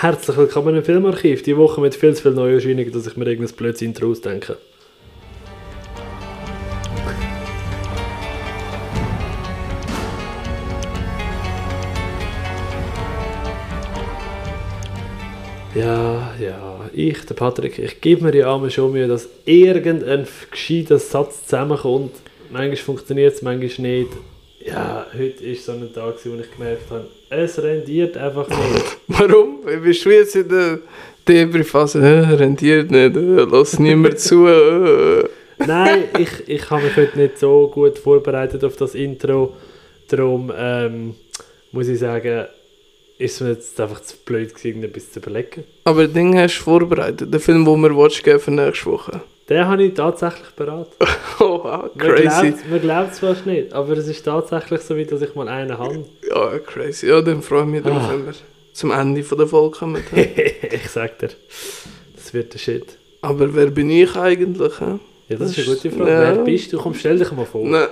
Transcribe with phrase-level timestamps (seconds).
[0.00, 1.42] Herzlich willkommen im Filmarchiv.
[1.42, 4.58] Die Woche mit viel zu viel Neuerscheinungen, dass ich mir irgendein blödes Intro ausdenke.
[15.74, 20.98] Ja, ja, ich, der Patrick, ich gebe mir ja einmal schon Mühe, dass irgendein gescheiter
[20.98, 22.12] Satz zusammenkommt.
[22.50, 24.10] Manchmal funktioniert es, manchmal nicht.
[24.60, 28.75] Ja, heute war so ein Tag, wo ich gemerkt habe, es rendiert einfach nicht.
[29.08, 29.60] Warum?
[29.82, 30.78] Bist du jetzt in der
[31.28, 32.00] Debris-Phase?
[32.00, 34.46] Äh, rendiert nicht, äh, lass niemand zu.
[34.46, 35.24] Äh.
[35.66, 39.54] Nein, ich, ich habe mich heute nicht so gut vorbereitet auf das Intro.
[40.08, 41.14] Darum ähm,
[41.72, 42.46] muss ich sagen,
[43.18, 45.64] ist es mir jetzt einfach zu blöd gewesen, etwas zu überlegen.
[45.84, 49.20] Aber den Ding hast du vorbereitet, den Film, den wir watch geben für nächste Woche.
[49.48, 50.90] Den habe ich tatsächlich beraten.
[51.40, 52.22] oh, wow, Man crazy.
[52.50, 55.48] glaubt- Man glaubt es fast nicht, aber es ist tatsächlich so weit, dass ich mal
[55.48, 56.04] einen habe.
[56.28, 57.06] Ja, crazy.
[57.08, 58.12] Ja, dann freue ich mich Ah.
[58.12, 58.34] wir
[58.76, 60.02] zum Ende von der Folge kommen.
[60.12, 61.30] ich sag dir,
[62.14, 62.98] das wird der Shit.
[63.22, 64.72] Aber wer bin ich eigentlich?
[64.80, 66.10] Ja, das ist eine gute Frage.
[66.10, 66.20] Ja.
[66.20, 66.76] Wer bist du?
[66.76, 67.66] Komm, stell dich mal vor.
[67.66, 67.86] Nein.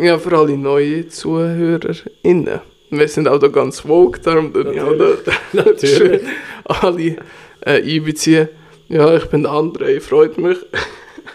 [0.00, 2.60] ja, für alle neuen ZuhörerInnen.
[2.90, 6.22] Wir sind auch da ganz woke, darum tun ich auch da Natürlich.
[6.64, 7.16] alle
[7.60, 8.48] äh, einbeziehen.
[8.88, 10.58] Ja, ich bin der André, freut mich.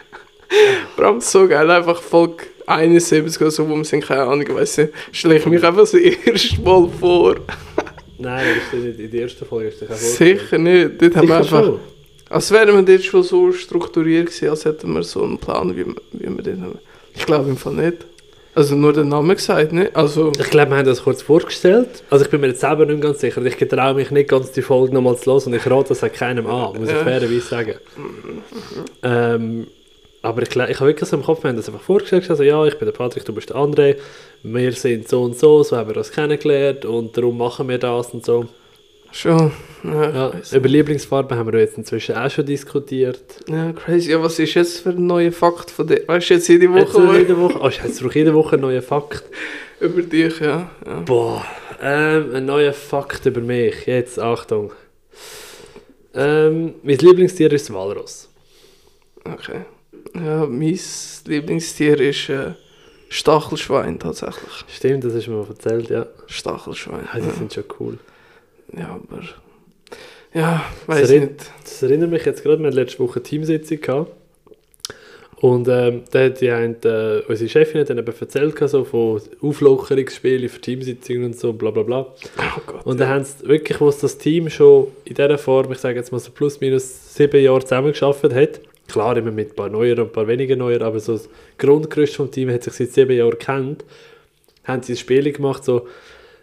[0.97, 4.91] Bram, so geil, einfach Folge 71 oder so, wo wir sind, keine Ahnung, weiss nicht,
[5.11, 7.35] stelle ich mich einfach das erste Mal vor.
[8.19, 9.69] Nein, das ist nicht in der ersten Folge.
[9.69, 10.39] Ist dich auch vorgestellt.
[10.41, 11.63] Sicher nicht, dort haben wir einfach...
[11.65, 11.79] schon.
[12.29, 15.85] Als wären wir dort schon so strukturiert gewesen, als hätten wir so einen Plan, wie,
[15.85, 16.77] wir- wie wir den haben.
[17.15, 18.05] Ich glaube im Fall nicht.
[18.55, 19.89] Also nur den Namen gesagt, ne?
[19.93, 20.31] Also...
[20.37, 22.03] Ich glaube, wir haben das kurz vorgestellt.
[22.09, 23.43] Also ich bin mir jetzt selber nicht ganz sicher.
[23.45, 26.11] Ich getraue mich nicht ganz die Folge nochmal zu hören und ich rate das auch
[26.11, 27.73] keinem an, muss ich fairerweise sagen.
[29.03, 29.67] Ähm,
[30.21, 32.65] aber ich, ich habe wirklich so im Kopf, wir haben das einfach vorgestellt, also ja,
[32.65, 33.95] ich bin der Patrick, du bist der André,
[34.43, 38.09] wir sind so und so, so haben wir uns kennengelernt und darum machen wir das
[38.13, 38.47] und so.
[39.11, 39.51] Schon.
[39.83, 43.19] Ja, Ja, über Lieblingsfarben haben wir jetzt inzwischen auch schon diskutiert.
[43.47, 44.11] ja, crazy.
[44.11, 46.03] Ja, was ist jetzt für ein neuer Fakt von dir?
[46.05, 48.61] Weißt du jetzt jede Jetzt Woche wo- jede Woche, oh, jetzt brauche jede Woche einen
[48.61, 49.23] neuen Fakt.
[49.79, 50.69] über dich, ja.
[50.85, 50.99] ja.
[51.01, 51.43] Boah,
[51.81, 53.87] ähm, ein neuer Fakt über mich.
[53.87, 54.73] Jetzt, Achtung.
[56.13, 58.29] Ähm, mein Lieblingstier ist Walross.
[59.25, 59.61] Okay.
[60.15, 60.79] Ja, mein
[61.25, 62.51] Lieblingstier ist äh,
[63.09, 64.51] Stachelschwein tatsächlich.
[64.67, 66.05] Stimmt, das hast du mir mal erzählt, ja.
[66.27, 67.07] Stachelschwein.
[67.11, 67.97] Ah, die Ja, sind schon cool.
[68.77, 69.21] ja aber...
[70.33, 71.31] Ja, Das weiß nicht.
[71.63, 74.11] Das erinnert mich jetzt gerade, wir hatten letzte Woche eine Teamsitzung gehabt.
[75.41, 79.21] Und ähm, da hat die eine, äh, unsere Chefin hat dann eben erzählt so von
[79.41, 82.01] Auflockerungsspielen für Teamsitzungen und so, bla bla bla.
[82.01, 82.85] Oh Gott.
[82.85, 86.11] Und dann haben sie wirklich, wo das Team schon in dieser Form, ich sage jetzt
[86.11, 90.07] mal so plus minus sieben Jahre zusammengearbeitet hat, klar immer mit ein paar neuer und
[90.07, 93.37] ein paar weniger neuer, aber so das Grundgerüst vom Team hat sich seit sieben Jahren
[93.37, 93.85] kennt,
[94.65, 95.87] haben sie ein Spiel gemacht, so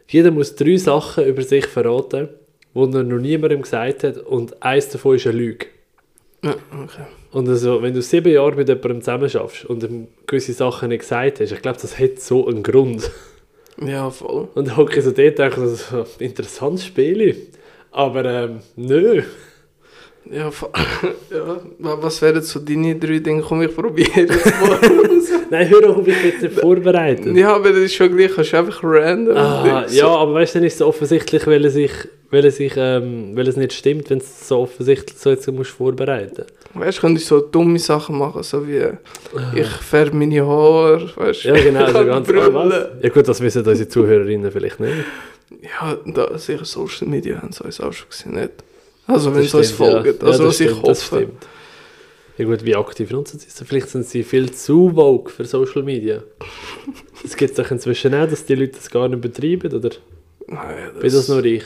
[0.09, 2.29] jeder muss drei Sachen über sich verraten,
[2.75, 5.67] die er noch niemandem gesagt hat und eins davon ist eine Lüge.
[6.43, 7.06] Ja, okay.
[7.33, 11.01] Und also, wenn du sieben Jahre mit jemandem zusammen schaffst und ihm gewisse Sachen nicht
[11.01, 13.11] gesagt hast, ich glaube, das hat so einen Grund.
[13.85, 14.49] Ja, voll.
[14.55, 17.49] Und dann hocke ich so dort und denke, das ist ein interessantes Spiel.
[17.91, 19.23] Aber ähm, nö.
[20.31, 20.48] Ja,
[21.31, 23.42] ja, wa- was wären so deine drei Dinge?
[23.42, 24.78] Komm, ich probiere jetzt mal.
[25.50, 27.37] Nein, hör auf, ich bin nicht vorbereitet.
[27.37, 29.37] ja, aber das ist schon gleich, kannst du einfach random.
[29.37, 31.92] Ah, ja, aber weißt du, dann ist es so offensichtlich, weil es, sich,
[32.31, 35.70] weil es, sich, ähm, weil es nicht stimmt, wenn es so offensichtlich so jetzt musst
[35.70, 36.44] vorbereiten
[36.75, 38.82] Weißt du, könnte ich so dumme Sachen machen, so wie
[39.54, 41.54] ich färbe meine Haare, weißt Ah.
[41.54, 42.88] Ja, genau, so ganz was?
[43.03, 44.93] Ja gut, das wissen unsere Zuhörerinnen vielleicht nicht.
[45.62, 48.50] Ja, da, sicher Social Media haben sie uns auch schon gesehen, nicht?
[49.06, 49.93] Also, wenn Das sie uns stimmt, ja.
[50.03, 51.28] folgen, Ja, also das was ich stimmt, das hoffe.
[52.39, 53.62] Ja gut, wie aktiv nutzen sie es?
[53.67, 56.22] Vielleicht sind sie viel zu woke für Social Media.
[57.25, 59.91] Es gibt doch inzwischen auch, dass die Leute das gar nicht betreiben, oder
[60.47, 61.65] Nein, bin das nur ich?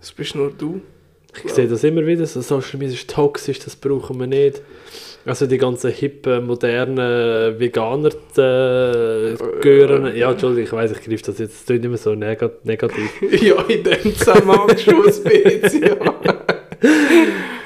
[0.00, 0.80] das bist nur du.
[1.44, 4.62] Ich sehe das immer wieder, so Social Media ist toxisch, das brauchen wir nicht.
[5.26, 10.16] Also die ganzen hippen, modernen Veganer äh, gehören.
[10.16, 13.10] Ja, Entschuldigung, ich weiß, ich greife das jetzt, das klingt immer so neg negativ.
[13.42, 15.96] ja, in dem Zusammenhang schon ein bisschen, ja.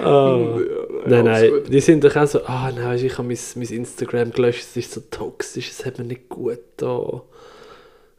[1.04, 3.38] Ja, Nein, nein, die sind doch auch so, ah nein, weisst du, ich habe mein,
[3.56, 7.22] mein Instagram gelöscht, es ist so toxisch, es hat mir nicht gut da.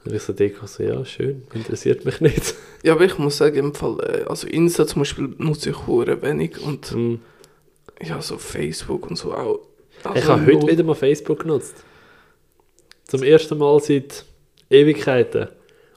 [0.06, 2.56] Und ich so denke, so, ja, schön, interessiert mich nicht.
[2.84, 6.22] Ja, aber ich muss sagen, im Fall, äh, also Insta zum Beispiel nutze ich hure
[6.22, 7.20] wenig und Hm.
[8.02, 9.60] ja, so Facebook und so auch.
[10.04, 11.76] Also ich habe heute wieder mal Facebook genutzt.
[13.08, 14.26] Zum ersten Mal seit
[14.70, 15.48] Ewigkeiten.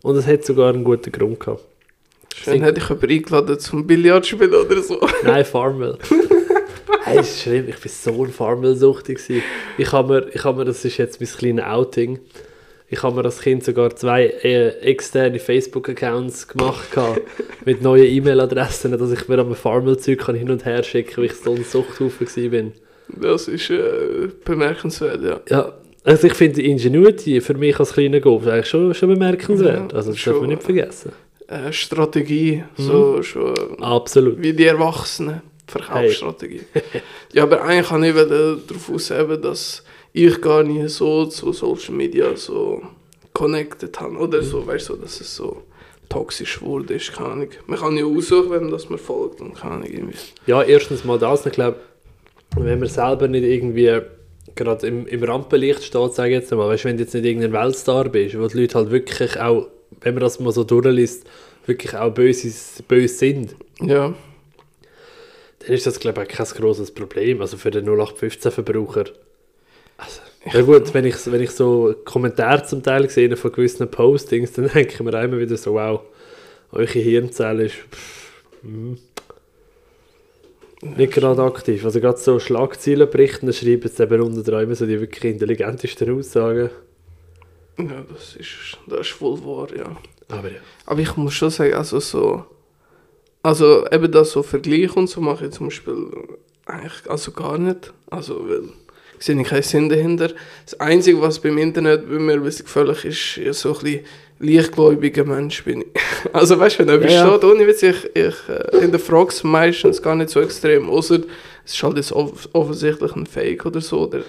[0.02, 1.64] Und es hat sogar einen guten Grund gehabt.
[2.42, 5.00] Schön hätte ich jemanden eingeladen zum Billard spielen oder so.
[5.24, 5.98] Nein, Farmville.
[7.04, 9.42] hey, ist schlimm, ich war so ein gewesen.
[9.78, 12.18] Ich habe mir, ich habe mir, das ist jetzt mein kleines Outing,
[12.88, 17.22] Ich habe mir als Kind sogar zwei äh, externe Facebook-Accounts gemacht gehabt,
[17.64, 21.36] mit neuen E-Mail-Adressen, dass ich mir am Farmel-Zeug hin und her schicken kann, weil ich
[21.36, 22.50] so ein Suchthaufen war.
[22.50, 22.72] bin.
[23.08, 25.40] Das ist äh, bemerkenswert, ja.
[25.48, 25.72] Ja,
[26.04, 29.92] also ich finde die Ingenuity für mich als kleiner Golf eigentlich schon, schon bemerkenswert.
[29.92, 31.12] Ja, also das schon, darf man nicht vergessen.
[31.48, 34.40] Äh, Strategie, so schon Absolut.
[34.42, 35.42] wie die Erwachsenen.
[35.68, 36.62] Verkaufsstrategie.
[37.32, 39.82] ja, aber eigentlich kann ich darauf ausheben, dass
[40.12, 42.82] ich gar nicht so zu Social Media so
[43.32, 44.16] connected habe.
[44.16, 45.62] Oder so, weißt du, dass es so
[46.08, 47.48] toxisch wurde, ist keine Ahnung.
[47.66, 50.16] Man kann ja aussuchen, wem das man folgt und keine Ahnung irgendwie.
[50.46, 51.44] Ja, erstens mal das.
[51.46, 51.80] Ich glaube,
[52.56, 54.00] wenn man selber nicht irgendwie
[54.54, 57.52] gerade im, im Rampenlicht steht, sage ich jetzt mal, weißt, wenn du jetzt nicht irgendein
[57.52, 59.68] Weltstar bist, wo die Leute halt wirklich auch,
[60.00, 61.24] wenn man das mal so durchliest,
[61.66, 62.52] wirklich auch böse,
[62.86, 64.14] böse sind, Ja,
[65.66, 67.40] dann ist das, glaube ich, kein grosses Problem.
[67.40, 69.04] Also für den 0815-Verbraucher.
[69.98, 70.20] Also,
[70.52, 74.68] ja gut, wenn ich, wenn ich so Kommentare zum Teil sehe von gewissen Postings, dann
[74.74, 76.02] denke ich mir immer wieder so, wow,
[76.70, 78.32] eure Hirnzelle ist pff,
[78.62, 78.98] hm,
[80.82, 81.84] nicht gerade aktiv.
[81.84, 85.32] Also gerade so Schlagzeilen berichten, dann schreiben sie eben unter drei immer so die wirklich
[85.32, 86.70] intelligentesten Aussagen.
[87.78, 89.96] Ja das, ist, das ist voll wahr, ja.
[90.28, 90.58] Aber ja.
[90.86, 92.44] Aber ich muss schon sagen, also so.
[93.42, 96.10] Also eben das so Vergleich und so mache ich zum Beispiel
[96.66, 97.92] eigentlich also gar nicht.
[98.10, 98.62] Also weil
[99.18, 100.30] ich sehe keinen Sinn dahinter.
[100.64, 104.04] Das Einzige, was beim Internet bei mir ein bisschen gefällig ist, ist so ein bisschen
[104.38, 105.86] leichtgläubiger Mensch bin ich.
[106.32, 107.30] Also weißt du, wenn etwas Ja, ja.
[107.30, 111.20] steht, ohne Witz, ich, ich äh, hinterfrage es meistens gar nicht so extrem, außer
[111.66, 114.06] es ist halt off offensichtlich ein Fake oder so.
[114.06, 114.22] Oder,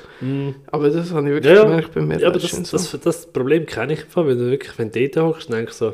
[0.72, 2.20] aber das habe ich wirklich Ja, gemerkt bei mir.
[2.20, 2.98] ja, aber das, letztens das, so.
[2.98, 5.94] das, Problem kenne ich einfach, wenn du wirklich, wenn du dort hockst, denkst du so,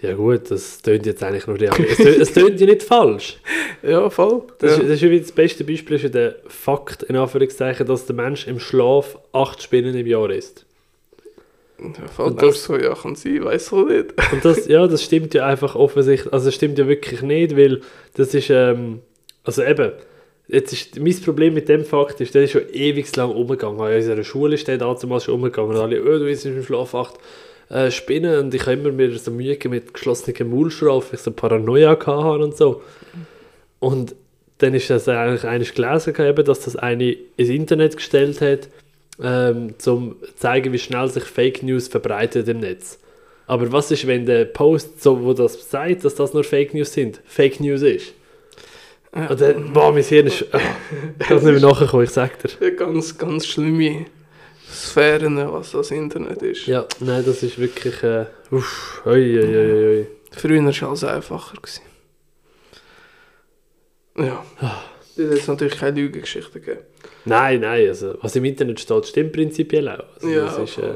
[0.00, 1.74] ja gut, das tönt jetzt eigentlich nur real.
[1.80, 3.38] es, tönt, ja nicht falsch.
[3.82, 4.42] ja, voll.
[4.58, 4.82] Das, ja.
[4.82, 8.14] ist, das ist wie das beste Beispiel ist ja der Fakt, in Anführungszeichen, dass der
[8.14, 10.66] Mensch im Schlaf acht Spinnen im Jahr isst.
[11.78, 12.26] Ja, voll.
[12.28, 14.14] Und das- so, ja, kann sein, weiß auch nicht.
[14.32, 17.80] Und das, ja, das stimmt ja einfach offensichtlich, also das stimmt ja wirklich nicht, weil
[18.14, 19.00] das ist, ähm,
[19.44, 19.92] also eben,
[20.48, 23.78] jetzt ist, mein Problem mit dem Fakt ist, der ist schon ewig lang umgegangen.
[23.78, 25.70] In unserer Schule ist der damals schon umgegangen.
[25.70, 27.14] Und alle, oh, du bist im Schlaf acht
[27.68, 31.90] äh, Spinnen und ich habe immer mir so Mühe mit geschlossenen Maulschrauben, ich so Paranoia
[31.90, 32.82] hatte und so.
[33.80, 34.14] Und
[34.58, 38.68] dann ist das eigentlich eines gelesen, eben, dass das eine ins Internet gestellt hat,
[39.22, 42.98] ähm, um zu zeigen, wie schnell sich Fake News verbreitet im Netz.
[43.46, 46.92] Aber was ist, wenn der Post, so, wo das sagt, dass das nur Fake News
[46.92, 48.12] sind, Fake News ist?
[49.16, 49.28] Ja.
[49.28, 50.44] Und dann, boah, mein Hirn ist...
[50.52, 50.58] Oh,
[51.18, 52.70] ich kann es nicht mehr nachkommen, ich sag dir.
[52.72, 54.06] Ganz, ganz schlimme
[54.70, 56.66] Sphären, was das Internet ist.
[56.66, 58.02] Ja, nein, das ist wirklich...
[58.02, 60.06] Äh, uff, oi, oi, oi, oi.
[60.32, 61.56] Früher war es alles einfacher.
[61.56, 61.82] Gewesen.
[64.18, 64.44] Ja.
[65.16, 66.80] Es hat jetzt natürlich keine Lügengeschichten gegeben.
[67.24, 70.04] Nein, nein, also was im Internet steht, stimmt prinzipiell auch.
[70.14, 70.94] Also, Ja, das ist, äh,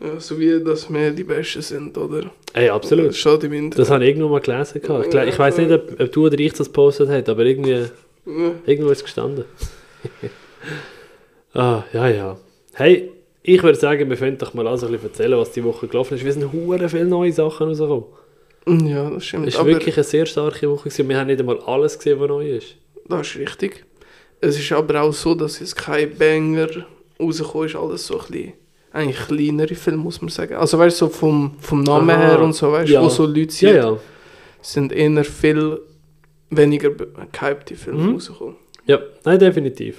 [0.00, 2.30] Ja, so wie, dass wir die Besten sind, oder?
[2.54, 3.08] ey, absolut.
[3.08, 3.78] Das steht im Internet.
[3.78, 4.80] Das habe ich irgendwo mal gelesen.
[4.80, 5.12] gehabt.
[5.12, 7.86] Ich, weiß nicht, ob, ob du oder ich das gepostet hat, aber irgendwie,
[8.26, 8.52] Ja.
[8.66, 9.44] irgendwo ist es gestanden.
[11.54, 12.36] ah, ja, ja.
[12.74, 13.10] Hey,
[13.42, 16.14] ich würde sagen, wir können doch mal also ein bisschen erzählen, was die Woche gelaufen
[16.16, 16.24] ist.
[16.24, 18.04] Wir sind hure viele neue Sachen rausgekommen.
[18.86, 19.48] Ja, das stimmt.
[19.48, 20.90] Es war wirklich eine sehr starke Woche.
[20.90, 21.08] Gewesen.
[21.08, 22.76] Wir haben nicht einmal alles gesehen, was neu ist.
[23.08, 23.84] das ist richtig.
[24.40, 26.68] Es ist aber auch so, dass jetzt kein Banger
[27.18, 27.76] rausgekommen ist.
[27.76, 28.52] Alles so ein bisschen,
[28.92, 30.54] eigentlich kleinere Filme, muss man sagen.
[30.54, 32.20] Also weißt du, so vom, vom Namen Aha.
[32.28, 33.02] her und so, weißt du, Ja.
[33.02, 33.98] wo so Leute Ja, sind, ja.
[34.62, 35.80] sind eher viel
[36.50, 38.12] weniger gehypte Filme Mhm.
[38.14, 38.56] rausgekommen.
[38.86, 39.98] Ja, nein, definitiv.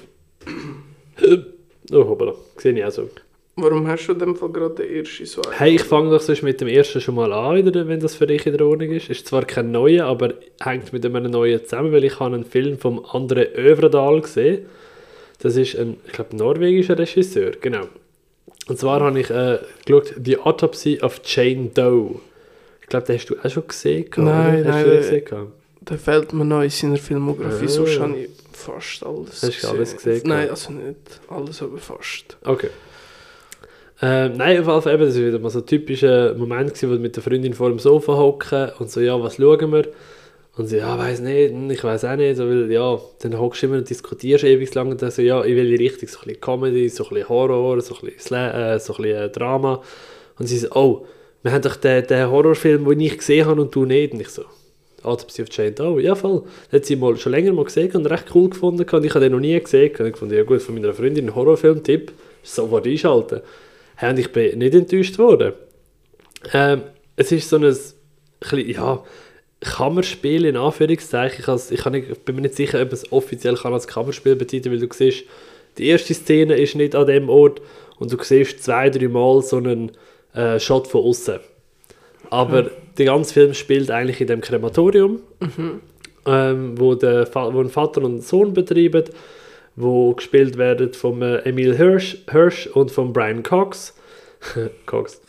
[1.91, 2.33] oh, hoppala.
[2.57, 3.09] Sehe ich auch so.
[3.55, 5.53] Warum hast du dem Fall gerade den ersten so einen?
[5.53, 8.45] Hey, ich fange doch sonst mit dem ersten schon mal an, wenn das für dich
[8.45, 9.09] in der Ordnung ist.
[9.09, 12.77] Ist zwar kein neuer, aber hängt mit einem neuen zusammen, weil ich habe einen Film
[12.77, 14.65] vom André Övredal gesehen.
[15.41, 17.87] Das ist ein, ich glaube, norwegischer Regisseur, genau.
[18.69, 22.19] Und zwar habe ich äh, geschaut, The Autopsy of Jane Doe.
[22.81, 24.05] Ich glaube, den hast du auch schon gesehen.
[24.17, 24.73] Nein, oder?
[24.73, 25.47] Hast nein, du den gesehen?
[25.81, 27.69] Der fehlt mir noch in seiner Filmografie, Ah.
[27.69, 30.97] sonst habe ich fast alles Hast du alles gesehen, Nein, also nicht
[31.29, 32.37] alles, aber fast.
[32.45, 32.69] Okay.
[34.01, 36.89] Ähm, nein, auf jeden Fall, eben, das war wieder mal so ein typischer Moment, gewesen,
[36.89, 39.87] wo wir mit der Freundin vor dem Sofa hocken und so, ja, was schauen wir?
[40.59, 43.61] Und sie, ja, weiß nicht, hm, ich weiß auch nicht, so, weil, ja, dann hockst
[43.61, 46.19] du immer und diskutierst ewig lang und dann so, ja, ich will die Richtung, so
[46.19, 49.21] ein bisschen Comedy, so ein bisschen Horror, so ein bisschen, Sla äh, so ein bisschen
[49.21, 49.81] äh, Drama.
[50.37, 51.05] Und sie so, oh,
[51.43, 54.11] wir haben doch den, den Horrorfilm, den ich gesehen habe und du nicht.
[54.11, 54.43] Und ich so,
[55.01, 56.43] Autopsy of Jane Doe, ja voll.
[56.69, 59.21] Den hat sie mal, schon länger mal gesehen und recht cool gefunden und ich habe
[59.21, 59.95] den noch nie gesehen.
[59.97, 62.11] Und ich fand, ja gut, von meiner Freundin ein Horrorfilm-Tipp,
[62.43, 63.39] sofort einschalten.
[63.95, 65.53] Hey, und ich bin nicht enttäuscht worden.
[66.51, 66.81] Ähm,
[67.15, 69.01] es ist so ein, bisschen, ja,
[69.61, 71.41] Kammerspiel in Anführungszeichen.
[71.41, 73.87] Ich, has, ich, kann nicht, ich bin mir nicht sicher, ob es offiziell kann als
[73.87, 75.25] Kammerspiel betiteln weil du siehst,
[75.77, 77.61] die erste Szene ist nicht an dem Ort
[77.97, 79.91] und du siehst zwei, drei Mal so einen
[80.33, 81.39] äh, Shot von außen.
[82.29, 85.19] Aber der ganze Film spielt eigentlich in dem Krematorium,
[86.25, 89.05] ähm, wo, der wo ein Vater und ein Sohn betreiben,
[89.75, 93.95] wo gespielt werden von äh, Emil Hirsch, Hirsch und von Brian Cox.
[94.85, 95.21] Cox.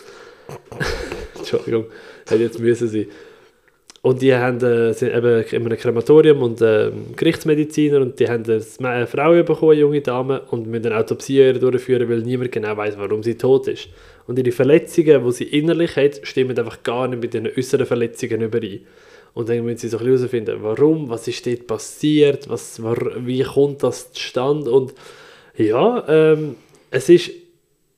[1.39, 1.87] Entschuldigung,
[2.29, 3.07] hätte jetzt müssen sein.
[4.03, 8.45] Und die haben, äh, sind eben in einem Krematorium und äh, Gerichtsmediziner und die haben
[8.83, 13.23] eine Frau bekommen, junge Dame, und müssen eine Autopsie durchführen, weil niemand genau weiß, warum
[13.23, 13.89] sie tot ist.
[14.27, 18.41] Und ihre Verletzungen, die sie innerlich hat, stimmen einfach gar nicht mit den äußeren Verletzungen
[18.41, 18.81] überein.
[19.35, 23.83] Und dann müssen sie so herausfinden, warum, was ist dort passiert, was, war, wie kommt
[23.83, 24.71] das zustande.
[24.71, 24.95] Und
[25.57, 26.57] ja, ähm,
[26.91, 27.33] es ist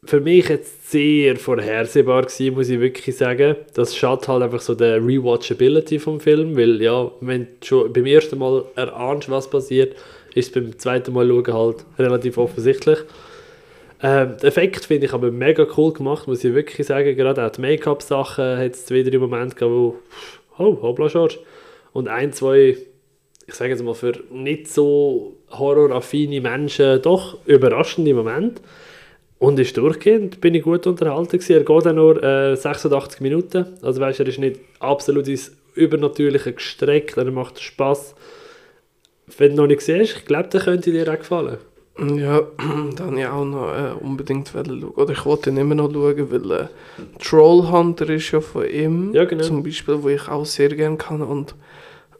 [0.05, 3.57] für mich jetzt sehr vorhersehbar gewesen, muss ich wirklich sagen.
[3.75, 8.07] Das schadet halt einfach so der Rewatchability vom Film, weil ja, wenn du schon beim
[8.07, 9.97] ersten Mal erahnst, was passiert,
[10.35, 12.99] ist es beim zweiten Mal schauen halt relativ offensichtlich.
[14.03, 17.17] Ähm, den Effekt finde ich aber mega cool gemacht, muss ich wirklich sagen.
[17.17, 19.99] Gerade auch die Make-up-Sachen hat es wieder im Moment gegeben, wo,
[20.59, 21.39] oh, hoppla, George.
[21.93, 22.77] Und ein, zwei,
[23.47, 28.61] ich sage jetzt mal, für nicht so horroraffine Menschen doch überraschende Momente.
[29.43, 31.55] Und ist durchgehend, bin ich gut unterhalten gewesen.
[31.55, 33.67] Er geht auch nur äh, 86 Minuten.
[33.83, 38.15] Also weißt du, er ist nicht absolut ins Übernatürliche gestreckt, er macht Spaß.
[39.39, 41.59] Wenn du noch nicht siehst, ich glaube, der könnte dir auch gefallen.
[41.99, 42.43] Ja,
[42.97, 44.85] da habe ich auch noch äh, unbedingt schauen.
[44.85, 46.67] Oder ich wollte ihn immer noch schauen, weil äh,
[47.19, 49.13] Trollhunter ist ja von ihm.
[49.13, 49.43] Ja, genau.
[49.43, 51.21] Zum Beispiel, wo ich auch sehr gerne kann.
[51.21, 51.57] Und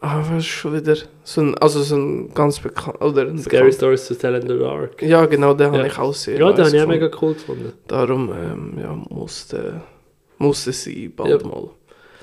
[0.03, 3.65] ah, was ist schon wieder so ein, also so ein ganz bekannt oder ein Scary
[3.71, 5.01] bekannt- Stories to Tell in the Dark.
[5.03, 5.79] Ja, genau, den Ja.
[5.79, 7.73] habe ich auch sehr Ja, den habe ich auch mega cool gefunden.
[7.89, 9.83] Darum ähm, ja, musste,
[10.39, 11.49] musste es sein, bald Ja.
[11.49, 11.71] mal.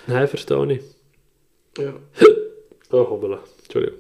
[0.08, 0.82] Nein, verstehe ich.
[1.78, 1.94] Ja,
[2.92, 3.40] Oh, hoppala.
[3.64, 4.00] Entschuldigung.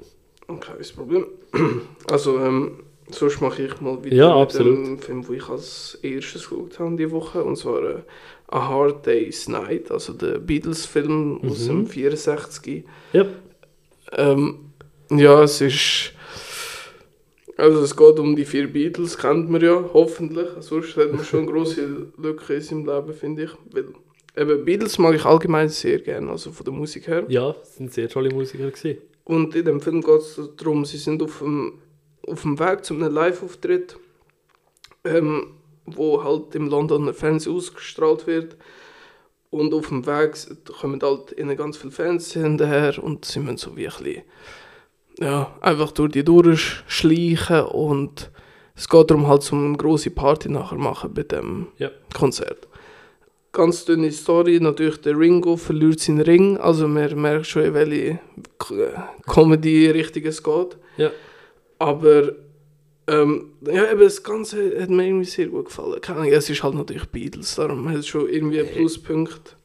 [0.59, 1.25] kein Problem.
[2.12, 2.79] Also, ähm,
[3.12, 5.00] sonst mache ich mal wieder Ja, absolut.
[5.03, 7.43] Film, den ich als erstes geschaut habe diese Woche.
[7.43, 7.95] Und zwar äh,
[8.48, 11.67] A Hard Day's Night, also der Beatles-Film aus Mhm.
[11.67, 12.83] dem 64.
[13.13, 13.25] Ja,
[14.13, 14.72] Ähm,
[15.12, 16.13] ja, es ist.
[17.58, 20.48] Also es geht um die vier Beatles, kennt man ja, hoffentlich.
[20.62, 23.51] Sonst hat man schon große Lücke in seinem Leben, finde ich.
[23.72, 23.88] Weil,
[24.38, 27.25] eben, Beatles mag ich allgemein sehr gerne, also von der Musik her.
[27.28, 29.00] ja, es sind sehr tolle Musiker gewesen.
[29.25, 31.74] Und in dem Film geht es darum, sie sind auf dem,
[32.25, 33.98] auf dem Weg zu einem Live-Auftritt,
[35.04, 35.48] ähm,
[35.86, 38.56] wo halt im Londoner Fernsehen ausgestrahlt wird.
[39.51, 40.36] Und auf dem Weg
[40.79, 44.24] kommen halt ihnen ganz viele Fans hinterher und sie müssen so wie ein bisschen,
[45.20, 48.29] ja, einfach durch die durchschleichen und
[48.75, 51.89] es geht darum halt, um eine grosse Party nachher machen bei dem Ja.
[52.13, 52.68] Konzert.
[53.51, 58.20] Ganz dünne Story, natürlich der Ringo verliert seinen Ring, also man merkt schon, in welche
[59.25, 60.77] Comedy-Richtung es geht.
[60.98, 61.10] Ja.
[61.79, 62.34] Aber
[63.10, 66.00] ähm, ja, eben das Ganze hat mir irgendwie sehr gut gefallen.
[66.00, 69.58] Keine Ahnung, es ist halt natürlich Beatles, darum hat es schon irgendwie einen Pluspunkt.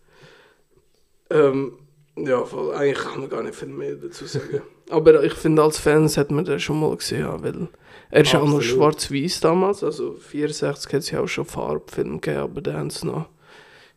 [1.29, 1.75] Ähm,
[2.17, 4.63] ja, voll, eigentlich kann man gar nicht viel mehr dazu sagen.
[4.91, 7.69] Aber ich finde, als Fans hat man das schon mal gesehen, weil
[8.11, 12.43] er ist auch noch schwarz-weiß damals, also 64 hat es ja auch schon Farbfilm gegeben,
[12.43, 13.29] aber dann haben sie noch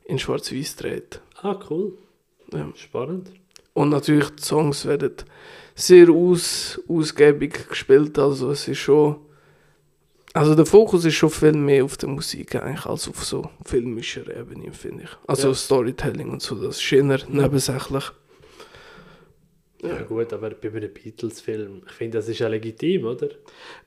[0.06, 1.22] in schwarz-weiß gedreht.
[1.42, 1.94] Ah, cool.
[2.52, 2.70] Ja.
[2.76, 3.32] Spannend.
[3.74, 5.14] Und natürlich, die Songs werden
[5.76, 8.18] sehr aus, ausgiebig gespielt.
[8.18, 9.18] Also es ist schon.
[10.38, 14.22] Also der Fokus ist schon viel mehr auf der Musik eigentlich als auf so filmischer
[14.36, 15.10] Ebene, finde ich.
[15.26, 15.54] Also Ja.
[15.56, 18.04] Storytelling und so, das ist eher nebensächlich.
[19.84, 20.02] Ja.
[20.02, 23.30] gut, aber bei einem Beatles-Film, ich finde, das ist ja legitim, oder?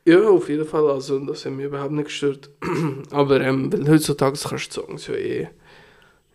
[0.05, 0.89] Ja, auf jeden Fall.
[0.89, 2.49] Also das hat mich überhaupt nicht gestört.
[3.11, 5.49] Aber ähm, weil heutzutage kannst du Songs ja eh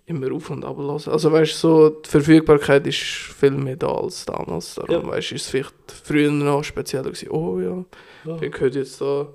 [0.07, 1.09] immer auf und ab lassen.
[1.11, 4.75] Also weißt du, so, die Verfügbarkeit ist viel mehr da als damals.
[4.75, 5.07] Darum Ja.
[5.07, 7.29] weißt du, ist es vielleicht früher noch spezieller gewesen.
[7.29, 7.85] Oh ja,
[8.25, 8.41] Ja.
[8.41, 9.29] ich höre jetzt da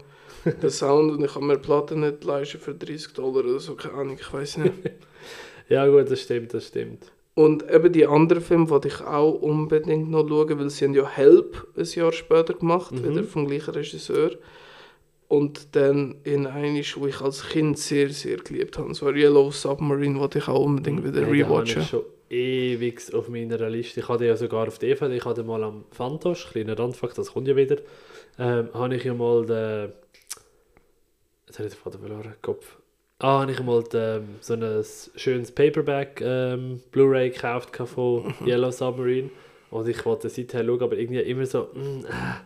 [0.63, 3.95] den Sound und ich kann mir Platten nicht leisten für 30 Dollar oder so, keine
[3.95, 4.75] Ahnung, ich weiß nicht.
[5.69, 7.13] Ja, gut, das stimmt, das stimmt.
[7.35, 11.09] Und eben die anderen Filme wollte ich auch unbedingt noch schauen, weil sie haben ja
[11.09, 13.05] Help ein Jahr später gemacht, Mhm.
[13.09, 14.33] wieder vom gleichen Regisseur.
[15.29, 18.93] Und dann in einisch, wo ich als Kind sehr, sehr geliebt habe.
[18.95, 21.85] So Yellow Submarine wollte ich auch unbedingt wieder Hey, rewatchen.
[21.85, 24.01] schon ewig auf meiner Liste.
[24.01, 27.47] Ich hatte ja sogar auf DVD, ich hatte mal am Fantosch, kleiner Randfakt, das kommt
[27.47, 27.77] ja wieder,
[28.41, 29.93] ähm, habe ich ja mal den,
[31.51, 32.77] jetzt habe ich den Vater verloren, Kopf.
[33.19, 34.85] Ah, habe ich mal den, so ein
[35.17, 39.31] schönes Paperback ähm, Blu-ray gekauft von Yellow Submarine
[39.71, 42.41] und ich wollte seither schauen, aber irgendwie immer so, mm, ah,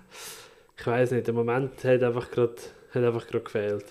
[0.76, 2.54] ich weiß nicht, der Moment hat einfach gerade
[2.92, 3.84] hat einfach gerade gefehlt.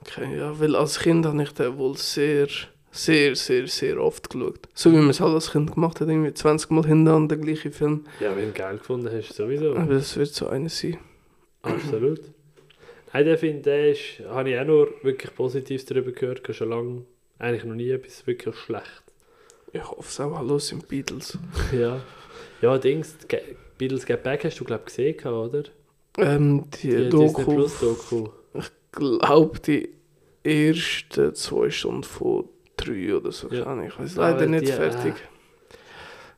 [0.00, 2.46] Okay, ja, weil als Kind habe ich den wohl sehr,
[2.90, 4.68] sehr, sehr, sehr oft geschaut.
[4.74, 7.70] So wie man es halt als Kind gemacht hat, irgendwie 20 Mal hintereinander der gleiche
[7.70, 8.04] Film.
[8.20, 9.74] Ja, wenn du geil gefunden hast, sowieso.
[9.74, 10.98] Aber das wird so einer sein.
[11.62, 12.33] Absolut.
[13.14, 16.70] Hey, der finde ist, habe ich auch nur wirklich Positives darüber gehört, ich habe schon
[16.70, 17.02] lange
[17.38, 19.04] eigentlich noch nie etwas wirklich schlecht.
[19.72, 21.38] Ich hoffe es auch, hallo sind Beatles.
[21.72, 22.00] ja.
[22.60, 23.16] Ja, Dings,
[23.78, 25.62] Beatles Get Back hast du glaube ich gesehen, oder?
[26.18, 28.28] Ähm, die, Die Disney Doku, Plus Doku.
[28.90, 29.90] glaube die
[30.42, 33.48] ersten zwei Stunden von drei oder so.
[33.48, 33.80] Ja.
[33.84, 35.14] Ich weiß leider nicht die, fertig.
[35.14, 35.33] äh,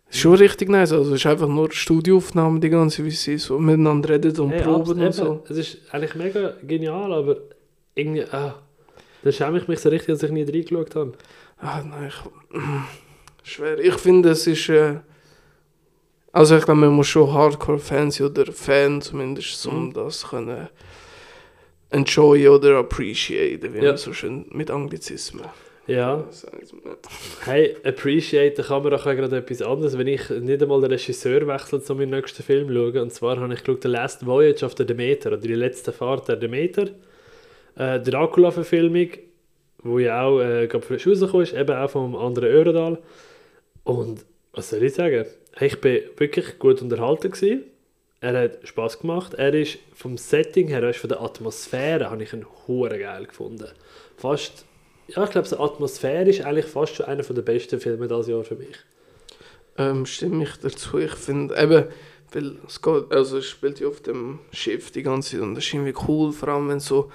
[0.09, 0.93] Ist schon richtig nice.
[0.93, 4.63] Also es ist einfach nur Studioaufnahmen die ganze, wie sie so miteinander reden und Hey,
[4.63, 5.45] proben und so.
[5.49, 7.37] Es ist eigentlich mega genial, aber
[7.95, 8.55] irgendwie, ah,
[9.23, 11.13] da schäme ich mich so richtig, dass ich nie reingeschaut habe.
[11.59, 12.61] Ah, nein, ich,
[13.43, 13.79] schwer.
[13.79, 14.69] Ich finde, es ist.
[14.69, 15.01] Äh,
[16.33, 19.93] also, ich glaube, man muss schon Hardcore-Fans oder Fan zumindest, um Mhm.
[19.95, 20.69] das können
[21.91, 23.85] enjoyen oder appreciaten, wie Ja.
[23.91, 25.47] man so schön mit Anglizismen.
[25.87, 26.25] Ja,
[27.45, 29.97] hey, appreciate kann man auch gerade etwas anderes.
[29.97, 33.38] Wenn ich nicht einmal den Regisseur wechsle, um meinen nächsten Film zu schauen, und zwar
[33.38, 36.88] habe ich geschaut, The Last Voyage of the Demeter, oder die letzte Fahrt der Demeter,
[37.76, 39.11] äh, Dracula-Verfilmung,
[39.85, 42.99] wo ja auch äh, gerade frisch rausgekommen ist, eben auch vom anderen Öredal.
[43.85, 45.25] Und was soll ich sagen?
[45.61, 47.62] Ich bin wirklich gut unterhalten gewesen.
[48.21, 49.35] Er hat Spaß gemacht.
[49.35, 53.26] Er ist vom Setting her, er ist von der Atmosphäre, habe ich ihn hure geil
[53.26, 53.69] gefunden.
[54.16, 54.65] Fast,
[55.09, 58.45] ja, ich glaube, so Atmosphäre ist eigentlich fast schon einer der besten Filme dieses Jahr
[58.45, 58.77] für mich.
[59.79, 60.99] Ähm, stimme ich dazu.
[60.99, 61.85] Ich finde eben,
[62.33, 65.65] weil es geht, also es spielt ja auf dem Schiff die ganze Zeit und das
[65.65, 67.11] ist irgendwie cool, vor allem wenn es so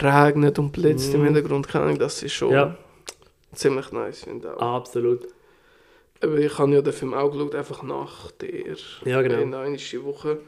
[0.00, 1.26] regnet und blitzt im Mhm.
[1.26, 2.76] Hintergrund, keine Ahnung, das ist schon Ja.
[3.54, 4.76] ziemlich nice, finde ich auch.
[4.76, 5.28] Absolut.
[6.20, 8.74] Aber ich habe ja den Film auch geschaut, einfach nach der
[9.04, 9.38] Ja, genau.
[9.40, 10.38] in einer Woche.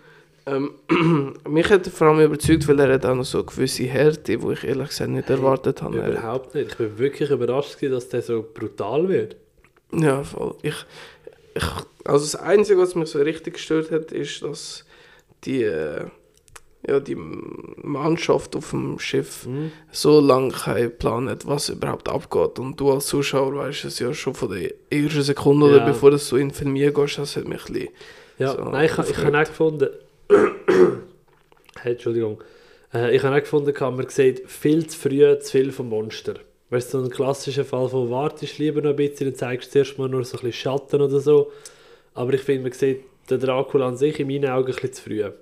[0.50, 3.84] Ähm, mich hat er vor allem überzeugt, weil er hat auch noch so eine gewisse
[3.84, 5.98] Härte, die ich ehrlich gesagt nicht erwartet habe.
[6.00, 6.72] Er- Überhaupt nicht.
[6.72, 9.36] Ich bin wirklich überrascht, dass der so brutal wird.
[9.92, 10.54] Ja, voll.
[10.62, 10.74] Ich,
[11.54, 11.64] ich,
[12.04, 14.84] also das Einzige, was mich so richtig gestört hat, ist, dass
[15.44, 16.04] die, äh,
[16.88, 19.72] ja, die Mannschaft auf dem Schiff Mhm.
[19.90, 22.58] so lange keinen Plan hat, was überhaupt abgeht.
[22.58, 25.76] Und du als Zuschauer weißt es ja schon von der ersten Sekunde Ja.
[25.76, 27.88] oder bevor du so in den Film gehst, das hat mich ein bisschen...
[28.38, 29.88] Ja, So, nein, ich, ich habe auch gefunden.
[31.82, 32.42] Hey, Entschuldigung.
[32.92, 36.34] Äh, ich habe auch gefunden, man sieht viel zu früh zu viel vom Monster.
[36.70, 39.98] Weißt du, so ein klassischer Fall von wartest lieber noch ein bisschen und zeigst zuerst
[39.98, 41.50] mal nur so ein bisschen Schatten oder so.
[42.14, 45.02] Aber ich finde, man sieht den Dracula an sich in meinen Augen ein bisschen zu
[45.02, 45.20] früh.
[45.20, 45.32] Ja,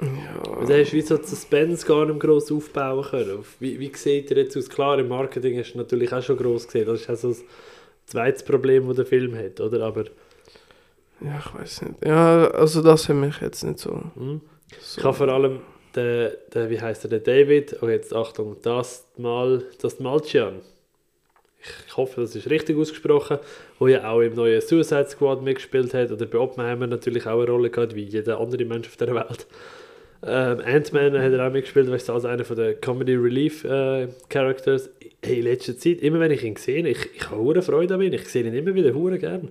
[0.00, 3.44] Und dann hast du wie so die Suspense gar nicht gross aufbauen können.
[3.60, 4.68] Wie, wie sieht er jetzt aus?
[4.68, 6.86] Klar, im Marketing hast du natürlich auch schon gross gesehen.
[6.86, 7.44] Das ist auch so das
[8.06, 9.84] zweites Problem, das der Film hat, oder?
[9.84, 10.04] Aber
[11.24, 12.04] ja, ich weiß nicht.
[12.04, 14.02] Ja, also das hat mich jetzt nicht so...
[14.14, 14.40] hm?
[14.80, 15.60] so Ich habe vor allem
[15.94, 20.60] den, den wie heißt er, der David, oh jetzt Achtung, das mal, das Malchian.
[21.86, 23.38] Ich hoffe, das ist richtig ausgesprochen,
[23.78, 27.50] wo ja auch im neuen Suicide Squad mitgespielt hat oder bei Oppenheimer natürlich auch eine
[27.50, 29.46] Rolle gehabt, wie jeder andere Mensch auf der Welt.
[30.24, 34.08] Ähm, Ant-Man hat er auch mitgespielt, weißt du, als einer von den Comedy Relief äh,
[34.28, 34.90] Characters.
[35.22, 38.02] Hey, in letzter Zeit, immer wenn ich ihn sehe, ich, ich habe hure Freude an
[38.02, 39.50] ihn, ich sehe ihn immer wieder hure gern.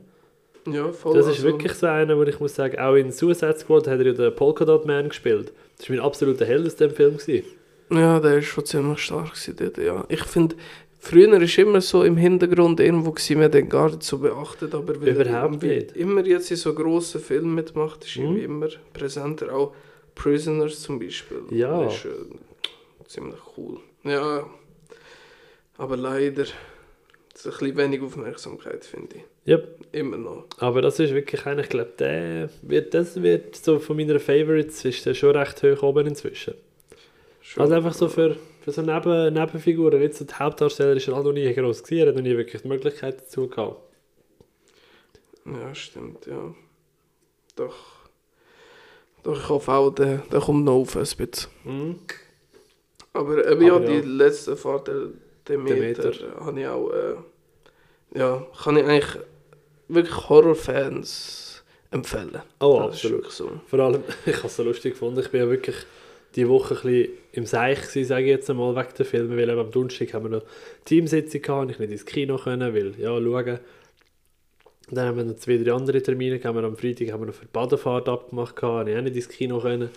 [0.68, 1.16] Ja, voll.
[1.16, 4.00] Das ist also- wirklich so einer, wo ich muss sagen, auch in Suicide Squad hat
[4.00, 5.52] er ja den Polka Dot Man gespielt.
[5.78, 7.18] Das war mein absoluter Held aus dem Film.
[7.18, 7.46] Gewesen.
[7.90, 10.06] Ja, der ist schon ziemlich stark dort, ja.
[10.08, 10.56] Ich finde,
[11.00, 15.02] früher ist immer so im Hintergrund irgendwo gewesen, man den gar nicht so beachtet, aber
[15.02, 15.98] weil er Überhaupt irgendwie nicht.
[15.98, 18.38] immer jetzt in so grossen Filmen mitmacht, ist Mhm.
[18.38, 19.74] immer präsenter, auch
[20.16, 21.42] Prisoners zum Beispiel.
[21.50, 21.88] Ja.
[21.88, 22.10] Ist äh,
[23.08, 23.80] ziemlich cool.
[24.04, 24.46] Ja,
[25.78, 26.46] aber leider
[27.34, 29.24] so ein bisschen wenig Aufmerksamkeit, finde ich.
[29.48, 29.80] Yep.
[29.94, 30.46] Immer noch.
[30.60, 34.86] Aber das ist wirklich einer, ich glaube, der wird, das wird so von meinen Favorites,
[34.86, 36.54] ist der schon recht hoch oben inzwischen.
[37.42, 37.64] Schon.
[37.64, 41.26] Also einfach so für, für so Neben, Nebenfiguren, nicht so die Hauptdarsteller ist er halt
[41.26, 43.82] noch nie groß gewesen, er hat noch nie wirklich die Möglichkeit dazu gehabt.
[45.46, 46.54] Ja, stimmt, ja.
[47.56, 47.76] Doch.
[49.24, 51.52] Doch, ich hoffe auch, der, der kommt noch auf ein bisschen.
[51.64, 52.00] Mhm.
[53.14, 54.02] Aber eben ja, die ja.
[54.04, 55.08] letzte Fahrt der
[55.48, 56.46] Demeter, Demeter.
[56.46, 57.16] habe ich auch, äh,
[58.18, 59.18] ja, kann ich eigentlich
[59.94, 62.42] wirklich Horrorfans empfehlen.
[62.60, 63.32] Oh, Das absolut.
[63.32, 63.62] so.
[63.68, 65.76] Vor allem, ich habe es so lustig gefunden, ich bin ja wirklich
[66.36, 69.50] die Woche ein bisschen im Seich gewesen, sage ich jetzt einmal, wegen der Filme, weil
[69.50, 70.46] am Donnerstag haben wir noch
[70.86, 73.60] Teamsitzung gehabt, und ich nicht ins Kino können, weil, ja, schauen.
[74.90, 76.58] Dann haben wir noch zwei, drei andere Termine, gehabt.
[76.58, 79.60] am Freitag haben wir noch für die Badefahrt abgemacht, gehabt, ich auch nicht ins Kino
[79.60, 79.90] können.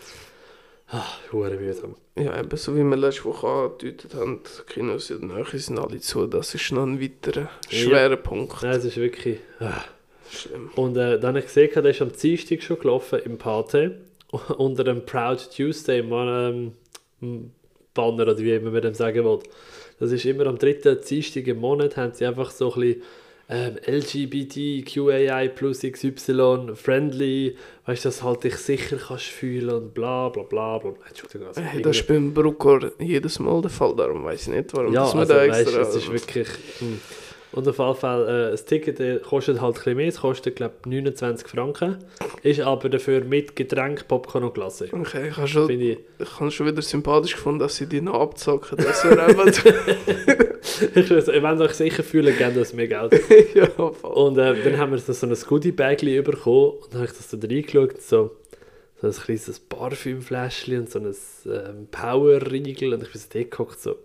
[0.88, 1.96] Ah, hure mühsam.
[2.16, 5.78] Ja, eben so wie wir letzte Woche angedeutet haben, die Kinos in der Nähe sind
[5.78, 8.62] alle zu, das ist noch ein weiterer schwerer Punkt.
[8.62, 9.38] Nein, es ist wirklich...
[9.60, 9.84] Ah.
[10.30, 10.70] Schlimm.
[10.74, 14.00] Und äh, dann habe ich gesehen, der ist am Dienstag schon gelaufen im Pate
[14.58, 16.72] unter dem Proud Tuesday ähm,
[17.94, 19.38] Banner oder wie immer man dem sagen will.
[20.00, 23.02] Das ist immer am dritten Dienstag im Monat, haben sie einfach so ein bisschen
[23.48, 29.94] ähm, LGBT, QAI plus XY, friendly, weißt du, dass halt dich sicher kannst fühlen und
[29.94, 30.94] bla bla bla bla.
[31.08, 31.48] Entschuldigung.
[31.48, 34.92] Also Hey, das ist beim Bruckor jedes Mal der Fall, darum weiß ich nicht, warum
[34.92, 35.80] ja, das also, da extra...
[35.80, 36.48] es ist wirklich...
[36.78, 37.00] Hm.
[37.54, 40.56] Und auf jeden Fall, äh, das Ticket äh, kostet halt ein bisschen mehr, es kostet
[40.56, 41.98] glaube ich 29 Franken,
[42.42, 44.88] ist aber dafür mit Getränk, Popcorn und Glasse.
[44.90, 48.20] Okay, ich habe schon, ich, ich habe schon wieder sympathisch gefunden, dass sie die noch
[48.20, 48.78] abzocken.
[48.78, 49.46] Das wäre einfach...
[50.94, 53.20] ich wenn euch sicher fühlen, gebt das mehr Geld.
[53.54, 53.92] ja, voll.
[54.02, 57.36] Und äh, dann haben wir so ein Goodie-Bagli bekommen und dann habe ich das so
[57.40, 58.32] reingeschaut, so,
[59.00, 61.14] so ein kleines Parfümfläschchen und so ein
[61.46, 63.96] ähm, Power-Riegel und ich bin so dort gehockt, so,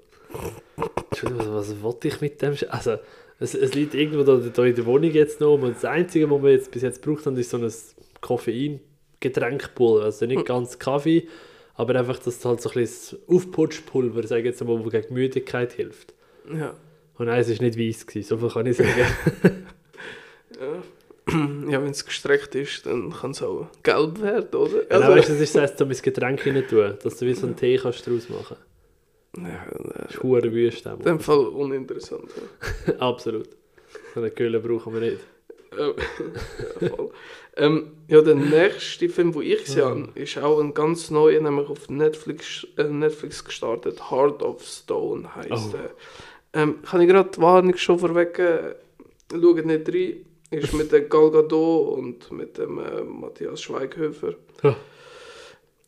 [1.10, 2.56] Entschuldigung, was, was wollte ich mit dem?
[2.70, 2.98] Also,
[3.40, 6.44] es, es liegt irgendwo da, da in der Wohnung jetzt noch und das Einzige, was
[6.44, 7.72] wir jetzt bis jetzt gebraucht haben, ist so ein
[8.22, 11.28] Koffein-Getränkpulver, also nicht ganz Kaffee,
[11.76, 15.14] aber einfach, dass es halt so ein bisschen Aufputschpulver, sage ich jetzt mal, das gegen
[15.14, 16.14] Müdigkeit hilft.
[16.54, 16.76] Ja.
[17.18, 18.92] Und nein, es war nicht weiß, gewesen, so viel kann ich sagen.
[20.60, 20.84] Ja,
[21.72, 24.82] ja wenn es gestreckt ist, dann kann es auch gelb werden, oder?
[24.90, 27.34] Also, ja, weißt du, das ist das, um ins Getränk rein tun, dass du wie
[27.34, 28.69] so einen Tee kannst daraus machen äh,
[29.34, 30.86] Das ist hure wüst.
[30.86, 32.30] in dem Fall uninteressant.
[32.88, 32.94] Ja.
[33.00, 33.48] Absolut.
[34.14, 35.20] So eine Kühle brauchen wir nicht.
[35.78, 35.88] Ja,
[36.82, 37.12] ja, voll.
[37.58, 41.70] ähm, ja, der nächste Film, den ich gesehen habe, ist auch ein ganz neuer, nämlich
[41.70, 44.10] auf Netflix, äh, Netflix gestartet.
[44.10, 45.78] Heart of Stone heisst Oh.
[45.78, 45.92] der.
[46.54, 48.76] Ähm, kann ich gerade die Warnung schon vorweg äh,
[49.32, 50.26] Schaut nicht rein.
[50.50, 54.34] Ist mit der Gal Gadot und mit dem äh, Matthias Schweighöfer.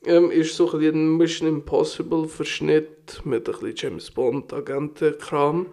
[0.04, 5.68] Ähm, ist so ein bisschen ein Mission Impossible Verschnitt mit ein bisschen James Bond Agentenkram.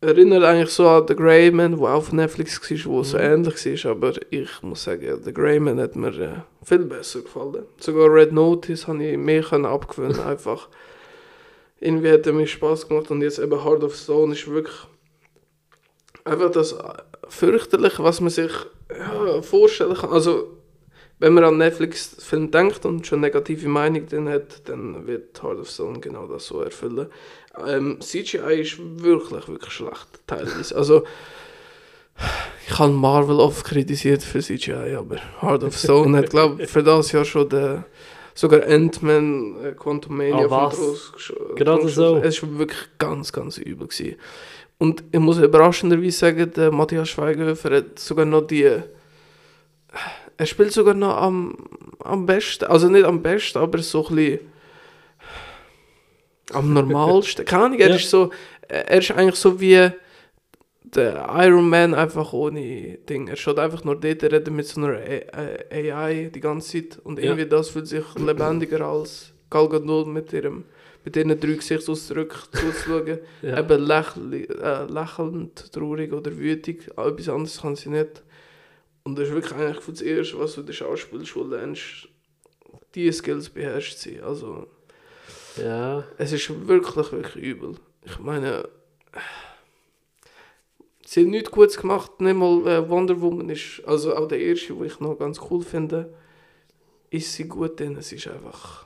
[0.00, 3.90] Erinnert eigentlich so an The Grey Man, der auf Netflix war, wo so ähnlich war,
[3.92, 7.66] aber ich muss sagen, The Grey Man hat mir äh, viel besser gefallen.
[7.78, 10.68] Sogar Red Notice habe ich mehr können abgewöhnen einfach.
[11.78, 14.76] Irgendwie hat er mir Spaß gemacht und jetzt eben Heart of Stone ist wirklich
[16.24, 16.82] einfach das äh,
[17.28, 18.52] fürchterliche, was man sich
[18.90, 20.10] ja, vorstellen kann.
[20.10, 20.55] Also
[21.18, 25.70] wenn man an Netflix-Film denkt und schon negative Meinung drin hat, dann wird Heart of
[25.70, 27.06] Stone genau das so erfüllen.
[27.66, 30.76] Ähm, CGI ist wirklich, wirklich schlecht, teilweise.
[30.76, 31.04] Also,
[32.66, 36.82] ich habe Marvel oft kritisiert für CGI, aber Heart of Stone hat, glaube ich, für
[36.82, 37.84] das Jahr schon der,
[38.34, 41.12] sogar Ant-Man, äh, Quantum Mania Ah, was?
[41.54, 42.16] Gerade so?
[42.18, 43.88] Es war wirklich ganz, ganz übel.
[43.88, 44.16] Gewesen.
[44.78, 48.82] Und ich muss überraschenderweise sagen, der Matthias Schweighöfer hat sogar noch die
[50.38, 51.56] er spielt sogar noch am,
[52.00, 52.64] am besten.
[52.66, 54.40] Also nicht am besten, aber so ein bisschen
[56.52, 57.44] am normalsten.
[57.44, 57.96] Keine Ahnung, er Ja.
[57.96, 58.30] ist so,
[58.68, 59.90] er ist eigentlich so wie
[60.82, 63.28] der Iron Man einfach ohne Ding.
[63.28, 66.82] Er steht einfach nur dort, er redet mit so einer A- äh, AI die ganze
[66.88, 67.24] Zeit und Ja.
[67.26, 70.64] irgendwie das fühlt sich lebendiger als Gal Gadot mit ihrem
[71.04, 73.18] mit ihren drei Gesichtsausdrücken zuzuschauen.
[73.42, 73.60] Ja.
[73.60, 76.88] Eben lächelnd, äh, lächelnd, traurig oder wütig.
[76.96, 78.24] Aber Etwas anderes kann sie nicht.
[79.06, 82.08] Und das ist wirklich eigentlich das Erste, was du in der Schauspielschule lernst,
[82.92, 84.20] diese Skills beherrscht sie.
[84.20, 84.66] Also,
[85.56, 86.02] ja.
[86.18, 87.76] es ist wirklich, wirklich übel.
[88.02, 88.68] Ich meine,
[91.06, 92.20] sie hat nichts Gutes gemacht.
[92.20, 95.62] Nicht mal äh, Wonder Woman ist, also auch der erste, den ich noch ganz cool
[95.62, 96.12] finde,
[97.08, 97.96] ist sie gut drin.
[97.96, 98.85] Es ist einfach,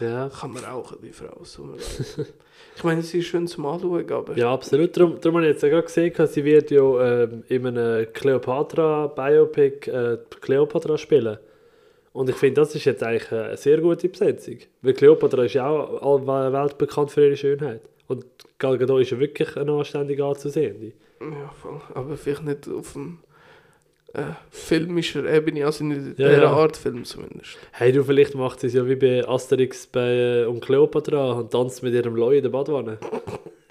[0.00, 0.28] Ja.
[0.28, 1.44] kann man rauchen, die Frau.
[1.44, 1.74] So
[2.76, 4.36] ich meine, sie ist schön zum Anschauen, aber...
[4.36, 4.96] Ja, absolut.
[4.96, 8.12] Darum, darum habe ich jetzt auch gerade gesehen, dass sie wird ja ähm, in einem
[8.12, 11.38] Cleopatra-Biopic äh, Cleopatra spielen.
[12.12, 14.58] Und ich finde, das ist jetzt eigentlich eine sehr gute Besetzung.
[14.82, 17.82] Weil Cleopatra ist ja auch weltbekannt für ihre Schönheit.
[18.08, 18.24] Und
[18.58, 20.92] Gal Gadot ist ja wirklich eine anständige anzusehen.
[21.20, 21.80] Ja, voll.
[21.94, 23.18] Aber vielleicht nicht auf dem
[24.12, 26.50] äh, filmischer Ebene, also nicht in Ja, dieser ja.
[26.50, 27.58] Art Film zumindest.
[27.72, 31.50] Hey, du, vielleicht macht sie es ja wie bei Asterix bei, äh, und Cleopatra und
[31.52, 32.98] tanzt mit ihrem Leu in der Badwanne.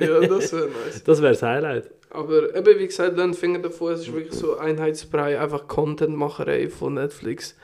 [0.02, 1.04] Ja, das wäre nice.
[1.04, 1.92] Das wäre das Highlight.
[2.10, 6.94] Aber eben, wie gesagt, lernt Finger davon, es ist wirklich so Einheitsbrei, einfach Contentmacherei von
[6.94, 7.58] Netflix.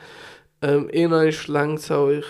[0.61, 2.25] Ähm, längt es auch, ich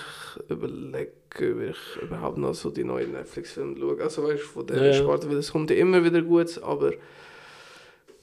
[0.47, 4.03] überlege, ob ich überhaupt noch so die neuen Netflix-Filme schaue.
[4.03, 4.93] Also weißt du, von der ja.
[4.93, 6.91] Sparte, weil es kommt ja immer wieder gut, aber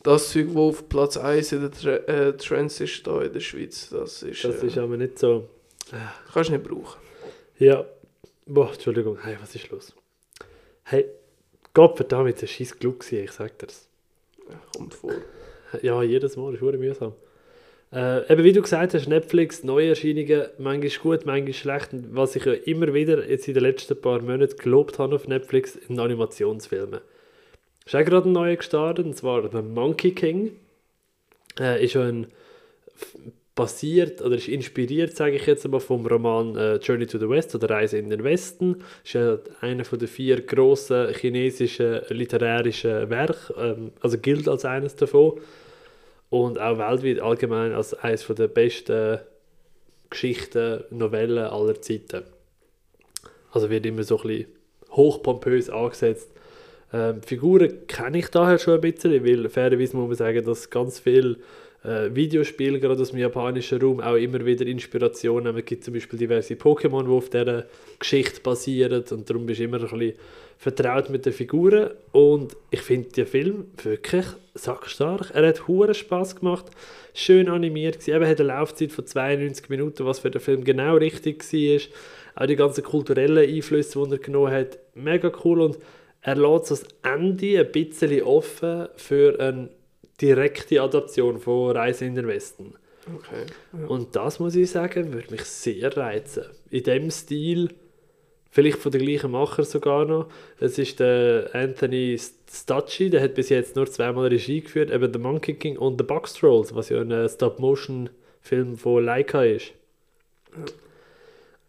[0.02, 3.40] das Zeug, das auf Platz 1 in den Tre äh, Trends ist da in der
[3.40, 5.48] Schweiz, das ist, Das äh, ist aber nicht so.
[6.32, 7.00] kannst du nicht brauchen.
[7.58, 7.84] Ja.
[8.46, 9.18] Boah, Entschuldigung.
[9.22, 9.94] Hey, was ist los?
[10.84, 11.06] Hey,
[11.74, 13.88] Gott verdammt, jetzt ein scheiß Glück ich sag dir's.
[14.76, 15.12] Kommt vor.
[15.80, 17.14] Ja, jedes Mal ist es mühsam.
[17.92, 21.92] Äh, eben wie du gesagt hast, Netflix, Neuerscheinungen, manchmal gut, manchmal schlecht.
[21.92, 25.28] Und was ich ja immer wieder jetzt in den letzten paar Monaten gelobt habe auf
[25.28, 27.02] Netflix, sind Animationsfilme.
[27.84, 30.52] Ist auch gerade ein neuer gestartet, und zwar der Monkey King.
[31.58, 32.28] Äh, ist ein
[33.54, 37.54] basiert oder ist inspiriert, sage ich jetzt mal, vom Roman äh, Journey to the West
[37.54, 38.82] oder Reise in den Westen.
[39.04, 44.96] Ist ja einer von den vier grossen chinesischen literarischen Werke, ähm, also gilt als eines
[44.96, 45.40] davon
[46.30, 49.18] und auch weltweit allgemein als eines der besten
[50.08, 52.22] Geschichten, Novellen aller Zeiten.
[53.50, 54.46] Also wird immer so ein bisschen
[54.92, 56.30] hochpompös angesetzt.
[56.92, 60.98] Ähm, Figuren kenne ich daher schon ein bisschen, weil fairerweise muss man sagen, dass ganz
[60.98, 61.36] viele
[61.84, 65.58] äh, Videospiele, gerade aus dem japanischen Raum, auch immer wieder Inspiration haben.
[65.58, 67.64] Es gibt zum Beispiel diverse Pokémon, die auf dieser
[67.98, 70.14] Geschichte basieren und darum bist du immer ein bisschen
[70.58, 75.30] vertraut mit den Figuren und ich finde den Film wirklich sackstark.
[75.34, 76.66] Er hat hohen Spaß gemacht,
[77.14, 78.22] schön animiert gewesen.
[78.22, 81.80] Er hat eine Laufzeit von 92 Minuten, was für den Film genau richtig war.
[82.34, 85.78] Auch die ganzen kulturellen Einflüsse, die er genommen hat, mega cool und
[86.22, 89.68] er lässt das Ende ein bisschen offen für eine
[90.20, 92.74] direkte Adaption von Reise in den Westen.
[93.12, 93.46] Okay.
[93.72, 93.86] Ja.
[93.88, 96.44] Und das muss ich sagen, würde mich sehr reizen.
[96.70, 97.70] In dem Stil,
[98.50, 100.28] vielleicht von den gleichen Macher sogar noch.
[100.60, 102.16] Es ist der Anthony
[102.48, 106.06] Stacci, der hat bis jetzt nur zweimal Regie geführt, eben The Monkey King und The
[106.06, 109.72] Box Trolls, was ja ein Stop-Motion-Film von Leica ist.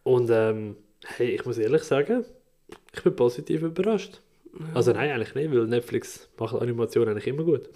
[0.04, 0.76] Und ähm,
[1.18, 2.26] hey, ich muss ehrlich sagen,
[2.94, 4.20] ich bin positiv überrascht.
[4.74, 7.70] Also nein, eigentlich nicht, weil Netflix macht Animation eigentlich immer gut.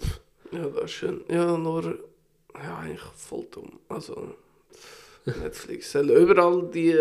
[0.52, 1.20] Ja, das ist schön.
[1.30, 1.98] Ja, nur.
[2.54, 3.78] Ja, eigentlich voll dumm.
[3.88, 4.34] Also.
[5.42, 6.96] Netflix soll überall die,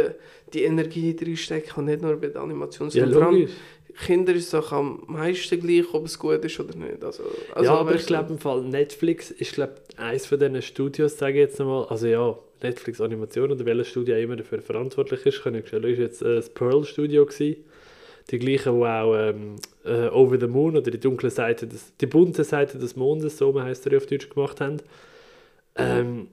[0.53, 3.13] die Energie reinstecken und nicht nur bei den Ja, Animationsfilmen.
[3.13, 3.51] Vor allem logisch.
[4.05, 7.03] Kinder ist es doch am meisten gleich, ob es gut ist oder nicht.
[7.03, 11.17] Also, also ja, aber ich glaube im Fall Netflix ist glaube eins von diesen Studios,
[11.17, 15.41] sage ich jetzt nochmal, also ja, Netflix Animation oder welches Studio immer dafür verantwortlich ist,
[15.41, 17.63] kann ich ist jetzt äh, das Pearl Studio gewesen.
[18.29, 22.07] Die gleichen, die auch ähm, äh, Over the Moon oder die dunkle Seite, des, die
[22.07, 24.77] bunte Seite des Mondes, so heißt er ja auf Deutsch gemacht haben.
[25.75, 26.27] Ähm,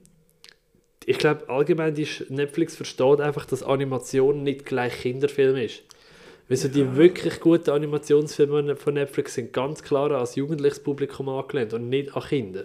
[1.05, 5.83] ich glaube allgemein, Sch- Netflix versteht einfach, dass Animation nicht gleich Kinderfilm ist.
[6.47, 11.73] Weil so die wirklich guten Animationsfilme von Netflix sind ganz klar das jugendliches Publikum angelehnt
[11.73, 12.63] und nicht an Kinder.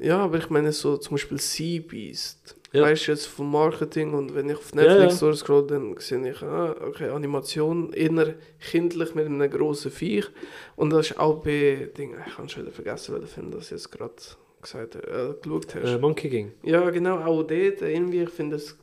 [0.00, 2.56] Ja, aber ich meine so zum Beispiel Sea Beast.
[2.72, 2.82] Ja.
[2.82, 5.26] Weißt du jetzt vom Marketing und wenn ich auf Ja, Netflix ja.
[5.26, 8.34] durchscroll, dann sehe ich, ah, okay, Animation eher
[8.70, 10.26] kindlich mit einem grossen Viech.
[10.76, 13.90] Und das ist auch bei Ding, ich habe schon wieder vergessen, welchen Film das jetzt
[13.92, 14.14] gerade
[14.62, 15.84] gesagt äh, geschaut hast.
[15.90, 16.52] Äh, Monkey King.
[16.62, 17.50] Ja, genau, auch dort
[17.82, 18.78] irgendwie, ich finde es,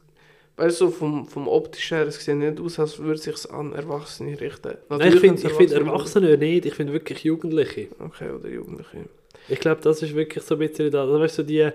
[0.58, 3.50] weißt du, so vom, vom optischen her, es sieht nicht aus, als würde es sich
[3.50, 4.78] an Erwachsene richten.
[4.90, 7.88] Nein, ich finde find Erwachsene- nicht, ich finde wirklich Jugendliche.
[7.98, 9.06] Okay, oder Jugendliche.
[9.48, 11.70] Ich glaube, das ist wirklich so ein bisschen da, also, weißt du, die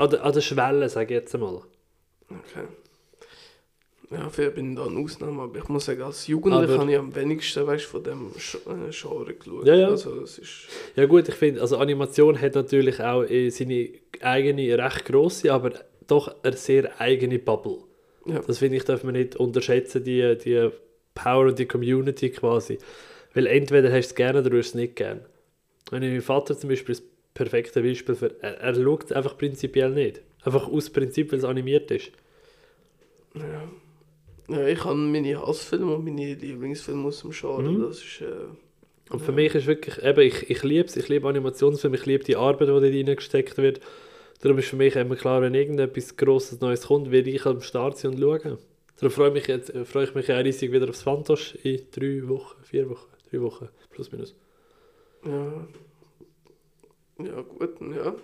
[0.00, 1.62] an der, an der Schwelle, sage ich jetzt einmal.
[2.28, 2.66] Okay.
[4.10, 6.90] Ja, vielleicht bin ich da eine Ausnahme, aber ich muss sagen, als Jugendlicher Aber- habe
[6.92, 9.66] ich am wenigsten weißt, von dem Sch- äh, Genre geschaut.
[9.66, 9.88] Ja, ja.
[9.88, 10.50] Also, es ist,
[10.96, 13.88] Ja gut, ich finde, also Animation hat natürlich auch äh, seine
[14.20, 15.72] eigene, recht grosse, aber
[16.08, 17.78] doch eine sehr eigene Bubble.
[18.26, 18.40] ja.
[18.40, 20.70] Das finde ich, darf man nicht unterschätzen, die, die
[21.14, 22.78] Power und die Community quasi.
[23.32, 25.24] Weil entweder hast du es gerne oder du hast es nicht gerne.
[25.92, 29.90] Wenn ich mein Vater zum Beispiel das perfekte Beispiel für, er, er schaut einfach prinzipiell
[29.90, 30.22] nicht.
[30.42, 32.12] Einfach aus Prinzip, weil es animiert ist.
[33.34, 33.68] ja.
[34.48, 37.70] ja, ich habe meine Hassfilme und meine Lieblingsfilme aus dem Genre.
[37.70, 37.82] Mhm.
[37.82, 41.28] Das ist, äh, Und für mich ist wirklich, eben, ich, ich liebe es, ich liebe
[41.28, 43.80] Animationsfilme, ich liebe die Arbeit, die dort reingesteckt wird.
[44.40, 47.98] Darum ist für mich immer klar, wenn irgendetwas Grosses Neues kommt, werde ich am Start
[47.98, 48.58] sein und schauen.
[48.96, 51.82] Darum freue ich mich, jetzt, äh, freue ich mich auch riesig wieder aufs Fantosch in
[51.90, 54.34] drei Wochen, vier Wochen, drei Wochen, plus minus.
[55.24, 55.68] ja.
[57.26, 58.14] Ja, gut, ja.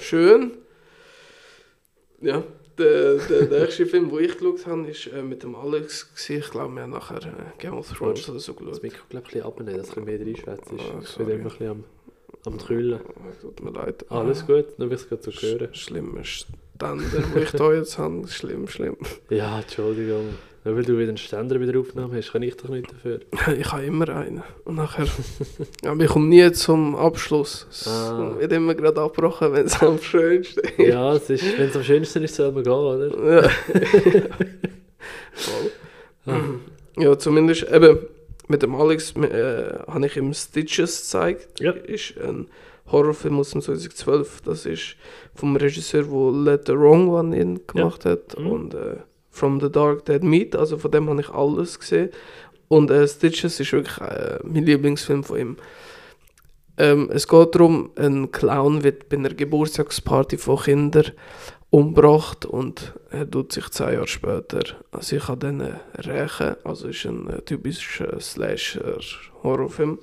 [0.00, 0.52] Schön.
[2.20, 2.42] Ja,
[2.78, 6.08] der, der nächste Film, den ich geschaut habe, ist äh, mit dem Alex.
[6.12, 6.38] Gewesen.
[6.40, 8.82] Ich glaube, wir haben nachher äh, Game of Thrones oder so Das geschaut.
[8.82, 10.80] Mikro glaube ich ein bisschen abnehmen, dass ein bisschen mehr reinschwätzt ist.
[10.80, 11.24] Ah, ich sorry.
[11.26, 11.84] bin immer ein bisschen am,
[12.46, 13.00] am Trüllen.
[13.06, 14.04] Oh, Tut mir leid.
[14.10, 15.74] Alles gut, nur weil ich es gerade so höre.
[15.74, 16.96] Schlimmer Ständer,
[17.34, 18.26] den ich da jetzt habe.
[18.28, 18.96] Schlimm, schlimm.
[19.30, 20.34] Ja, Entschuldigung.
[20.64, 23.20] Nur weil du wieder einen Ständer wieder aufgenommen hast, kann ich doch nicht dafür.
[23.58, 24.42] Ich habe immer einen.
[24.64, 25.06] Und nachher.
[25.86, 27.66] Aber ich komme nie zum Abschluss.
[27.70, 28.34] Es Ah.
[28.38, 30.78] wird immer gerade abgebrochen, wenn es am schönsten ist.
[30.78, 33.42] Ja, es ist, wenn es am schönsten ist, soll man gehen, oder?
[33.42, 33.48] Ja.
[35.32, 36.60] Voll.
[36.98, 37.98] ja, zumindest eben
[38.48, 41.60] mit dem Alex äh, habe ich ihm Stitches gezeigt.
[41.60, 41.70] Ja.
[41.72, 42.48] Ist ein
[42.90, 44.40] Horrorfilm aus dem 2012.
[44.44, 44.96] Das ist
[45.34, 48.38] vom Regisseur, der Let the Wrong One in gemacht hat.
[48.38, 48.46] Mhm.
[48.50, 48.96] Und äh,
[49.38, 50.56] From the Dark Dead Meat.
[50.56, 52.10] Also von dem habe ich alles gesehen.
[52.68, 55.56] Und äh, Stitches ist wirklich äh, mein Lieblingsfilm von ihm.
[56.76, 61.12] Ähm, es geht darum, ein Clown wird bei einer Geburtstagsparty von Kindern
[61.70, 66.56] umgebracht und er tut sich zwei Jahre später an sich an denen rächen.
[66.64, 69.98] Also ist ein äh, typischer Slasher-Horrorfilm.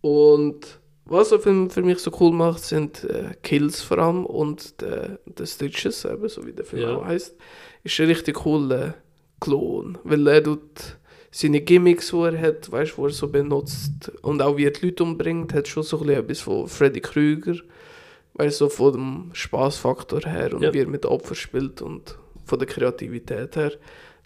[0.00, 4.80] Und was der Film für mich so cool macht, sind äh, Kills vor allem und
[4.80, 6.96] der de Stitches, eben, so wie der Film Ja.
[6.96, 7.36] auch heisst.
[7.84, 8.94] Ist ein richtig cooler
[9.40, 10.96] Klon, weil er tut
[11.30, 14.86] seine Gimmicks, die er hat, weißt, wo er so benutzt und auch wie er die
[14.86, 17.56] Leute umbringt, hat schon so ein bisschen etwas von Freddy Krüger,
[18.34, 20.72] weißt so von dem Spaßfaktor her und Ja.
[20.74, 23.72] wie er mit Opfer spielt und von der Kreativität her.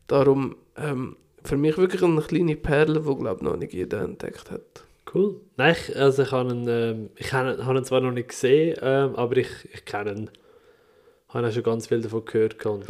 [0.09, 4.85] Darum ähm, für mich wirklich eine kleine Perle, die glaube noch nicht jeder entdeckt hat.
[5.15, 5.37] Cool.
[5.57, 8.77] Nein, ich, also ich habe ihn, ähm, ich habe habe ihn zwar noch nicht gesehen,
[8.83, 10.31] ähm, aber ich, ich kenne ihn.
[11.29, 12.59] Ich habe schon ganz viel davon gehört.
[12.59, 12.87] gehabt.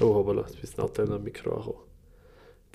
[0.00, 1.78] Oh, hoppala, jetzt bist du Nathalie am Mikro angekommen.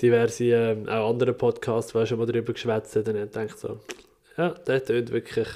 [0.01, 3.79] Diverse, ähm, auch andere Podcasts, wo schon mal darüber geschwätzt haben, ich dachte so,
[4.37, 5.47] ja, der tönt wirklich,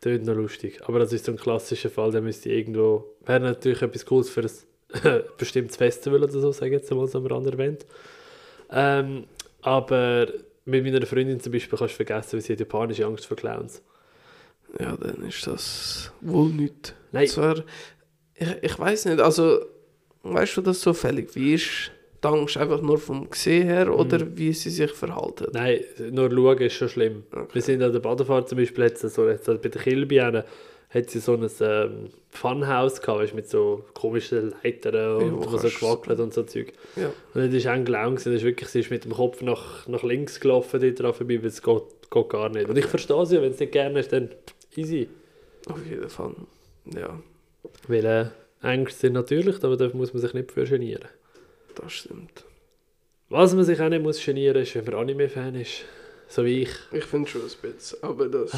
[0.00, 0.80] tönt noch lustig.
[0.86, 4.42] Aber das ist so ein klassischer Fall, der müsste irgendwo, wäre natürlich etwas Cooles für
[4.42, 7.84] ein bestimmtes Festival oder so, sage ich jetzt mal so am Rand erwähnt.
[8.70, 9.24] Ähm,
[9.62, 10.28] aber
[10.64, 13.82] mit meiner Freundin zum Beispiel kannst du vergessen, weil sie hat japanische Angst vor Clowns.
[14.78, 16.94] Ja, dann ist das wohl nicht.
[17.10, 17.26] Nein.
[17.26, 17.64] Zwar,
[18.34, 19.60] ich, ich weiß nicht, also,
[20.22, 21.90] weißt du, das so fällig wie ist?
[22.22, 25.48] Die Angst einfach nur vom Gesehen her oder wie sie sich verhalten?
[25.52, 25.80] Nein,
[26.12, 27.24] nur schauen ist schon schlimm.
[27.32, 27.46] Okay.
[27.52, 30.44] Wir sind an der Badefahrt zum Beispiel, sie so, sie bei der Kilby eine,
[30.90, 35.68] hat sie so ein ähm, Funhouse gehabt, weißt, mit so komischen Leitern und Ja, so
[35.68, 36.72] gewackelt und so Zeug.
[36.94, 37.10] Ja.
[37.34, 39.88] Und das war auch ein Clown, das ist wirklich, sie ist mit dem Kopf nach,
[39.88, 42.68] nach links gelaufen dort dran vorbei, weil es geht, geht gar nicht.
[42.68, 44.28] Und ich verstehe sie, wenn es nicht gerne ist, dann
[44.76, 45.08] easy.
[45.68, 46.34] Auf jeden Fall.
[46.96, 47.18] Ja,
[47.88, 48.26] Weil äh,
[48.62, 51.08] Ängste sind natürlich, aber da muss man sich nicht für genieren.
[51.74, 52.44] das stimmt.
[53.28, 55.84] Was man sich auch nicht muss genieren ist, wenn man Anime-Fan ist.
[56.28, 56.70] So wie ich.
[56.92, 58.52] Ich finde schon ein bisschen, aber das...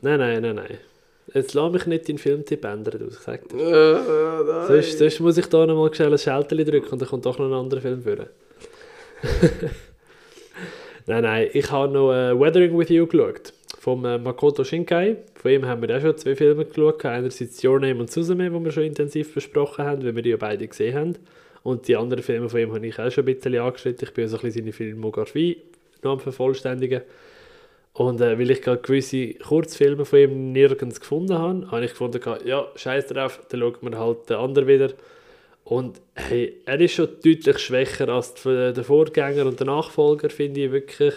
[0.00, 0.78] Nein, nein, nein, nein.
[1.32, 3.56] Jetzt lass mich nicht deinen Filmtipp ändern, du, sag dir.
[3.56, 4.66] Äh, nein.
[4.66, 7.46] Sonst, sonst muss ich da nochmal schnell ein Schalterchen drücken und dann kommt doch noch
[7.46, 8.16] ein anderer Film vor.
[11.06, 13.52] nein, nein, ich habe noch äh, Weathering With You geschaut.
[13.80, 15.16] Vom äh, Makoto Shinkai.
[15.36, 17.02] Von ihm haben wir auch schon zwei Filme geschaut.
[17.02, 20.36] Einerseits Your Name und Suzume, die wir schon intensiv besprochen haben, weil wir die ja
[20.36, 21.14] beide gesehen haben.
[21.62, 24.06] Und die anderen Filme von ihm habe ich auch schon ein bisschen angeschnitten.
[24.06, 25.62] Ich bin so ein bisschen seine Filmografie
[26.02, 27.00] noch am vervollständigen.
[27.94, 32.20] Und äh, weil ich gerade gewisse Kurzfilme von ihm nirgends gefunden habe, habe ich gefunden,
[32.44, 34.90] ja, scheiß drauf, dann schaut man halt den anderen wieder.
[35.64, 40.70] Und hey, er ist schon deutlich schwächer als der Vorgänger und der Nachfolger, finde ich
[40.70, 41.14] wirklich.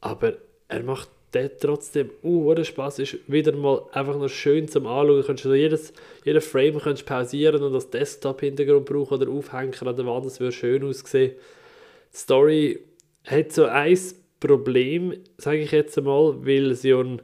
[0.00, 0.32] Aber
[0.68, 2.98] er macht der trotzdem uh, Spaß.
[3.00, 5.20] Ist wieder mal einfach noch schön zum Anschauen.
[5.20, 5.92] Du kannst jedes,
[6.24, 10.26] jeden Frame kannst pausieren und als Desktop-Hintergrund brauchen oder aufhängen an der Wand.
[10.26, 11.32] Das würde schön aussehen.
[12.12, 12.80] Die Story
[13.24, 13.98] hat so ein
[14.40, 17.22] Problem, sage ich jetzt einmal, weil sie ein,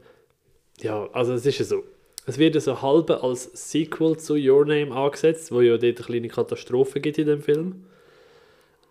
[0.81, 1.83] ja, also es ist ja so,
[2.27, 5.94] es wird ja so halb als Sequel zu Your Name angesetzt, wo ja dort eine
[5.94, 7.85] kleine Katastrophe gibt in dem Film.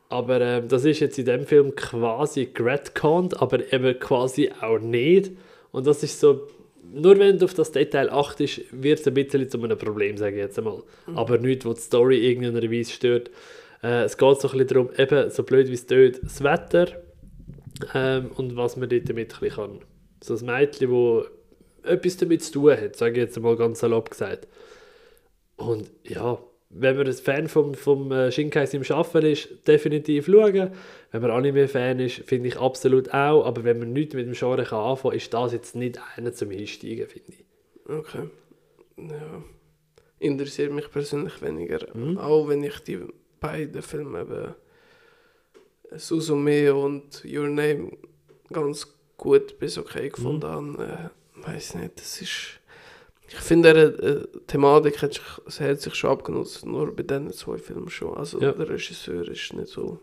[0.09, 5.31] Aber ähm, das ist jetzt in dem Film quasi geredconnt, aber eben quasi auch nicht.
[5.71, 6.47] Und das ist so,
[6.93, 10.37] nur wenn du auf das Detail achtest, wird es ein bisschen zu einem Problem, sage
[10.37, 10.83] ich jetzt einmal.
[11.13, 13.29] Aber nicht, wo die Story irgendeiner Weise stört.
[13.83, 16.87] Äh, es geht so ein bisschen darum, eben, so blöd wie es tut, das Wetter
[17.93, 19.79] ähm, und was man dort damit ein bisschen kann.
[20.23, 20.89] So ein Mädchen,
[21.83, 24.47] das etwas damit zu tun hat, sage ich jetzt mal ganz salopp gesagt.
[25.57, 30.71] Und ja, wenn man ein Fan vom, vom äh, Shinkai im Schaffen ist, definitiv schauen.
[31.11, 33.45] Wenn man Anime-Fan ist, finde ich absolut auch.
[33.45, 36.33] Aber wenn man nichts mit dem Genre kann anfangen kann, ist das jetzt nicht einer
[36.33, 37.45] zum Einsteigen, finde ich.
[37.89, 38.29] Okay.
[38.97, 39.43] Ja.
[40.19, 41.87] Interessiert mich persönlich weniger.
[41.95, 42.17] Mhm.
[42.17, 42.99] Auch wenn ich die
[43.39, 44.55] beiden Filme eben
[45.97, 47.91] Suzume und Your Name
[48.51, 51.11] ganz gut bis okay gefunden habe.
[51.35, 52.59] Äh, weiß nicht, das ist.
[53.29, 57.31] Ich finde, die äh, Thematik hat sich, es hat sich schon abgenutzt, nur bei diesen
[57.33, 58.15] zwei Filmen schon.
[58.17, 58.53] Also Ja.
[58.53, 59.99] der Regisseur ist nicht so.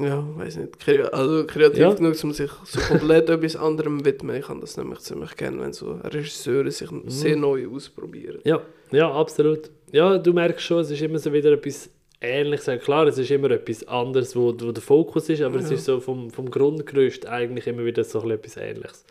[0.00, 0.80] Ja, weiß nicht.
[0.80, 1.94] Kre also kreativ Ja.
[1.94, 4.34] genug, um sich so komplett etwas anderem widmen.
[4.36, 8.40] Ich kann das nämlich ziemlich gerne, wenn so Regisseure sich sehr neu ausprobieren.
[8.44, 9.70] Ja, ja, absolut.
[9.92, 11.88] Ja, du merkst schon, es ist immer so wieder etwas
[12.20, 12.82] Ähnliches.
[12.82, 15.76] Klar, es ist immer etwas anderes, wo, wo der Fokus ist, aber es Ja.
[15.76, 19.04] ist so vom, vom Grundgerüst eigentlich immer wieder so etwas Ähnliches.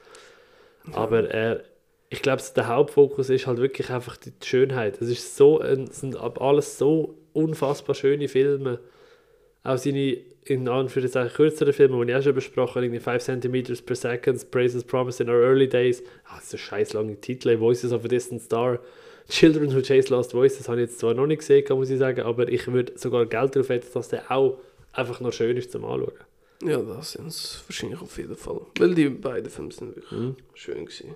[0.91, 1.63] Aber äh,
[2.13, 5.01] ich glaube, der Hauptfokus ist halt wirklich einfach die Schönheit.
[5.01, 8.79] Es ist so, ein, es sind alles so unfassbar schöne Filme.
[9.63, 13.83] Auch seine, in Anführungszeichen, kürzeren Filme, die ich auch schon besprochen habe, irgendwie 5 cm
[13.85, 16.03] per second, Praises Promise in Our Early Days.
[16.25, 18.79] Ah, das ist ein scheiß lange Titel, Voices of a Distant Star.
[19.29, 22.21] Children Who Chase Lost Voices habe ich jetzt zwar noch nicht gesehen, muss ich sagen,
[22.21, 24.59] aber ich würde sogar Geld darauf wetten, dass der auch
[24.91, 26.13] einfach noch schön ist zum Anschauen.
[26.63, 28.61] Ja, das sind es wahrscheinlich auf jeden Fall.
[28.77, 30.35] Weil die beiden Filme sind wirklich Mhm.
[30.53, 31.15] schön gewesen.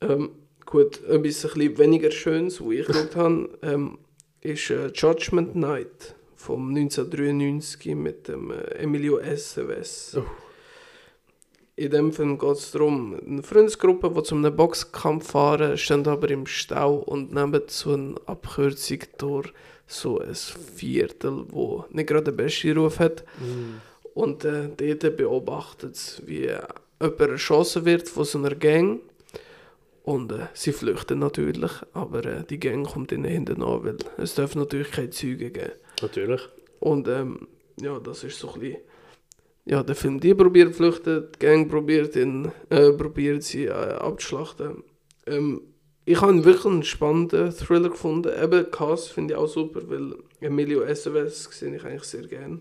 [0.00, 0.30] Ähm,
[0.64, 3.98] gut, etwas ein bisschen weniger Schönes, wo ich geschaut habe, ähm,
[4.40, 10.16] ist äh, Judgment Night vom 1993 mit dem äh, Emilio Estevez.
[10.18, 10.24] Oh.
[11.76, 16.30] in dem Film geht es darum, eine Freundesgruppe, die zu einem Boxkampf fahren, stehen aber
[16.30, 19.52] im Stau und nehmen so eine Abkürzung durch
[19.86, 23.24] so ein Viertel, wo nicht gerade den besten Ruf hat.
[24.14, 26.48] Und äh, dort beobachtet es, wie
[27.00, 29.00] jemand erschossen wird von so einer Gang.
[30.06, 34.36] Und äh, sie flüchten natürlich, aber äh, die Gang kommt ihnen hinten an, weil es
[34.36, 35.72] darf natürlich keine Züge geben.
[36.00, 36.42] Natürlich.
[36.78, 37.48] Und ähm,
[37.80, 38.82] ja, das ist so ein bisschen...
[39.64, 43.72] Ja, der Film, die probiert zu flüchten, die Gang probiert, ihn, äh, probiert sie äh,
[43.72, 44.84] abzuschlachten.
[45.26, 45.62] Ähm,
[46.04, 48.30] ich habe wirklich einen spannenden Thriller gefunden.
[48.40, 52.60] Eben, Cast finde ich auch super, weil Emilio Estevez sehe ich eigentlich sehr gerne.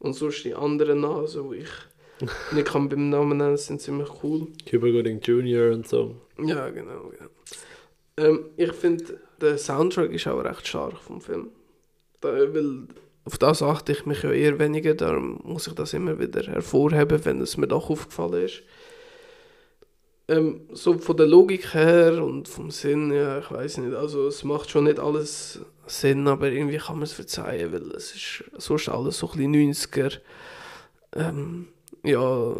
[0.00, 1.70] Und sonst die anderen noch, also ich
[2.52, 4.48] nicht kann beim Namen nennen, sind ziemlich cool.
[4.68, 5.70] Cuba Gooding Jr.
[5.72, 6.16] und so.
[6.48, 7.10] Ja, genau.
[7.10, 7.30] genau.
[8.16, 11.50] Ähm, ich finde, der Soundtrack ist auch recht stark vom Film.
[12.20, 12.86] Da, weil
[13.24, 17.24] auf das achte ich mich ja eher weniger, darum muss ich das immer wieder hervorheben,
[17.24, 18.62] wenn es mir doch aufgefallen ist.
[20.28, 24.44] Ähm, so von der Logik her und vom Sinn, ja, ich weiß nicht, also es
[24.44, 28.88] macht schon nicht alles Sinn, aber irgendwie kann man es verzeihen, weil es ist sonst
[28.88, 30.18] alles so ein bisschen 90er,
[31.14, 31.68] ähm,
[32.04, 32.56] ja,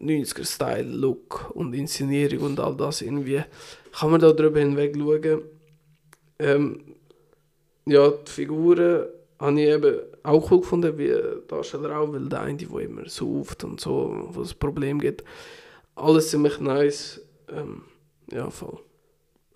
[0.00, 3.42] 90er-Style-Look und Inszenierung und all das irgendwie,
[3.92, 5.42] kann man da drüber hinweg schauen.
[6.38, 6.96] Ähm,
[7.86, 9.06] ja, die Figuren
[9.38, 11.14] habe ich eben auch cool gefunden, wie
[11.46, 15.24] Darsteller auch, weil der eine, der immer sauft und so, wo es Problem gibt.
[15.94, 17.20] Alles ziemlich nice.
[17.48, 17.84] Ähm,
[18.32, 18.78] ja, voll.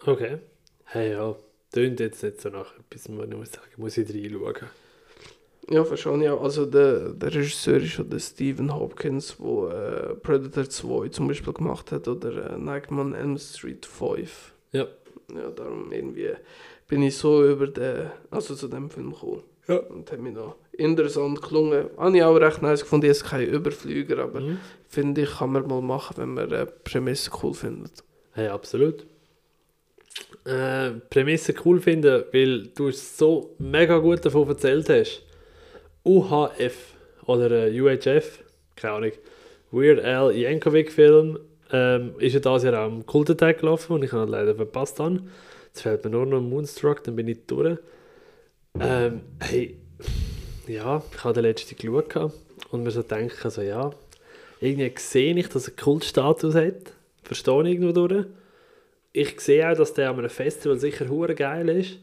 [0.05, 0.39] Okay.
[0.85, 1.35] Hey, ja.
[1.73, 4.69] Tönt jetzt nicht so nach etwas, wo ich muss sagen, muss ich reinschauen.
[5.71, 6.43] Ja, verstehe auch.
[6.43, 11.53] Also der, der Regisseur ist schon der Stephen Hopkins, der äh, Predator 2 zum Beispiel
[11.53, 14.53] gemacht hat oder äh, Nightman Elm Street 5.
[14.73, 14.89] Ja.
[15.33, 16.31] Ja, darum irgendwie
[16.89, 19.45] bin ich so über den, also zu dem Film gekommen.
[19.69, 19.77] Ja.
[19.77, 21.87] Und hat mich noch interessant gelungen.
[21.97, 23.09] Habe ich auch recht nice gefunden.
[23.09, 24.59] Ich kein Überflüger, aber Mhm.
[24.89, 28.03] finde ich, kann man mal machen, wenn man eine Prämisse cool findet.
[28.33, 29.07] Hey, absolut.
[30.45, 35.23] Äh, Prämisse cool finden, weil du es so mega gut davon erzählt hast.
[36.05, 36.95] UHF
[37.27, 38.43] oder äh, UHF,
[38.77, 39.13] keine Ahnung,
[39.71, 41.39] Weird Al Yankovic Film,
[41.73, 45.31] ähm, ist ja dieses Jahr auch am Kultentag gelaufen und ich habe leider verpasst dann.
[45.67, 47.79] Jetzt fällt mir nur noch Moonstruck, dann bin ich durch.
[48.81, 49.77] Ähm, hey,
[50.67, 52.33] ja, ich habe den letzten geschaut
[52.71, 53.91] und mir so denken, also ja,
[54.61, 56.93] irgendwie sehe ich, dass er Kultstatus hat.
[57.23, 58.27] Verstehe ich irgendwo durch.
[59.13, 61.99] Ich sehe auch, dass der an einem Festival sicher hure geil ist.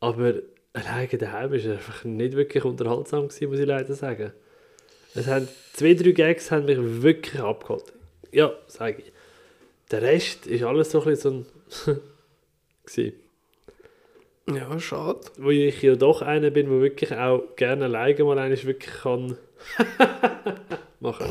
[0.00, 0.34] Aber
[0.72, 4.32] alleine daheim er einfach nicht wirklich unterhaltsam gewesen, muss ich leider sagen.
[5.14, 7.92] Es haben, zwei, drei Gags haben mich wirklich abgeholt.
[8.32, 9.12] Ja, sage ich.
[9.90, 11.46] Der Rest ist alles so ein bisschen
[12.86, 13.12] so ein...
[14.52, 15.20] Ja, schade.
[15.38, 19.36] Wo ich ja doch einer bin, der wirklich auch gerne alleine mal eigentlich wirklich kann...
[21.00, 21.26] machen.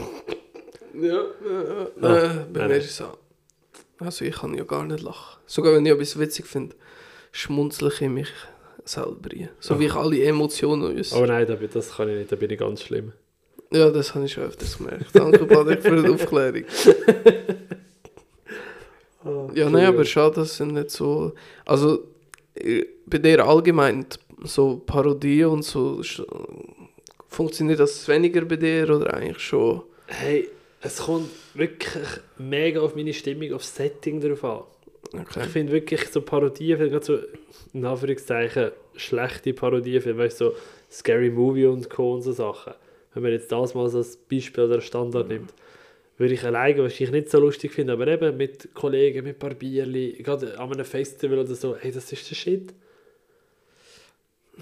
[0.93, 1.87] Ja, ja, ja.
[2.01, 3.17] Ah, äh, bei nein, mir ist es so.
[3.99, 5.39] Also ich kann ja gar nicht lachen.
[5.45, 6.75] Sogar wenn ich etwas witzig finde,
[7.31, 8.29] schmunzle ich mich
[8.91, 9.49] selber rein.
[9.59, 11.13] So wie ich alle Emotionen aus.
[11.13, 13.13] Aber nein, das kann ich nicht, da bin ich ganz schlimm.
[13.71, 15.07] Ja, das habe ich schon öfters gemerkt.
[15.13, 16.63] Danke, Patrick, für die Aufklärung.
[19.53, 21.33] Ja, nein, aber schade, das sind nicht so.
[21.65, 22.05] Also,
[22.55, 24.05] äh, bei dir allgemein
[24.43, 26.01] so Parodie und so.
[27.27, 29.83] Funktioniert das weniger bei dir oder eigentlich schon?
[30.07, 30.49] Hey,
[30.81, 31.93] es kommt wirklich
[32.37, 34.61] mega auf meine Stimmung, auf das Setting drauf an.
[35.13, 35.41] Okay.
[35.43, 37.19] Ich finde wirklich so Parodien, gerade so,
[37.73, 40.53] in Anführungszeichen, schlechte Parodien, weißt, so
[40.89, 42.13] Scary Movie und Co.
[42.15, 42.73] und so Sachen.
[43.13, 45.53] Wenn man jetzt das mal so als Beispiel oder Standard nimmt,
[46.17, 49.53] würde ich alleine wahrscheinlich nicht so lustig finden, aber eben mit Kollegen, mit ein paar
[49.53, 52.73] Bierli, gerade an einem Festival oder so, hey, das ist der Shit.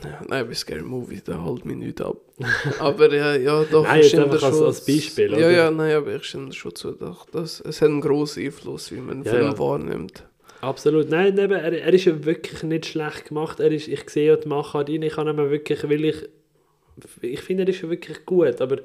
[0.04, 2.18] Ja, nein, bei Scary Movie, da holt mich nicht ab.
[2.80, 3.84] aber ja, ja doch.
[3.84, 5.52] Nein, ich jetzt einfach als- als Beispiel, Ja, oder?
[5.52, 6.92] ja, nein, aber ich stimme schon zu.
[6.94, 9.60] Doch, das, es hat einen grossen Einfluss, wie man einen Ja, Film ja.
[9.60, 10.24] wahrnimmt.
[10.62, 11.10] Absolut.
[11.10, 13.60] Nein, eben, er, er ist ja wirklich nicht schlecht gemacht.
[13.60, 15.02] Er ist, ich sehe ja die Machart rein.
[15.02, 16.28] Ich kann ihm wirklich, weil ich,
[17.22, 18.80] ich finde, er ist ja wirklich gut, aber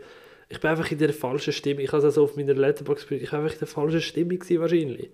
[0.48, 1.82] ich bin einfach in der falschen Stimmung.
[1.82, 4.60] Ich habe es also auf meiner Letterbox, ich war einfach in der falschen Stimmung gewesen,
[4.60, 5.10] wahrscheinlich.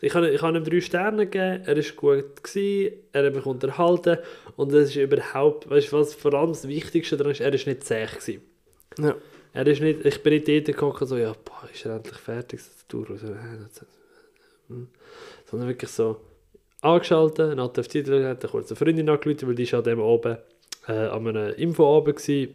[0.00, 3.46] Ich habe, ich habe ihm drei Sterne gegeben, er war gut, gewesen, er hat mich
[3.46, 4.18] unterhalten
[4.56, 7.66] und es ist überhaupt, weißt du, was vor allem das Wichtigste daran ist, er ist
[7.66, 8.42] nicht zäh gewesen.
[9.00, 9.16] Ja.
[9.54, 12.60] Er ist nicht, ich bin nicht dort gekommen so, ja, boah, ist er endlich fertig,
[12.62, 13.86] so, Tour, so, das-
[14.68, 14.88] hm.
[15.50, 16.16] Sondern wirklich so
[16.80, 20.00] angeschaltet, eine auf die Titel hat, kurz eine Freundin angerufen, weil die ist an dem
[20.00, 20.38] oben
[20.86, 22.54] äh, an einem Infoabend gewesen.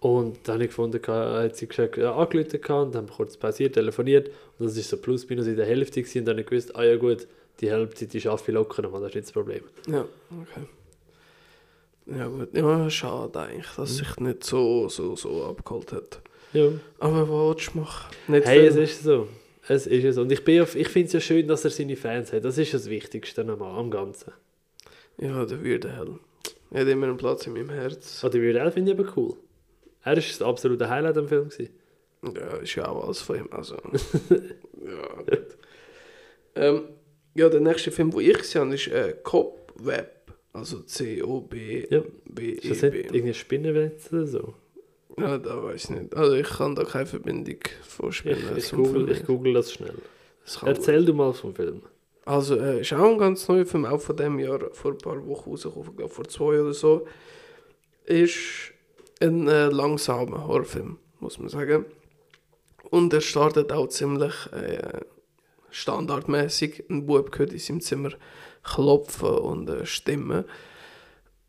[0.00, 3.08] Und dann habe ich gefunden, gehabt, hat sie gesagt, ja, angerufen gehabt, und dann haben
[3.08, 6.24] wir kurz pausiert, telefoniert und das ist so plus minus in der Hälfte gewesen, und
[6.26, 7.26] dann habe ich gewusst, ah ja gut,
[7.60, 9.62] die Hälfte, die schaffe ich locker nochmal, das ist nicht das Problem.
[9.88, 10.04] Ja,
[10.42, 10.66] okay.
[12.18, 16.20] Ja gut, ja, schade eigentlich, dass sich nicht so, so, so abgeholt hat.
[16.52, 16.68] Ja.
[16.98, 18.14] Aber was willst du machen?
[18.28, 18.82] Nicht Hey, viel.
[18.82, 19.26] es ist so.
[19.68, 20.22] Es ist so.
[20.22, 22.44] Und ich, bin auf, ich finde es ja schön, dass er seine Fans hat.
[22.44, 24.32] Das ist das Wichtigste am, am Ganzen.
[25.18, 26.18] Ja, der Weird Hell.
[26.70, 28.22] Er hat immer einen Platz in meinem Herz.
[28.24, 29.36] Oh, die Weird Al finde ich aber cool.
[30.02, 31.48] Er ist das absolute Highlight am Film.
[31.48, 31.72] Gewesen.
[32.34, 33.48] Ja, ist ja auch alles von ihm.
[33.50, 33.76] Also.
[34.84, 35.56] ja, gut.
[36.56, 36.82] Ähm,
[37.34, 40.32] ja, der nächste Film, den ich gesehen habe, ist äh, Cop Web.
[40.52, 42.50] Also C-O-B-B-E-B.
[42.50, 42.58] Ja.
[42.70, 44.54] Ist das nicht irgendein Spinnennetz oder so?
[45.18, 46.16] Ja, da weiß ich nicht.
[46.16, 48.56] Also ich kann da keine Verbindung vorspielen.
[48.56, 49.94] Ich, ich, google, ich google das schnell.
[50.44, 51.82] Das Erzähl du mal vom Film.
[52.26, 55.26] Also, äh, ist auch ein ganz neuer Film, auch von diesem Jahr, vor ein paar
[55.26, 57.06] Wochen rausgekommen, vor zwei oder so.
[58.06, 58.72] Ist
[59.20, 61.84] ein äh, langsamer Horrorfilm, muss man sagen.
[62.90, 65.00] Und er startet auch ziemlich äh,
[65.70, 66.84] standardmäßig.
[66.88, 68.10] Ein Bub hört in seinem Zimmer
[68.62, 70.44] klopfen und äh, stimmen.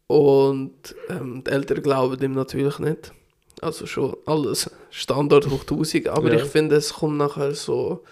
[0.07, 3.13] Und ähm, die Eltern glauben ihm natürlich nicht.
[3.61, 6.43] Also schon alles Standard hoch 1000, aber Ja.
[6.43, 8.03] ich finde, es kommt nachher so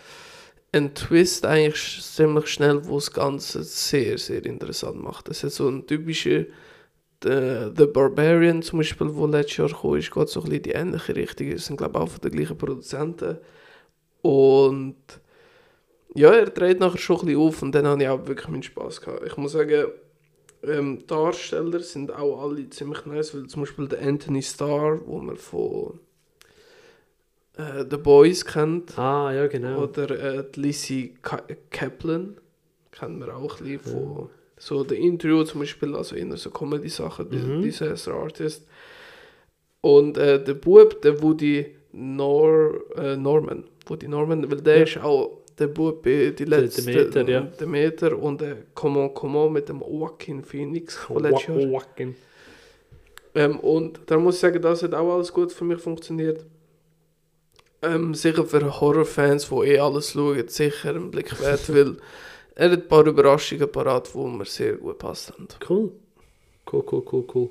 [0.72, 5.30] ein Twist eigentlich ziemlich schnell, wo das Ganze sehr, sehr interessant macht.
[5.30, 6.48] Es hat so einen typischen
[7.24, 10.72] The, The Barbarian zum Beispiel, wo letztes Jahr gekommen ist, geht so ein bisschen die
[10.72, 11.48] ähnliche Richtung.
[11.52, 13.38] Es sind glaube ich auch von den gleichen Produzenten.
[14.22, 14.96] Und
[16.16, 18.64] ja, er dreht nachher schon ein bisschen auf und dann habe ich auch wirklich meinen
[18.64, 19.26] Spaß gehabt.
[19.26, 19.88] Ich muss sagen,
[20.66, 25.38] ähm, Darsteller sind auch alle ziemlich nice, weil zum Beispiel der Anthony Starr, wo man
[25.38, 26.00] von
[27.58, 29.84] äh, The Boys kennt, Ah, ja, genau.
[29.84, 32.38] oder äh, Lizzie Ka Kaplan,
[32.92, 37.30] kennen wir auch ein bisschen von so The Interview zum Beispiel, also in so Comedy-Sachen,
[37.30, 37.62] die Mhm.
[37.62, 38.66] Disaster Artist.
[39.82, 44.84] Und äh, der Bub, der Woody Nor äh, Norman, Woody Norman, weil der Ja.
[44.84, 47.42] ist auch der Bub bei die Der letzte Demeter, ja.
[47.42, 51.72] Demeter und äh, Come on, Come on mit dem Joaquin Phoenix von letztes Jahr.
[51.72, 52.16] Wacken.
[53.36, 56.46] Ähm, und da muss ich sagen, das hat auch alles gut für mich funktioniert.
[57.82, 61.98] Ähm, sicher für Horrorfans, die eh alles schauen, sicher ein Blick wert, weil
[62.56, 65.48] er hat ein paar Überraschungen parat, die mir sehr gut passt haben.
[65.68, 65.92] Cool.
[66.72, 67.50] Cool, cool, cool, cool.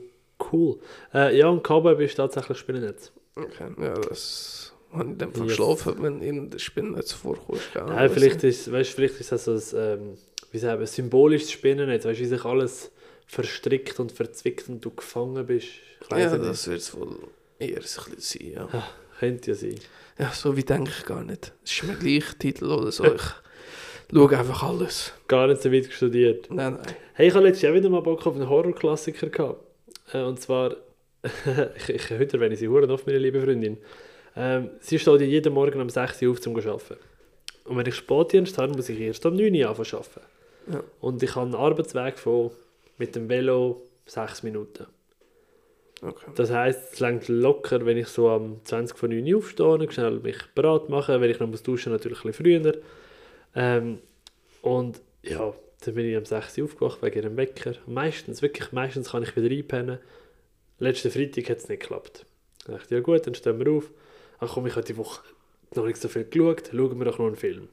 [0.52, 0.78] Cool.
[1.12, 3.12] Äh, ja, und Cowboy ist tatsächlich Spinnennetz.
[3.36, 5.56] Okay, ja, das ich in dem Fall Yes.
[5.56, 7.60] geschlafen, wenn in der Spinne nicht vorkommt.
[7.74, 9.62] Nein, vielleicht ist, weißt, vielleicht ist das so ein,
[10.00, 10.18] ähm,
[10.50, 12.04] wie sagen symbolisches Spinnennetz.
[12.04, 12.90] Weißt du, wie sich alles
[13.26, 15.68] verstrickt und verzwickt und du gefangen bist.
[16.02, 16.44] Ich Ja, nicht.
[16.44, 17.16] das wird es wohl
[17.58, 18.68] eher ein bisschen sein, ja.
[19.18, 19.76] Könnte ja sein.
[20.18, 21.52] Ja, so wie denke ich gar nicht.
[21.64, 23.04] Es ist mir gleich Titel oder so.
[23.04, 23.22] Ich
[24.12, 25.12] schaue einfach alles.
[25.28, 26.48] Gar nicht so weit studiert.
[26.50, 26.86] Nein, nein.
[27.14, 29.64] Hey, ich habe letztes Jahr wieder mal Bock auf einen Horrorklassiker gehabt.
[30.12, 30.76] Äh, und zwar,
[31.76, 33.78] ich, ich heute erwähne sie Huren oft, meine liebe Freundin.
[34.36, 36.96] Ähm, sie steht ja jeden Morgen um 6 Uhr auf zum arbeiten.
[37.64, 40.20] Und wenn ich Spätdienst habe, muss ich erst um 9 Uhr anfangen zu arbeiten.
[40.72, 40.84] Ja.
[41.00, 42.50] Und ich habe einen Arbeitsweg von
[42.98, 44.86] mit dem Velo 6 Minuten.
[46.02, 46.32] Okay.
[46.34, 49.92] Das heisst, es längt locker, wenn ich so am 20 von 9 Uhr aufstehe und
[49.92, 52.78] schnell mich bereit mache, wenn ich noch muss duschen natürlich ein bisschen früher.
[53.54, 53.98] Ähm,
[54.62, 55.54] und ja,
[55.84, 57.74] dann bin ich um 6 Uhr aufgewacht wegen einem Wecker.
[57.86, 59.98] Meistens, wirklich meistens kann ich wieder einpennen.
[60.78, 62.26] Letzten Freitag hat es nicht geklappt.
[62.64, 63.90] Dann dachte ich, ja gut, dann stehen wir auf.
[64.44, 65.22] Ach komm, ich habe die Woche
[65.76, 67.68] noch nicht so viel geschaut, schauen wir doch noch einen Film.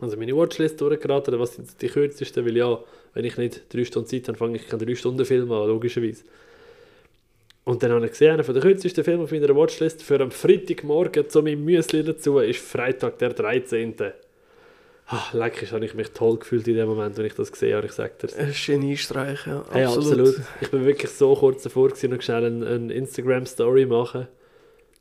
[0.00, 2.78] Also meine Watchlist durchgeraten, was sind die kürzesten, weil ja,
[3.14, 6.22] wenn ich nicht drei Stunden Zeit habe, fange ich keinen drei Stunden Film an, logischerweise.
[7.64, 11.28] Und dann habe ich gesehen, einer der kürzesten Filme auf meiner Watchlist für am Freitagmorgen
[11.28, 13.96] zu meinem Müsli dazu ist Freitag der 13.
[15.08, 17.86] Ah, leck, habe ich mich toll gefühlt in dem Moment, wenn ich das gesehen habe,
[17.86, 18.38] ich sage dir.
[18.38, 19.64] Ein Geniestreich, ja.
[19.72, 20.40] Hey, absolut.
[20.60, 24.28] Ich bin wirklich so kurz davor gewesen, noch schnell eine, eine Instagram-Story machen.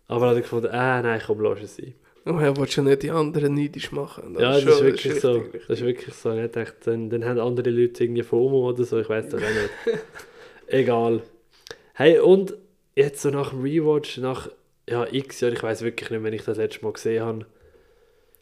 [0.08, 1.94] Aber habe ich gefunden, ah nein, komm, lass es sein.
[2.26, 4.36] Oh, er will schon nicht die anderen neidisch machen.
[4.40, 5.32] ja, das ist schon- wirklich so.
[5.34, 6.32] richtig, Das ist wirklich so.
[6.34, 9.42] Ich dachte, dann, dann haben andere Leute irgendwie FOMO oder so, ich weiß doch auch
[9.42, 10.00] nicht.
[10.68, 11.22] Egal.
[11.94, 12.56] Hey, und
[12.96, 14.50] jetzt so nach dem Rewatch, nach
[14.90, 17.46] ja, x Jahren, ich weiß wirklich nicht, wenn ich das letzte Mal gesehen habe.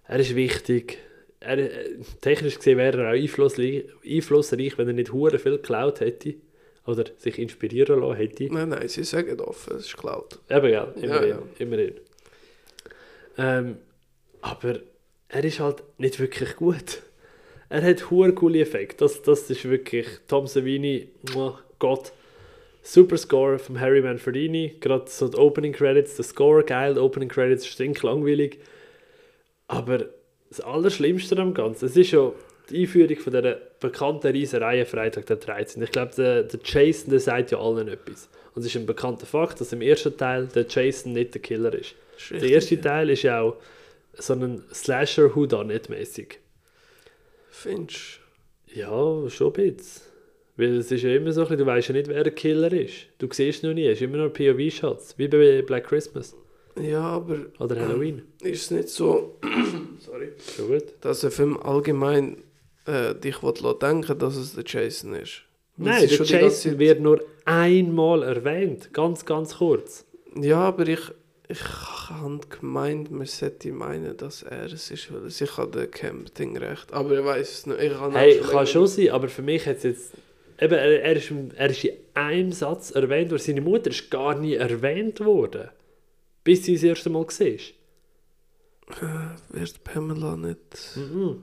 [0.08, 0.98] Er ist wichtig.
[1.40, 6.00] Er, äh, technisch gesehen wäre er auch einflussreich, einflussreich wenn er nicht hure viel geklaut
[6.00, 6.36] hätte.
[6.86, 8.54] Oder sich inspirieren lassen hätte.
[8.54, 10.40] Nein, nein, sie sagen offen, es ist geklaut.
[10.50, 10.88] Eben, gell?
[11.02, 11.30] Immerhin.
[11.30, 11.40] ja.
[11.58, 11.94] immerhin.
[13.38, 13.78] Ähm,
[14.42, 14.80] aber
[15.30, 17.02] er ist halt nicht wirklich gut.
[17.70, 18.98] Er hat hure coole Effekte.
[18.98, 22.12] Das, das ist wirklich Tom Savini, muah, Gott.
[22.84, 24.76] Super Score vom Harry Manfredini.
[24.80, 28.60] Gerade so die Opening Credits, der Score geil, die Opening Credits stink langweilig.
[29.68, 30.06] Aber
[30.50, 32.32] das Allerschlimmste am Ganzen, es ist ja
[32.70, 33.58] die Einführung von dieser
[33.92, 35.82] bekannten Reiserei Freitag der 13.
[35.84, 38.30] Ich glaube, der, der Jason, der sagt ja allen etwas.
[38.54, 41.74] Und es ist ein bekannter Fakt, dass im ersten Teil der Jason nicht der Killer
[41.74, 41.96] ist.
[42.18, 42.82] Ist Der richtig, erste ja.
[42.82, 43.58] Teil ist ja auch
[44.18, 46.40] so ein Slasher Whodunit mäßig.
[47.50, 48.20] Findest
[48.74, 50.02] Ja, schon ein bisschen.
[50.58, 52.72] Weil es ist ja immer so, ein bisschen, du weißt ja nicht, wer der Killer
[52.72, 52.94] ist.
[53.18, 56.34] Du siehst noch nie, es ist immer noch ein POV-Schatz, wie bei Black Christmas.
[56.82, 58.22] Ja, aber Oder Halloween.
[58.42, 59.38] ist es nicht so,
[60.00, 60.84] sorry, Schon gut.
[61.02, 62.38] dass ein Film allgemein
[62.86, 63.38] äh, dich
[63.82, 65.42] denken dass es der Jason ist?
[65.78, 68.94] Nein, ist der Jason wird nur einmal erwähnt.
[68.94, 70.06] Ganz, ganz kurz.
[70.40, 71.02] Ja, aber ich,
[71.48, 71.64] ich
[72.10, 76.94] habe gemeint, man sollte meinen, dass er es ist, weil sich an dem Camp-Ding recht.
[76.94, 77.82] Aber ich weiß es nicht.
[77.82, 80.12] Ich habe Hey, kann schon sein, aber für mich hat es jetzt...
[80.60, 83.42] Eben, er, er, ist, er ist in einem Satz erwähnt worden.
[83.42, 85.70] Seine Mutter ist gar nie erwähnt worden.
[86.46, 87.60] Bis sie das erste Mal gesehen
[89.50, 90.96] Wird Pamela nicht.
[90.96, 91.42] Mhm.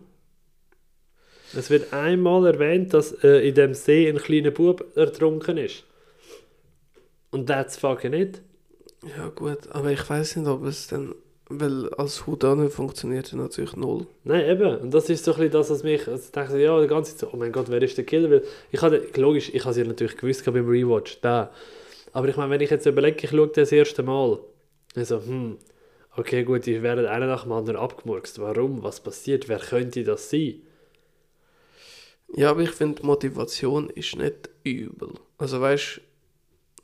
[1.57, 5.85] Es wird einmal erwähnt, dass äh, in dem See ein kleiner Bub ertrunken ist.
[7.31, 8.41] Und that's fucking it.
[9.17, 11.15] Ja, gut, aber ich weiß nicht, ob es dann.
[11.49, 14.07] Weil als Houdanet funktioniert er natürlich null.
[14.25, 14.77] Nein, eben.
[14.79, 16.09] Und das ist so ein bisschen das, was mich...
[16.09, 18.31] Also ich dachte, ja, die ganze Zeit so, oh mein Gott, wer ist der Killer?
[18.31, 21.51] Weil ich hatte, logisch, ich habe es ja natürlich gewusst beim Rewatch, da.
[22.13, 24.39] Aber ich meine, wenn ich jetzt überlege, ich schaue das erste Mal,
[24.95, 25.59] dann so, hm,
[26.17, 28.39] okay, gut, die werden einer nach dem anderen abgemurkst.
[28.39, 28.83] Warum?
[28.83, 29.49] Was passiert?
[29.49, 30.63] Wer könnte das sein?
[32.35, 35.11] Ja, aber ich finde, Motivation ist nicht übel.
[35.39, 36.01] Also weißt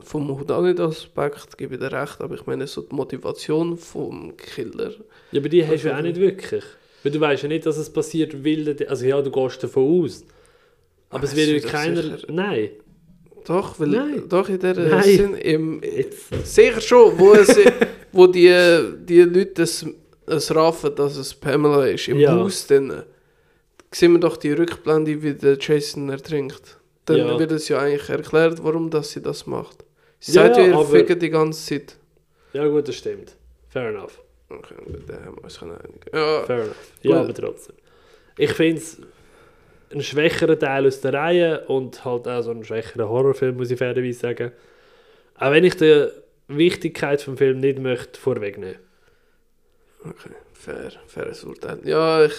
[0.01, 4.93] vom Houdanet-Aspekt gebe ich dir recht, aber ich meine so die Motivation vom Killer.
[5.33, 6.63] Ja, aber die hast du ja auch nicht wirklich.
[7.03, 8.77] Weil du weißt ja nicht, dass es passiert, weil...
[8.89, 10.25] Also ja, du gehst davon aus.
[11.11, 12.03] Aber es Ah, wird keiner...
[12.03, 12.19] sicher?
[12.29, 12.71] Nein.
[13.47, 14.23] Doch, weil Nein.
[14.29, 15.03] doch in der Nein.
[15.03, 16.47] Sinn im, Jetzt.
[16.47, 17.57] sicher schon, wo, es,
[18.13, 18.53] wo die,
[19.05, 19.87] die Leute es,
[20.27, 22.33] es raffen, dass es Pamela ist, im Ja.
[22.33, 23.05] Haus dann
[23.91, 26.79] sehen wir doch die Rückblende, wie der Jason ertrinkt.
[27.07, 27.39] Dann Ja.
[27.39, 29.85] wird es ja eigentlich erklärt, warum dass sie das macht.
[30.21, 31.97] Sie Ja, sagt ja, ihr aber- fickt die ganze Zeit.
[32.53, 33.37] Ja gut, das stimmt.
[33.69, 34.21] Fair enough.
[34.51, 36.01] Okay, gut, da haben wir uns einigen.
[36.13, 36.93] Ja, Fair enough.
[37.03, 37.25] Ja, Gut.
[37.25, 37.77] aber trotzdem.
[38.39, 38.99] Ich finde es
[39.93, 43.79] ein schwächerer Teil aus der Reihe und halt auch so ein schwächerer Horrorfilm, muss ich
[43.79, 44.53] fairerweise sagen.
[45.37, 46.09] Auch wenn ich die
[46.49, 48.79] Wichtigkeit vom Film nicht möchte vorwegnehmen.
[50.05, 51.79] okay, fair, faires Urteil.
[51.85, 52.35] Ja, ich.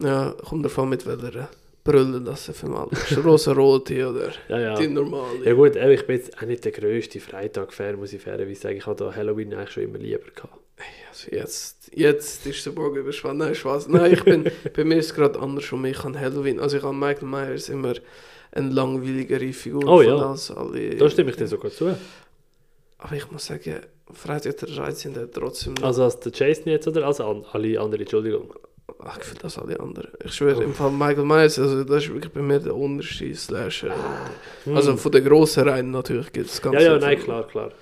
[0.00, 1.48] Ja, kommt davon mit welcher
[1.84, 2.88] Brille das für mal.
[3.24, 4.74] Rosa-rote oder Ja, ja.
[4.74, 5.44] die normale.
[5.44, 8.76] Ja gut, ich bin jetzt auch nicht der grösste Freitag-Fan, muss ich fairerweise sagen.
[8.78, 10.54] Ich habe da Halloween eigentlich schon immer lieber gehabt.
[11.10, 13.38] Also jetzt, jetzt ist der Bogen überspannt.
[13.38, 13.88] Nein, Spaß.
[13.88, 15.84] Nein, ich bin, bei mir ist es gerade andersrum.
[15.84, 17.94] Ich habe Halloween, also ich habe Michael Myers immer
[18.50, 20.30] eine langweiligere Figur Oh, von ja.
[20.30, 20.96] als alle.
[20.96, 21.96] Da stimme ich dir sogar zu.
[22.98, 23.76] Aber ich muss sagen,
[24.12, 25.14] Freitag der 13.
[25.16, 28.52] hat trotzdem noch, Also als der Jason jetzt oder als an, alle anderen, Entschuldigung.
[28.98, 30.10] Ach, ich finde das alle anderen.
[30.24, 33.94] Ich schwöre, im Fall Michael Myers, also das ist wirklich bei mir der unterste Slasher.
[34.64, 34.76] Hm.
[34.76, 37.72] Also von der grossen Reihe natürlich gibt es ganz ja, ja, nein, klar, klar.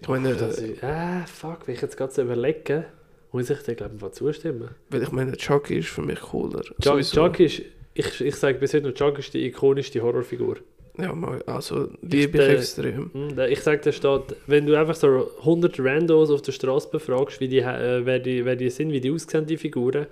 [0.00, 2.84] Ich meine, Das äh, ist, ah, fuck, wenn ich jetzt gerade so überlege,
[3.32, 4.70] muss ich dir, glaube ich, zustimmen.
[4.90, 6.62] weil ich meine, Chucky ist für mich cooler.
[6.62, 7.14] Chuck, Sowieso.
[7.16, 7.62] Chuck ist,
[7.94, 10.58] ich, ich sage bis heute noch, Chuck ist die ikonischste Horrorfigur.
[11.00, 11.14] Ja,
[11.46, 13.10] also liebe Ich, ich extrem.
[13.12, 17.40] Hm, Ich sage, da steht, wenn du einfach so 100 Randos auf der Straße befragst,
[17.40, 20.06] wie die, äh, wer, die, wer die sind, wie die aussehen, die Figuren,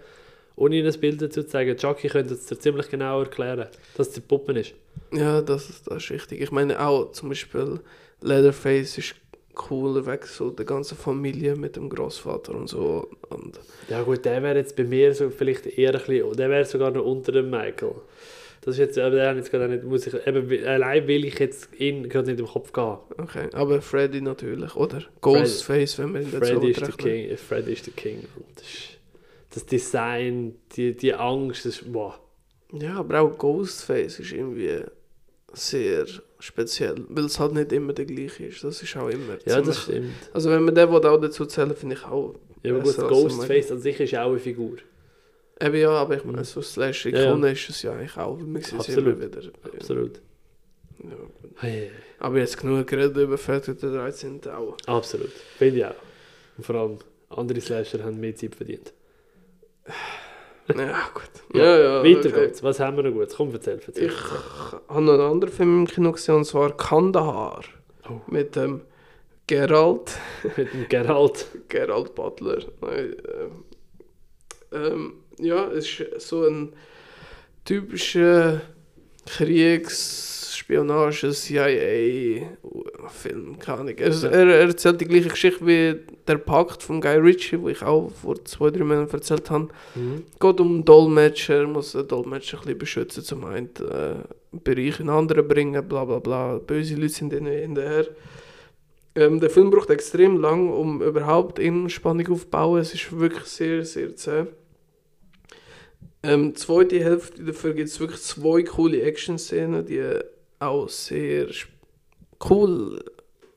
[0.54, 3.66] ohne ihnen ein Bild dazu zu zeigen, Chucky könnte es dir ziemlich genau erklären,
[3.96, 4.74] dass es die Puppen ist.
[5.12, 6.40] Ja, das, ist- das ist richtig.
[6.40, 7.80] Ich meine auch zum Beispiel
[8.22, 9.14] Leatherface ist
[9.54, 13.08] cooler weg, so die ganze Familie mit dem Großvater und so.
[13.30, 13.58] Und
[13.88, 16.90] Ja gut, der wäre jetzt bei mir so vielleicht eher ein bisschen, der wäre sogar
[16.90, 17.94] noch unter dem Michael.
[18.66, 22.08] Das ist jetzt, aber jetzt gerade nicht, muss ich, eben, allein will ich jetzt ihn
[22.08, 22.96] gerade nicht im Kopf gehen.
[23.16, 25.04] okay, aber Freddy natürlich, oder?
[25.20, 26.88] Ghostface, wenn wir ihn dazu Freddy ist der.
[26.88, 28.24] King, Freddy ist der King.
[28.56, 28.98] Das, ist,
[29.54, 32.18] das Design, die, die Angst, das ist, boah.
[32.72, 34.80] Ja, aber auch Ghostface ist irgendwie
[35.52, 36.04] sehr
[36.40, 38.64] speziell, weil es halt nicht immer der gleiche ist.
[38.64, 40.10] Das ist auch immer Ja, das stimmt.
[40.32, 42.34] Also wenn man den auch dazu zählen, finde ich auch.
[42.64, 44.78] Ja, aber gut, Ghostface an sich ist auch eine Figur.
[45.60, 47.30] Eben ja, aber ich meine, so Slash Ja, ja.
[47.30, 48.38] Ikone ist es ja eigentlich auch.
[48.38, 49.40] Man sieht es immer wieder.
[49.74, 50.20] Absolut.
[51.02, 51.10] Ja.
[51.56, 54.40] Hey, aber jetzt genug geredet über Freitag der 13.
[54.48, 54.76] auch.
[54.86, 55.32] absolut.
[55.58, 55.94] Finde ich auch.
[56.58, 56.98] Und vor allem,
[57.30, 58.92] andere Slasher haben mehr Zeit verdient.
[60.68, 61.30] Ja, gut.
[61.54, 62.46] Ja, Weiter okay.
[62.46, 62.62] geht's.
[62.62, 63.32] Was haben wir noch gut?
[63.34, 64.08] Komm, erzähl, erzähl.
[64.08, 64.30] Ich
[64.88, 67.62] habe noch einen anderen Film im Kino gesehen, und zwar Kandahar.
[68.08, 68.20] Oh.
[68.26, 68.82] Mit dem
[69.46, 70.18] Geralt.
[70.56, 71.46] Mit dem Geralt.
[71.68, 72.58] Geralt Butler.
[72.80, 73.64] Nein, ähm,
[74.72, 76.72] ähm, ja, es ist so ein
[77.64, 78.60] typischer
[79.26, 83.94] Kriegs-Spionage, CIA-Film, keine Ahnung.
[83.98, 87.82] Er, er, er erzählt die gleiche Geschichte wie der Pakt von Guy Ritchie, wo ich
[87.82, 89.68] auch vor zwei, drei Monaten erzählt habe.
[89.94, 90.24] Mhm.
[90.38, 94.16] geht um Dolmetscher, er muss den Dolmetscher ein bisschen beschützen, zum einen äh,
[94.52, 96.58] Bereich in anderen bringen, bla bla bla.
[96.58, 98.06] Böse Leute sind ihnen hinterher.
[99.16, 102.80] Ähm, der Film braucht extrem lang, um überhaupt in Spannung aufzubauen.
[102.80, 104.46] Es ist wirklich sehr, sehr zäh.
[106.26, 110.02] Ähm, die zweite Hälfte dafür gibt es wirklich zwei coole Action-Szenen, die
[110.58, 111.46] auch sehr
[112.50, 113.02] cool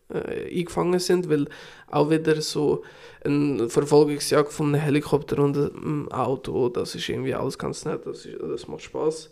[0.10, 1.48] äh, eingefangen sind, weil
[1.88, 2.84] auch wieder so
[3.24, 8.26] eine Verfolgungsjagd von einem Helikopter und einem Auto, das ist irgendwie alles ganz nett, das,
[8.26, 9.32] ist, das macht Spaß.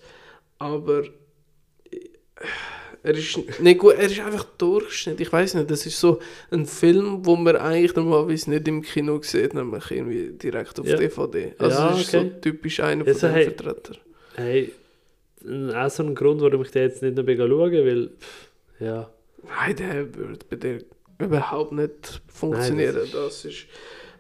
[0.58, 2.10] Aber äh,
[3.04, 5.20] er ist nicht gut, er ist einfach Durchschnitt.
[5.22, 6.20] Ich weiß nicht, das ist so
[6.52, 10.98] ein Film, wo man eigentlich normalerweise nicht im Kino sieht, nämlich irgendwie direkt auf Ja.
[10.98, 11.54] DVD.
[11.58, 12.32] Also Ja, es ist okay.
[12.34, 13.44] so typisch einer Also, von den hey.
[13.46, 13.98] Vertretern.
[14.36, 14.74] Hey,
[15.76, 19.10] auch so ein Grund, warum ich den jetzt nicht noch schauen weil, pff, ja,
[19.44, 20.80] Nein, der würde bei dir
[21.20, 22.96] überhaupt nicht funktionieren.
[22.96, 23.66] Nein, das, ist...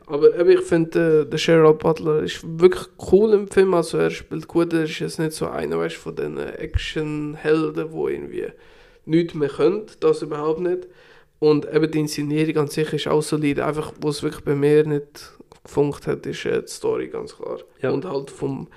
[0.07, 3.73] Aber ich finde, äh, der Gerald Butler ist wirklich cool im Film.
[3.73, 8.07] Also er spielt gut, er ist jetzt nicht so einer weißt, von den Action-Helden, wo
[8.07, 8.47] irgendwie
[9.05, 9.85] nichts mehr können.
[9.99, 10.87] Das überhaupt nicht.
[11.39, 13.65] Und eben die Inszenierung an sich ist auch solide.
[13.65, 15.33] Einfach, wo es wirklich bei mir nicht
[15.63, 17.59] gefunkt hat, ist äh, die Story ganz klar.
[17.81, 17.91] Ja.
[17.91, 18.69] Und halt vom,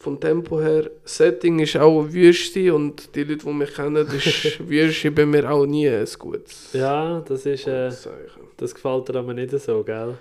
[0.00, 5.12] vom Tempo her, Setting ist auch Wüste und die Leute, die mich kennen, ist Wüste
[5.12, 7.90] bei mir auch nie ein gutes ja, das ist, äh,
[8.56, 10.18] das gefällt dir aber nicht so, gell?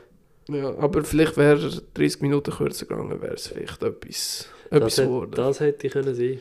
[0.52, 4.98] Ja, aber vielleicht wäre er 30 Minuten kürzer gegangen, wäre es vielleicht etwas, etwas Das,
[4.98, 5.32] hätte, geworden.
[5.36, 6.40] das hätte ich können sein.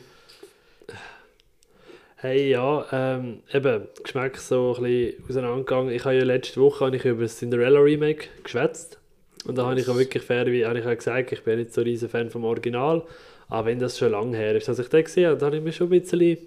[2.15, 5.93] Hey, ja, ähm, eben, Geschmack so ein bisschen auseinandergegangen.
[5.93, 8.99] Ich habe ja letzte Woche habe ich über das Cinderella Remake geschwätzt.
[9.45, 11.73] Und da habe ich auch wirklich fair, wie habe ich auch gesagt, ich bin nicht
[11.73, 13.03] so ein riesen Fan vom Original.
[13.47, 15.63] Aber wenn das schon lange her ist, dass ich den gesehen habe, dann habe ich
[15.63, 16.37] mich schon ein bisschen,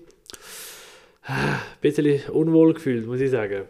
[1.22, 3.62] ein bisschen unwohl gefühlt, muss ich sagen.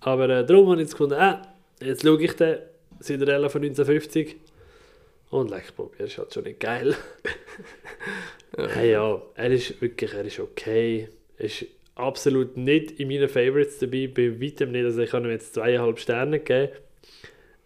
[0.00, 1.34] Aber äh, darum habe ich jetzt gefunden, äh,
[1.84, 2.58] jetzt schaue ich den
[3.00, 4.36] Cinderella von 1950
[5.30, 6.94] und leck Bob, er ist halt schon nicht geil.
[8.56, 11.08] Hey, ja, er ist wirklich, er ist okay.
[11.36, 14.84] Er ist absolut nicht in meinen Favorites dabei, bei weitem nicht.
[14.84, 16.72] Also ich habe ihm jetzt zweieinhalb Sterne gegeben.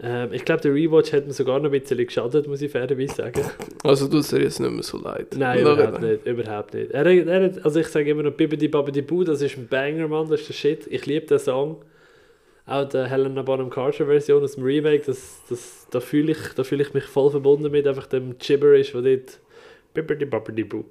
[0.01, 3.15] Ähm, ich glaube, der Rewatch hat mir sogar noch ein bisschen geschadet, muss ich fairerweise
[3.15, 3.43] sagen.
[3.85, 5.29] Also tut es jetzt nicht mehr so leid.
[5.37, 6.91] Nein, überhaupt nicht, überhaupt nicht.
[6.91, 10.29] Er, er also ich sage immer noch Bibidi Babidi Boo, das ist ein Banger, Mann,
[10.29, 10.87] das ist der Shit.
[10.91, 11.85] Ich liebe den Song.
[12.73, 16.65] Auch die Helena Bonham Carter Version aus dem Remake, das, das, da fühle ich, da
[16.65, 19.41] fühle ich mich voll verbunden mit, einfach dem Gibberish, wo dort
[20.71, 20.85] Boo.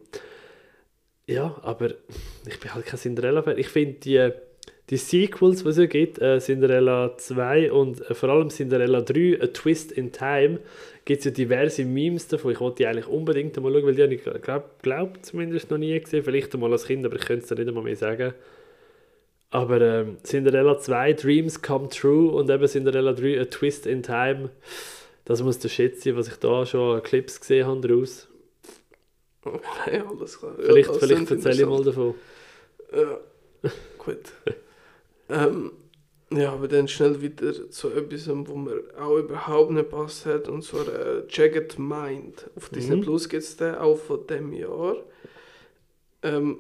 [1.26, 1.96] Ja, aber
[2.48, 3.58] ich bin halt kein Cinderella-Fan.
[3.58, 4.30] Ich finde die,
[4.92, 9.42] die Sequels, die es ja gibt, äh, Cinderella 2 und äh, vor allem Cinderella 3,
[9.42, 10.60] A Twist in Time,
[11.04, 12.52] gibt es ja diverse Memes davon.
[12.52, 15.80] Ich wollte die eigentlich unbedingt einmal schauen, weil die habe ich, glaube glaub, zumindest noch
[15.80, 16.24] nie gesehen.
[16.24, 18.36] Vielleicht einmal als Kind, aber ich könnte es dir nicht einmal mehr sagen.
[19.52, 24.50] Aber ähm, Cinderella 2, Dreams Come True und eben Cinderella 3, A Twist in Time,
[25.26, 28.28] das muss der Shit sein, was ich da schon Clips gesehen habe daraus.
[29.92, 30.56] Ja, alles klar.
[30.58, 32.16] Ja, Vielleicht, das vielleicht erzähle ich mal davon.
[32.96, 33.20] Ja,
[33.98, 34.22] gut.
[35.30, 35.72] ähm,
[36.32, 40.64] ja, aber dann schnell wieder zu etwas, wo mir auch überhaupt nicht passt hat, und
[40.64, 42.50] zwar äh, Jagged Mind.
[42.56, 43.02] Auf Disney Mhm.
[43.02, 44.98] Plus gibt es den auch von dem Jahr.
[46.24, 46.60] Ähm,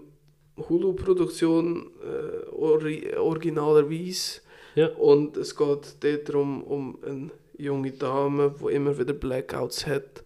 [0.57, 4.41] Hulu-Produktion äh, ori originalerweise.
[4.75, 4.87] Ja.
[4.87, 10.23] Und es geht dort darum, um eine junge Dame, die immer wieder Blackouts hat.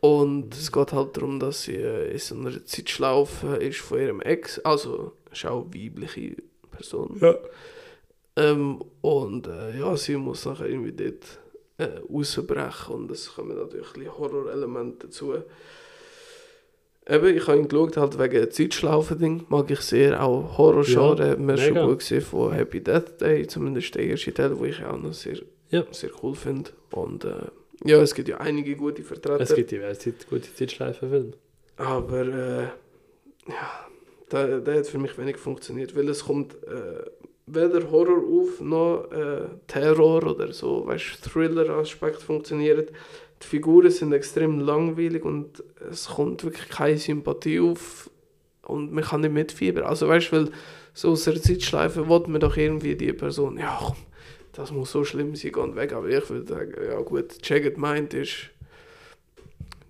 [0.00, 4.20] Und es geht halt darum, dass sie äh, in so einer Zeitschlaufe ist von ihrem
[4.22, 6.36] Ex, also ist auch eine weibliche
[6.70, 7.18] Person.
[7.20, 7.36] Ja.
[8.36, 11.38] Ähm, und äh, ja, sie muss nachher irgendwie dort
[11.76, 15.34] äh, rausbrechen und es kommen natürlich Horrorelemente dazu.
[17.10, 21.38] Eben, ich habe ihn geschaut, halt wegen Zeitschlaufen-Ding, mag ich sehr, auch Horror-Genre, Ja, hat
[21.40, 24.96] mir schon gut gesehen von Happy Death Day, zumindest der erste Teil, wo ich auch
[24.98, 25.38] noch sehr,
[25.70, 25.84] Ja.
[25.90, 26.70] sehr cool finde.
[26.92, 27.30] Und äh,
[27.84, 29.40] ja, es gibt ja einige gute Vertreter.
[29.40, 31.32] Es gibt diverse gute Zeitschleifenfilme.
[31.76, 32.62] Aber äh,
[33.48, 33.86] ja,
[34.30, 37.02] der, der hat für mich wenig funktioniert, weil es kommt äh,
[37.46, 42.92] weder Horror auf noch äh, Terror oder so, weißt Thriller-Aspekt funktioniert.
[43.42, 48.10] Die Figuren sind extrem langweilig und es kommt wirklich keine Sympathie auf
[48.62, 49.84] und man kann nicht mitfiebern.
[49.84, 50.50] Also weißt du, weil
[50.92, 53.96] so aus der Zeitschleife will man doch irgendwie die Person, ja komm,
[54.52, 55.92] das muss so schlimm sein, geh weg.
[55.92, 58.50] Aber ich würde sagen, ja gut, Jagged Mind ist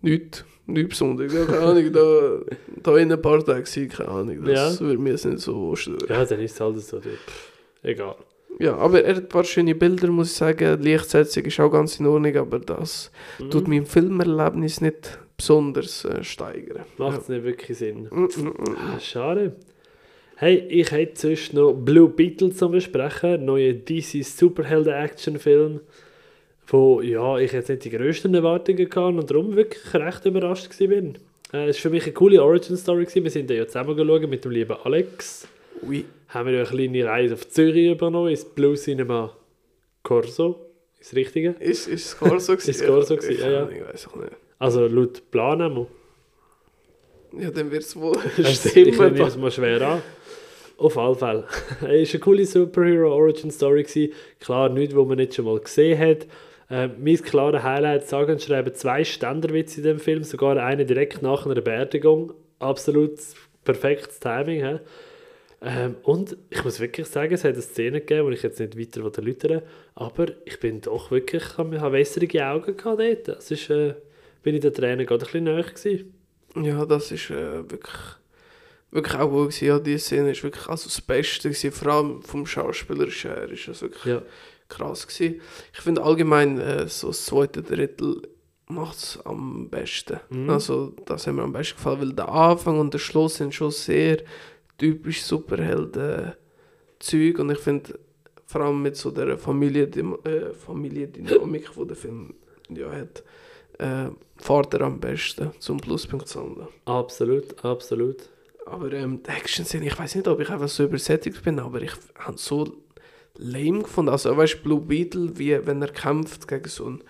[0.00, 1.32] nichts, nichts Besonderes.
[1.32, 2.38] Ja, keine Ahnung, da,
[2.82, 4.86] da in ein paar Tagen keine Ahnung, das Ja.
[4.86, 5.98] würde mir jetzt nicht so stören.
[6.08, 7.00] Ja, dann ist es halt so.
[7.00, 8.16] Pff, egal.
[8.58, 10.78] Ja, aber er hat ein paar schöne Bilder, muss ich sagen.
[10.82, 13.50] Die Lichtsetzung ist auch ganz in Ordnung, aber das Mhm.
[13.50, 16.84] tut mein Filmerlebnis nicht besonders äh, steigern.
[16.98, 18.08] Macht es nicht wirklich Sinn.
[18.10, 18.16] Ja.
[18.18, 18.52] Mm.
[18.76, 19.56] Ah, schade.
[20.36, 25.80] Hey, ich hätte sonst noch Blue Beetle zum Besprechen, neue DC Superhelden-Action-Film,
[26.68, 30.88] wo ja, ich jetzt nicht die grössten Erwartungen hatte und darum wirklich recht überrascht war.
[31.52, 33.06] Äh, es war für mich eine coole Origin-Story.
[33.12, 35.48] Wir sind da ja zusammen geschaut mit dem lieben Alex.
[35.82, 36.04] Oui.
[36.30, 39.36] Haben wir eine kleine Reise auf Zürich übernommen, ins Blue Cinema
[40.02, 40.66] Corso.
[40.98, 41.50] Ist das Richtige?
[41.60, 42.70] Ist, ist es Corso gewesen?
[42.70, 43.68] Ist Corso gewesen, Ich- ja, ja.
[43.68, 44.32] Ich weiß auch nicht.
[44.58, 45.86] Also laut Plan einmal.
[47.38, 49.12] Ja, dann wird es wohl Ich stimmen.
[49.14, 50.02] nehme es mal schwer an.
[50.76, 51.44] Auf alle Fälle.
[51.80, 54.12] es war eine coole Superhero-Origin-Story.
[54.40, 56.26] Klar, nichts, was man nicht schon mal gesehen hat.
[56.70, 61.20] Äh, mein klares Highlight, sagen und schreiben zwei Ständerwitze in dem Film, sogar eine direkt
[61.22, 62.32] nach einer Beerdigung.
[62.60, 63.18] Absolut
[63.64, 64.64] perfektes Timing.
[64.64, 64.78] He?
[65.62, 68.78] Ähm, und ich muss wirklich sagen, es hat eine Szene gegeben, wo ich jetzt nicht
[68.78, 69.62] weiter erläutern
[69.94, 73.28] aber ich bin doch wirklich, ich habe wässrige Augen gehabt dort.
[73.28, 73.94] Das ist, äh,
[74.42, 76.14] bin ich den Tränen gerade ein bisschen näher gewesen.
[76.56, 78.00] Ja, das ist äh, wirklich,
[78.90, 79.66] wirklich auch gut gewesen.
[79.66, 83.68] Ja, die Szene ist wirklich also das Beste gewesen, vor allem vom Schauspielerischen her ist
[83.68, 84.22] das wirklich Ja.
[84.68, 85.42] krass gewesen.
[85.74, 88.22] Ich finde allgemein äh, so das zweite Drittel
[88.66, 90.20] macht es am besten.
[90.30, 90.48] Mhm.
[90.48, 93.72] Also das hat mir am besten gefallen, weil der Anfang und der Schluss sind schon
[93.72, 94.18] sehr
[94.80, 97.98] typisch Superhelden-Zeug und ich finde
[98.46, 102.34] vor allem mit so der Familie äh, Familiendynamik, die der Film
[102.68, 103.22] ja hat,
[103.78, 106.68] äh, fährt er am besten zum Pluspunkt zu handeln.
[106.84, 108.16] Absolut, absolut.
[108.66, 111.92] Aber ähm, die Action-Szene, ich weiß nicht, ob ich einfach so übersättigt bin, aber ich
[112.18, 112.76] habe so
[113.36, 114.10] lame gefunden.
[114.10, 117.02] Also, weißt du, Blue Beetle, wie wenn er kämpft gegen so einen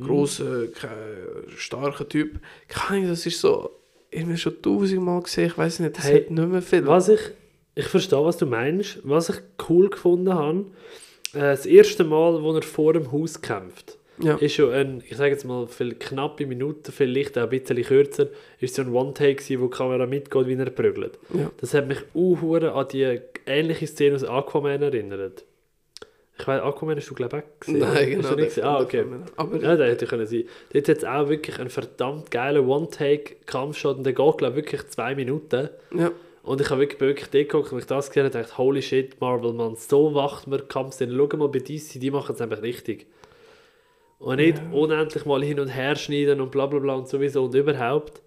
[0.00, 2.40] grossen, ke- starken Typ.
[2.88, 3.70] Ahnung, das ist so,
[4.10, 6.86] irgendwie schon tausendmal gesehen, ich weiß nicht, das Hey, hat nicht mehr viel.
[6.86, 7.20] Was ich,
[7.74, 8.98] ich verstehe, was du meinst.
[9.04, 9.36] Was ich
[9.68, 10.66] cool gefunden habe,
[11.34, 14.36] äh, das erste Mal, wo er vor dem Haus kämpft, Ja.
[14.36, 18.28] ist schon ein, ich sage jetzt mal, viel knappe Minuten, vielleicht auch ein bisschen kürzer,
[18.60, 21.18] ist so ein One-Take wo die Kamera mitgeht, wie er prügelt.
[21.34, 21.50] Ja.
[21.60, 22.42] Das hat mich auch
[22.74, 25.44] an die ähnliche Szene aus Aquaman erinnert.
[26.38, 27.78] Ich weiß, Aquaman hast du glaube ich auch gesehen.
[27.80, 28.36] Nein, genau.
[28.36, 28.64] gesehen?
[28.64, 29.04] Ah, der- okay.
[29.04, 30.44] der- Aber Ja, der hätte können sein.
[30.72, 34.86] Dort hat es auch wirklich einen verdammt geilen One-Take-Kampfshot und der geht, glaube ich, wirklich
[34.88, 35.70] zwei Minuten.
[35.94, 36.10] ja.
[36.42, 39.20] Und ich habe wirklich, wirklich dort geguckt und ich das gesehen habe, dachte, holy shit,
[39.20, 41.16] Marvel, man, so macht man Kampfszenen.
[41.18, 43.08] Schau mal bei DC, die machen es einfach richtig.
[44.20, 47.54] Und nicht unendlich mal hin und her schneiden und bla bla bla und sowieso und
[47.56, 48.22] überhaupt.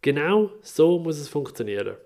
[0.00, 1.96] Genau so muss es funktionieren.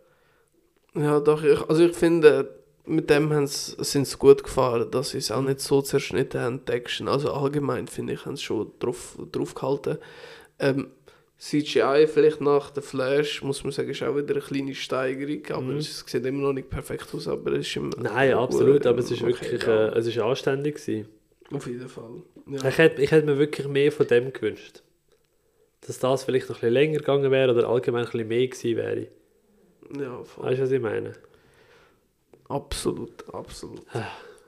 [0.96, 2.48] Ja, doch, ich, also ich finde,
[2.86, 6.72] mit dem sind sie gut gefahren, dass sie es auch nicht so zerschnitten haben, die
[6.72, 7.08] Action.
[7.08, 9.98] Also allgemein, finde ich, haben sie schon drauf, drauf gehalten.
[10.58, 10.88] Ähm,
[11.38, 15.74] CGI vielleicht nach der Flash, muss man sagen, ist auch wieder eine kleine Steigerung, aber
[15.74, 19.10] es sieht immer noch nicht perfekt aus, aber es ist im Nein, absolut, aber es
[19.10, 19.88] ist okay, wirklich ja.
[19.88, 21.08] äh, es ist anständig gewesen.
[21.52, 22.22] Auf jeden Fall.
[22.46, 22.68] Ja.
[22.68, 24.82] Ich, hätte, ich hätte mir wirklich mehr von dem gewünscht.
[25.86, 28.76] Dass das vielleicht noch ein bisschen länger gegangen wäre oder allgemein ein bisschen mehr gewesen
[28.76, 29.06] wäre.
[30.00, 30.46] ja, voll.
[30.46, 31.12] Weißt du, was ich meine?
[32.48, 33.82] Absolut, absolut.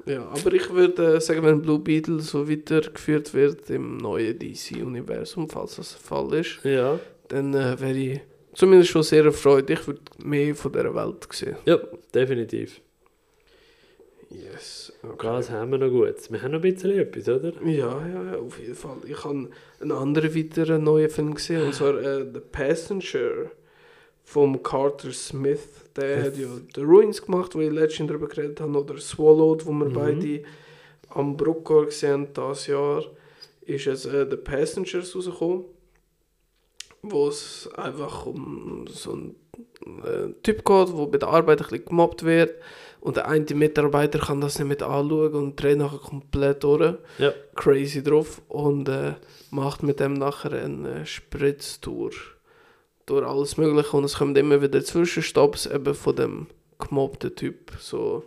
[0.07, 5.49] Ja, aber ich würde äh, sagen, wenn Blue Beetle so weitergeführt wird im neuen DC-Universum,
[5.51, 6.99] falls das der Fall ist, Ja.
[7.29, 8.21] dann äh, wäre ich
[8.55, 9.69] zumindest schon sehr erfreut.
[9.69, 11.57] Ich würde mehr von dieser Welt sehen.
[11.67, 11.79] Ja,
[12.15, 12.81] definitiv.
[14.31, 14.93] Yes.
[15.03, 16.15] Was haben wir noch gut?
[16.31, 17.53] Wir haben noch ein bisschen etwas, oder?
[17.65, 18.99] Ja, ja, ja, auf jeden Fall.
[19.07, 19.49] Ich habe
[19.81, 23.51] einen anderen weiteren neuen Film gesehen, und zwar äh, The Passenger
[24.25, 25.67] vom Carter Smith.
[26.01, 29.73] Der hat ja The Ruins gemacht, wo ich letztens darüber geredet habe, oder Swallowed, wo
[29.73, 29.93] wir Mhm.
[29.95, 30.43] beide
[31.11, 33.05] am Bruckor gesehen haben, dieses Jahr,
[33.63, 35.65] ist es äh, The Passengers rausgekommen,
[37.03, 39.35] wo es einfach um so einen
[40.05, 42.55] äh, Typ geht, der bei der Arbeit ein bisschen gemobbt wird
[43.01, 47.33] und der eine Mitarbeiter kann das nicht mit anschauen und dreht nachher komplett durch Ja.
[47.55, 49.15] crazy drauf und äh,
[49.51, 52.11] macht mit dem nachher eine Spritztour
[53.09, 56.47] durch alles Mögliche und es kommen immer wieder Zwischenstopps eben von dem
[56.79, 58.25] gemobbten Typ, so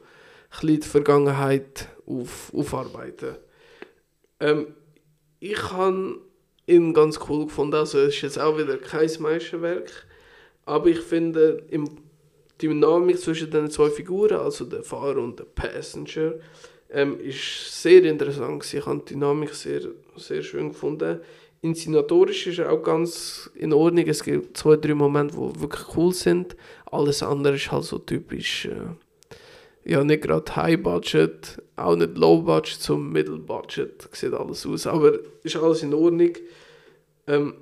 [0.61, 3.35] ein die Vergangenheit auf, aufarbeiten.
[4.39, 4.67] Ähm,
[5.39, 6.19] ich habe
[6.65, 10.05] ihn ganz cool gefunden, also es ist jetzt auch wieder kein Meisterwerk,
[10.65, 11.87] aber ich finde im
[12.61, 16.33] die Dynamik zwischen den zwei Figuren, also der Fahrer und der Passenger,
[16.91, 18.71] ähm, ist sehr interessant.
[18.73, 19.81] Ich habe die Dynamik sehr,
[20.15, 21.21] sehr schön gefunden.
[21.61, 24.07] Inszenatorisch ist er auch ganz in Ordnung.
[24.07, 26.55] Es gibt zwei, drei Momente, die wirklich cool sind.
[26.91, 28.65] Alles andere ist halt so typisch.
[28.65, 28.95] Äh,
[29.83, 34.87] ja, nicht gerade High Budget, auch nicht Low Budget, so Middle Budget sieht alles aus.
[34.87, 36.33] Aber ist alles in Ordnung.
[37.27, 37.53] Ähm,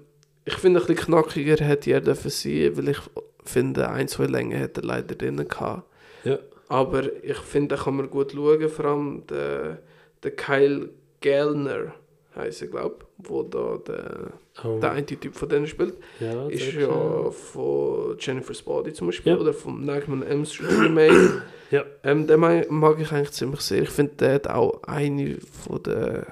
[0.45, 2.99] ich finde, ein bisschen knackiger hätte er dürfen sein, weil ich
[3.43, 5.83] finde, ein, zwei Längen hätte er leider drin gehabt.
[6.23, 6.39] Ja.
[6.69, 9.79] Aber ich finde, da kann man gut schauen, vor allem der,
[10.23, 10.89] der Kyle
[11.21, 11.93] Gellner,
[12.35, 14.77] heisst er, glaube ich, wo da der, Oh.
[14.79, 17.31] der eine Typ von denen spielt, ja, ist ja schön.
[17.31, 19.39] von Jennifer's Body zum Beispiel, Ja.
[19.39, 21.41] oder vom Nightman M Street Remake.
[21.71, 21.85] Ja.
[22.03, 23.83] ähm, den mag ich eigentlich ziemlich sehr.
[23.83, 26.25] Ich finde, der hat auch eine von der,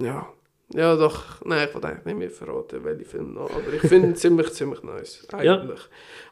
[0.00, 0.26] ja,
[0.74, 4.08] ja doch, nein, ich wollte eigentlich nicht mehr verraten, welche Film noch, aber ich finde
[4.08, 5.60] ihn ziemlich, ziemlich nice, Ja.
[5.60, 5.80] eigentlich.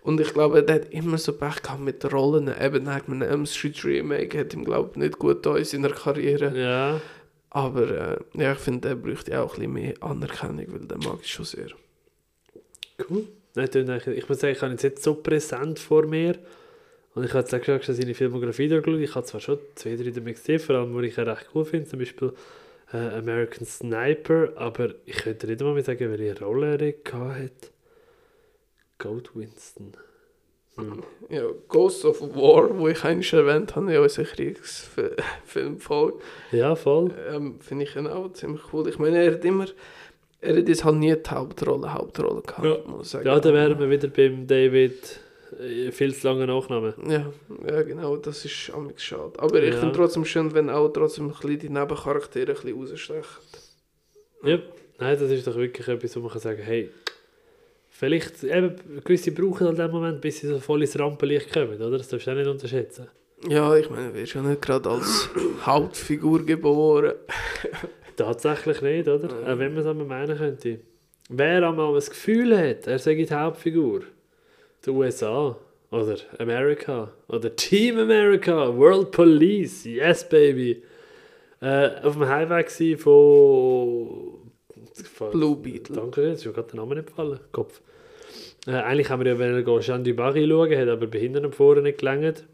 [0.03, 3.85] Und ich glaube, der hat immer so Pech gehabt mit Rollen, eben Nightman M Street
[3.85, 6.53] Remake hat ihm, glaube ich, nicht gut da in seiner Karriere.
[6.59, 7.01] Ja.
[7.57, 11.21] Aber äh, ja, ich finde, der bräuchte auch ein bisschen mehr Anerkennung, weil der mag
[11.23, 11.69] ich schon sehr.
[13.09, 13.29] Cool.
[13.55, 16.39] Ich muss sagen, ich habe ihn jetzt so präsent vor mir.
[17.15, 19.01] Und ich habe jetzt auch schon seine Filmografie durchgeschaut.
[19.01, 21.65] Ich habe zwar schon zwei, drei damit gesehen, vor allem, die ich auch recht cool
[21.65, 22.35] finde, zum Beispiel
[22.93, 27.73] äh, American Sniper, aber ich könnte nicht mal sagen, welche Rolle er gehabt hat.
[28.99, 29.93] Gold Winston.
[30.77, 31.03] Hm.
[31.31, 36.19] Ja, Ghost of War, wo ich eigentlich schon erwähnt habe, ja, unser Kriegsfilmfolge.
[36.53, 37.11] Ja, voll.
[37.31, 38.87] Ähm, Finde ich ihn auch ziemlich cool.
[38.89, 39.67] Ich meine, er hat immer,
[40.41, 42.79] er hat jetzt halt nie die Hauptrolle, Hauptrolle gehabt, Ja.
[42.87, 43.27] muss ich sagen.
[43.27, 45.21] Ja, dann wären wir wieder beim David
[45.61, 46.95] äh, viel zu lange Nachnamen.
[47.09, 47.33] Ja,
[47.67, 49.33] ja, genau, das ist amigs schade.
[49.39, 49.81] Aber ich Ja.
[49.81, 53.25] finde trotzdem schön, wenn auch trotzdem ein bisschen die Nebencharaktere ein bisschen rausstechen.
[54.43, 54.59] Ja,
[54.99, 56.91] nein, das ist doch wirklich etwas, wo man kann sagen hey,
[57.99, 61.99] vielleicht, eben, gewisse brauchen halt den Moment, bis sie so voll ins Rampenlicht kommen, oder?
[61.99, 63.09] Das darfst du auch nicht unterschätzen.
[63.49, 65.29] Ja, ich meine, du wirst ja nicht gerade als
[65.67, 67.15] Hauptfigur geboren.
[68.17, 69.29] Tatsächlich nicht, oder?
[69.29, 70.81] Auch wenn man es einmal meinen könnte.
[71.29, 74.03] Wer einmal das Gefühl hat, er sei die Hauptfigur,
[74.85, 75.57] die USA
[75.91, 80.83] oder America oder Team America, World Police, yes baby,
[81.61, 84.36] äh, auf dem Highway von
[85.33, 85.97] Blue Beetle.
[85.97, 87.81] Danke, jetzt ist mir gerade der Name nicht gefallen, Kopf.
[88.67, 91.83] Äh, eigentlich haben wir ja wollen gehen Jean du Barry schauen, hat aber Behinderten vorne
[91.83, 92.45] nicht gelangt.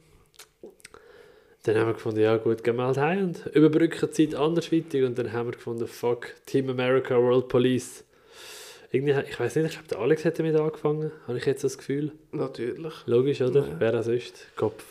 [1.64, 5.04] Dann haben wir gefunden, ja gut, gehen wir halt heim und überbrücken die Zeit andersweitig
[5.04, 8.04] und dann haben wir gefunden, fuck, Team America, World Police.
[8.90, 11.78] Irgendwie, ich weiß nicht, ich glaube, der Alex hätte damit angefangen, habe ich jetzt das
[11.78, 12.12] Gefühl.
[12.32, 12.92] Natürlich.
[13.06, 13.60] Logisch, oder?
[13.60, 13.76] Ja.
[13.78, 14.48] Wer auch sonst?
[14.56, 14.84] Kopf.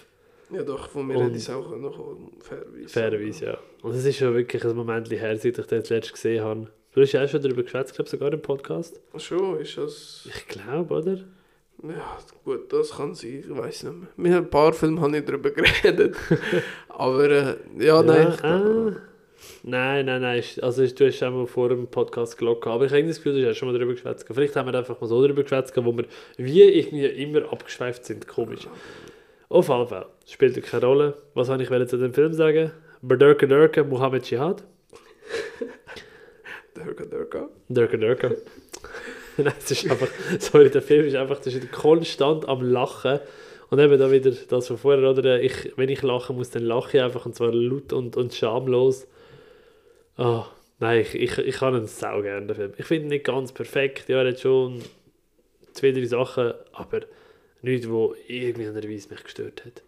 [0.49, 2.89] Ja, doch, von mir hätte ich es auch noch fairerweise.
[2.89, 3.57] Fairerweise, ja.
[3.83, 6.67] Und es ist schon wirklich ein Moment her, seit ich den zuletzt gesehen habe.
[6.93, 8.99] Du hast ja auch schon darüber geschwätzt, glaube sogar im Podcast.
[9.17, 10.27] Schon, ist das.
[10.27, 11.17] Ich glaube, oder?
[11.83, 14.07] Ja, gut, das kann sein, ich weiß nicht mehr.
[14.17, 16.15] Mit ein paar Filmen habe ich darüber geredet.
[16.89, 18.27] Aber äh, ja, nein.
[18.31, 18.91] ich glaub- ah.
[19.63, 20.43] Nein, nein, nein.
[20.61, 22.67] Also du hast schon mal vor dem Podcast gelockt.
[22.67, 24.25] Aber ich habe das Gefühl, du hast schon mal darüber geschwätzt.
[24.31, 26.05] Vielleicht haben wir einfach mal so darüber geschwätzt, wo wir
[26.37, 28.27] wie irgendwie immer abgeschweift sind.
[28.27, 28.67] Komisch.
[29.49, 30.05] Auf jeden Fall.
[30.27, 31.17] Spielt keine Rolle.
[31.33, 32.71] Was wollte ich zu dem Film sagen?
[33.01, 34.63] Berdurka Durka, Mohammed Jihad.
[36.84, 37.49] Durka, Durka.
[37.69, 38.32] Durka Durka.
[39.38, 40.09] Nein, es ist einfach,
[40.39, 43.19] sorry, der Film ist einfach, das ist konstant am Lachen.
[43.69, 45.41] Und eben da wieder das von vorher, oder?
[45.41, 49.07] Ich, wenn ich lachen muss, dann lache ich einfach und zwar laut und, und schamlos.
[50.17, 50.45] Ah,
[50.79, 52.73] nein, ich, ich, ich kann ihn sau gerne, den Film.
[52.77, 54.82] Ich finde ihn nicht ganz perfekt, ja, er hat schon
[55.71, 57.01] zwei, drei Sachen, aber
[57.61, 59.84] nichts, wo irgendwie an der Weise mich gestört hat.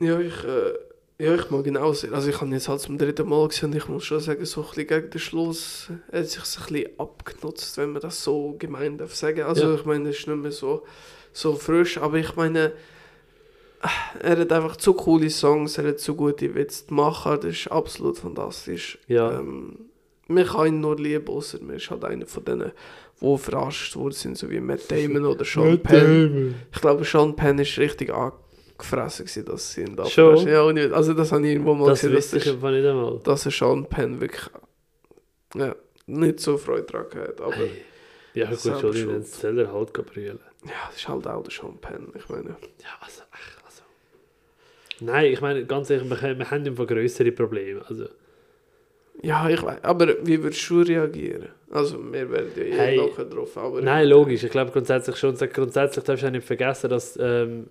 [0.00, 0.74] Ja, ich, äh,
[1.22, 2.12] ja, ich mag ihn auch sehr.
[2.12, 4.44] Also ich habe ihn jetzt halt zum dritten Mal gesehen und ich muss schon sagen,
[4.44, 8.56] so ein bisschen gegen den Schluss hat sich ein bisschen abgenutzt, wenn man das so
[8.58, 9.42] gemein darf sagen.
[9.42, 9.74] Also Ja.
[9.74, 10.82] ich meine, es ist nicht mehr so,
[11.32, 12.72] so frisch, aber ich meine,
[14.20, 17.68] er hat einfach zu coole Songs, er hat zu gute Witze zu machen, das ist
[17.72, 18.98] absolut fantastisch.
[19.08, 19.38] Ja.
[19.40, 19.76] Ähm,
[20.28, 22.72] man kann ihn nur lieben, außer man ist halt einer von denen,
[23.20, 26.54] die verarscht worden sind, so wie Matt Damon oder Sean Penn.
[26.72, 28.10] Ich glaube, Sean Penn ist richtig
[28.82, 30.46] angefressen, gewesen, dass sie ihn da Schon?
[30.48, 32.70] Ja, und ich, also das habe ich irgendwo mal Das gesehen, dass, ich das, einfach
[32.70, 33.20] nicht einmal.
[33.24, 34.42] dass er Sean Penn wirklich
[35.54, 35.74] ja,
[36.06, 37.40] nicht so Freude daran hat.
[37.40, 37.70] Aber Hey.
[38.34, 39.08] Ja gut, schon, schuld.
[39.10, 40.38] dann soll er halt brüllen.
[40.64, 42.48] ja, das ist halt auch der Sean Penn, ich meine.
[42.80, 43.82] Ja, also, ach, also.
[45.00, 47.82] Nein, ich meine, ganz ehrlich, wir, wir haben einfach größere Probleme.
[47.86, 48.06] Also,
[49.22, 51.48] Ja, ich weiß, aber wie würdest du reagieren?
[51.70, 52.96] Also, wir werden ja eh Hey.
[52.96, 53.82] nachher drauf, aber...
[53.82, 54.42] nein, logisch.
[54.44, 55.36] Ich glaube grundsätzlich schon.
[55.36, 57.68] Grundsätzlich darfst du auch nicht vergessen, dass, ähm,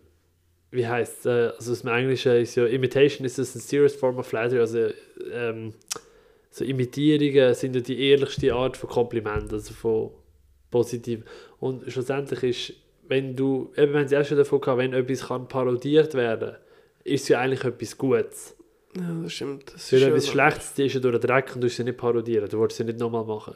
[0.72, 4.59] wie heißt äh, also dem Englischen ist ja, Imitation is a sincerest form of flattery.
[4.59, 4.88] Also,
[5.34, 5.74] ähm,
[6.49, 10.11] so Imitierungen sind ja die ehrlichste Art von Kompliment, also von
[10.69, 11.22] positiv.
[11.59, 12.74] Und schlussendlich ist,
[13.07, 16.55] wenn du, eben, es ja auch schon davon gehabt, wenn etwas kann parodiert werden
[17.03, 18.55] ist es ja eigentlich etwas Gutes.
[18.95, 19.74] Ja, das stimmt.
[19.74, 21.97] Das Weil ist etwas Schlechtes die ist ja durch den Dreck und du sie nicht
[21.97, 22.47] parodieren.
[22.47, 23.55] Du wolltest sie nicht nochmal machen.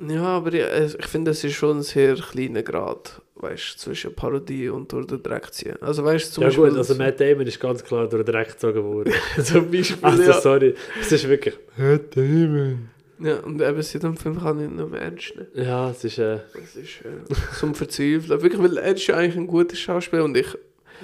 [0.00, 4.14] Ja, aber ich, es- ich finde, es ist schon ein sehr kleiner Grad, weißt zwischen
[4.14, 5.76] Parodie und durch den Dreck ziehen.
[5.80, 6.68] Also, weißt du, zum ja Beispiel...
[6.68, 9.12] gut, also Matt Damon ist ganz klar durch den Dreck gezogen worden.
[9.42, 10.40] zum Beispiel, also ja.
[10.40, 11.54] sorry, es ist wirklich...
[11.76, 12.90] Matt Damon.
[13.18, 15.48] Ja, und eben seit dem Film kann ich ihn nicht mehr ernst nehmen.
[15.54, 16.18] Ja, es ist...
[16.18, 18.42] Äh, Das ist äh, zum Verzweifeln.
[18.42, 20.46] Wirklich, weil er ist ja eigentlich ein guter Schauspieler und ich,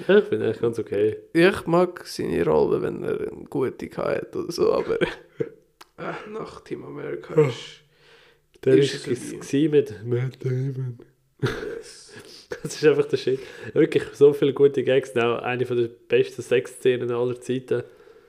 [0.07, 1.17] ja, ich finde echt ganz okay.
[1.33, 5.05] ich mag seine Rolle, wenn er eine gute hat oder so, aber äh,
[6.31, 7.83] nach Team America ist...
[8.63, 10.97] Der Ist ist es es mit Matt Damon.
[12.61, 13.39] Das ist einfach der Shit.
[13.73, 15.15] Wirklich so viele gute Gags.
[15.15, 17.83] Now, eine der besten Sexszenen aller Zeiten.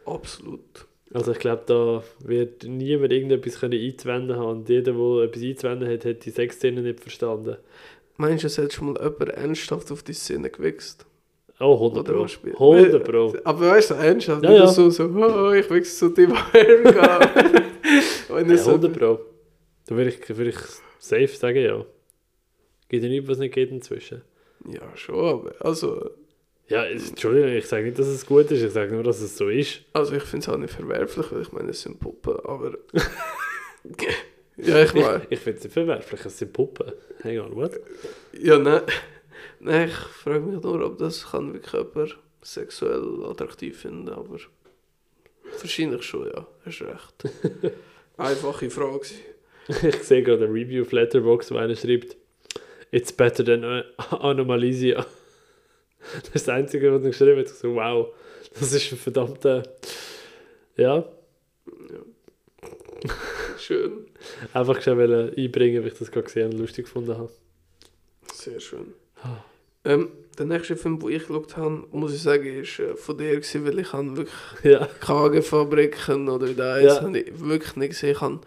[0.06, 0.86] Absolut.
[1.12, 4.60] Also ich glaube, da wird niemand irgendetwas können einzuwenden haben.
[4.60, 7.58] Und jeder, der etwas einzuwenden hat, hat die Sexszene nicht verstanden.
[8.16, 11.06] Meinst du, es hat schon mal jemand ernsthaft auf die Szene gewichst?
[11.60, 12.22] Oh, 100 Oder Pro.
[12.24, 12.54] was spielt?
[12.54, 13.34] 100 Pro.
[13.44, 14.42] Aber weißt du, ernsthaft?
[14.42, 14.66] Ja, nicht ja.
[14.66, 17.20] so, so, oh, ich wechsle zu America.
[18.28, 19.20] Wenn Ja, ich so, 100 Pro.
[19.86, 20.58] Da würde ich, würde ich
[20.98, 21.84] safe sagen, ja.
[22.94, 24.22] Gibt ja nichts, was nicht geht inzwischen.
[24.68, 26.10] ja, schon, aber also,
[26.68, 29.48] Ja, Entschuldigung, ich sage nicht, dass es gut ist, ich sage nur, dass es so
[29.48, 29.80] ist.
[29.92, 32.78] Also ich finde es auch nicht verwerflich, weil ich meine, es sind Puppen, aber...
[34.56, 35.24] ja, ich meine...
[35.24, 36.92] Ich, ich finde es nicht verwerflich, es sind Puppen.
[37.24, 37.80] Hang on, what?
[38.32, 38.82] Ja, nein.
[39.58, 44.38] Nein, ich frage mich nur, ob das kann wirklich jemand sexuell attraktiv finden, aber...
[45.60, 46.46] Wahrscheinlich schon, ja.
[46.64, 47.74] Hast recht.
[48.16, 49.06] Einfache Frage.
[49.68, 52.16] Ich sehe gerade eine Review auf Letterboxd, wo einer schreibt,
[52.94, 53.82] It's better than uh,
[54.20, 55.04] Anomalesia.
[56.22, 57.46] Das ist das Einzige, was er geschrieben hat.
[57.46, 58.14] Ich so, wow,
[58.58, 59.62] das ist ein verdammter...
[60.76, 61.04] Ja,
[63.58, 64.06] Schön.
[64.52, 67.30] einfach schon einbringen, weil ich das gerade gesehen und lustig gefunden habe.
[68.32, 68.92] Sehr schön.
[69.22, 69.44] Ah.
[69.84, 73.32] Ähm, der nächste Film, den ich geschaut habe, muss ich sagen, ist äh, von dir
[73.36, 74.34] gewesen, weil ich habe wirklich
[74.64, 77.02] Ja, Kragenfabriken oder wie das Ja.
[77.02, 78.10] habe ich wirklich nicht gesehen.
[78.12, 78.40] Ich habe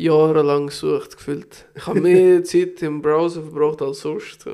[0.00, 1.66] jahrelang gesucht, gefühlt.
[1.74, 4.46] Ich habe mehr Zeit im Browser verbracht als sonst.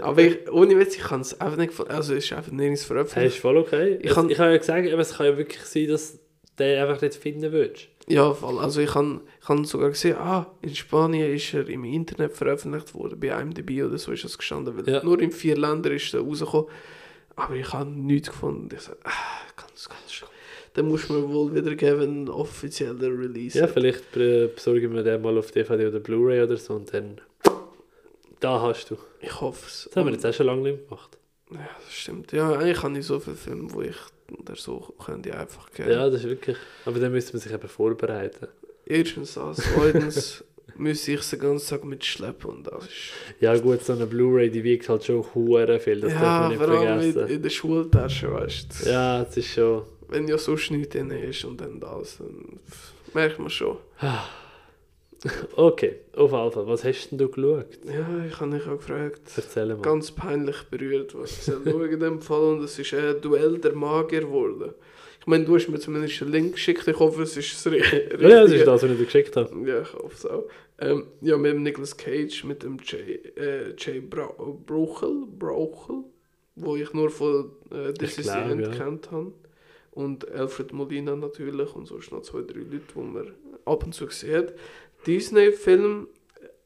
[0.00, 1.90] Aber ich, ohne Witz, ich kann es einfach nicht gefunden.
[1.92, 3.34] Also es ist einfach nirgends hey, veröffentlicht.
[3.36, 3.98] ist voll okay.
[4.02, 6.18] Ich kann- ich habe ja gesagt, aber es kann ja wirklich sein, dass du
[6.58, 7.88] den einfach nicht finden willst.
[8.06, 8.58] Ja, voll.
[8.58, 12.94] Also ich habe ich habe sogar gesehen, ah, in Spanien ist er im Internet veröffentlicht
[12.94, 15.02] worden, bei IMDb oder so ist das gestanden, weil Ja.
[15.02, 16.68] nur in vier Ländern ist er rausgekommen.
[17.36, 18.68] Aber ich habe nichts gefunden.
[18.74, 19.10] Ich sage, ah,
[19.56, 20.28] ganz, ganz schön.
[20.74, 23.58] Dann muss man wohl wieder geben, offizieller Release.
[23.58, 27.20] Ja, vielleicht besorge ich mir den mal auf DVD oder Blu-ray oder so und dann...
[28.40, 28.96] Da hast du.
[29.20, 29.84] Ich hoffe es.
[29.84, 31.16] Das haben wir jetzt auch schon lange nicht gemacht.
[31.50, 32.32] Ja, das stimmt.
[32.32, 33.96] Ja, eigentlich habe ich so viele Filme, wo ich
[34.56, 35.90] so könnte einfach geben.
[35.90, 36.56] Ja, das ist wirklich...
[36.84, 38.48] Aber dann müsste man sich eben vorbereiten.
[38.84, 40.44] Erstens das, zweitens
[40.76, 43.12] müsste ich den ganzen Tag mitschleppen und das ist...
[43.40, 46.48] Ja gut, so eine Bluray, die wiegt halt schon hure viel, das darf ja, man
[46.48, 47.34] nicht vor allem in, vergessen.
[47.36, 48.90] in der Schultasche, weißt du.
[48.90, 49.82] Ja, das ist schon...
[50.14, 52.60] Wenn ja sonst nichts drin ist und dann das, dann
[53.12, 53.76] merkt man schon.
[55.56, 56.66] Okay, auf jeden Fall.
[56.66, 57.78] Was hast denn du geschaut?
[57.86, 59.22] Ja, ich habe mich auch gefragt.
[59.36, 59.80] Erzähl mal.
[59.80, 63.56] Ganz peinlich berührt, was ich soll schauen in dem Fall und es ist ein Duell
[63.58, 64.74] der Magier geworden.
[65.20, 67.80] Ich meine, du hast mir zumindest einen Link geschickt, ich hoffe, es ist das Ri-
[67.82, 68.28] Richtige.
[68.28, 69.66] ja, das ist das, was ich dir geschickt habe.
[69.66, 70.44] Ja, ich hoffe es auch.
[70.78, 74.26] Ähm, ja, mit dem Nicolas Cage, mit dem Jay, äh, Jay Bra
[74.66, 76.02] Bruchel, Bruchel,
[76.56, 78.68] wo ich nur von äh, This is the End ja.
[78.72, 79.32] kennt habe.
[79.94, 83.32] Und Alfred Molina natürlich und sonst noch zwei, drei Leute, die man
[83.64, 84.52] ab und zu sieht.
[85.06, 86.08] Disney-Film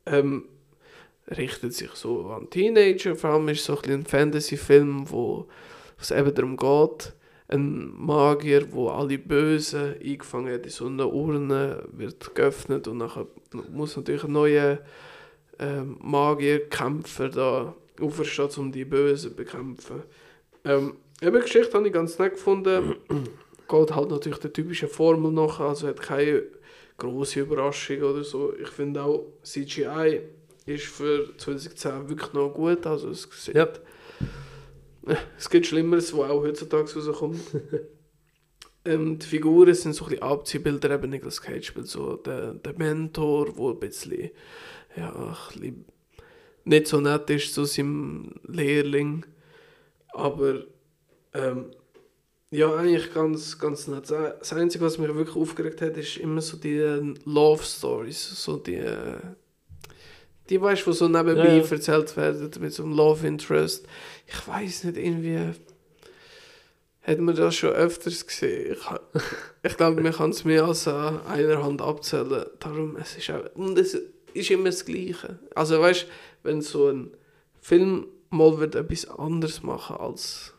[0.07, 0.45] ähm,
[1.31, 5.47] richtet sich so an Teenager, vor allem ist es so ein, ein Fantasy-Film, wo
[6.01, 7.12] es eben darum geht,
[7.49, 13.26] ein Magier, wo alle Bösen eingefangen hat in so einer Urne, wird geöffnet und nachher
[13.70, 14.79] muss natürlich ein neuer
[15.59, 20.03] ähm, Magierkämpfer da auferstehen, um die Bösen zu bekämpfen.
[20.64, 22.96] Ähm, eben Geschichte habe ich ganz nett gefunden.
[23.68, 26.44] Geht halt natürlich der typischen Formel nach, also hat keine
[26.96, 28.54] große Überraschung oder so.
[28.56, 30.22] Ich finde auch CGI
[30.66, 33.68] ist für 2010 wirklich noch gut, also es sieht Ja.
[35.38, 37.40] es gibt Schlimmeres, was auch heutzutage rauskommt.
[38.84, 42.74] ähm, die Figuren sind so ein bisschen Abziehbilder, eben Nicolas Cage spielt so der, der
[42.76, 44.30] Mentor, der ein bisschen,
[44.96, 45.84] ja, ein bisschen
[46.64, 49.24] nicht so nett ist zu seinem Lehrling.
[50.12, 50.64] Aber
[51.35, 51.70] ähm,
[52.51, 54.11] ja, eigentlich ganz, ganz nett.
[54.11, 58.57] Das Einzige, was mich wirklich aufgeregt hat, ist immer so die äh, Love Stories, so
[58.57, 59.18] die, äh,
[60.49, 61.70] die weißt du, so nebenbei Ja, ja.
[61.70, 63.87] erzählt werden mit so einem Love Interest.
[64.26, 65.53] Ich weiß nicht, irgendwie
[67.03, 68.76] hat man das schon öfters gesehen.
[68.76, 69.22] Ich,
[69.70, 72.47] ich glaube, man kann es mehr als an einer Hand abzählen.
[72.61, 73.95] Darum, es ist auch, und es
[74.33, 75.39] ist immer das Gleiche.
[75.55, 76.07] Also weißt du,
[76.45, 77.11] wenn so ein
[77.61, 80.55] Film mal wird etwas anderes machen als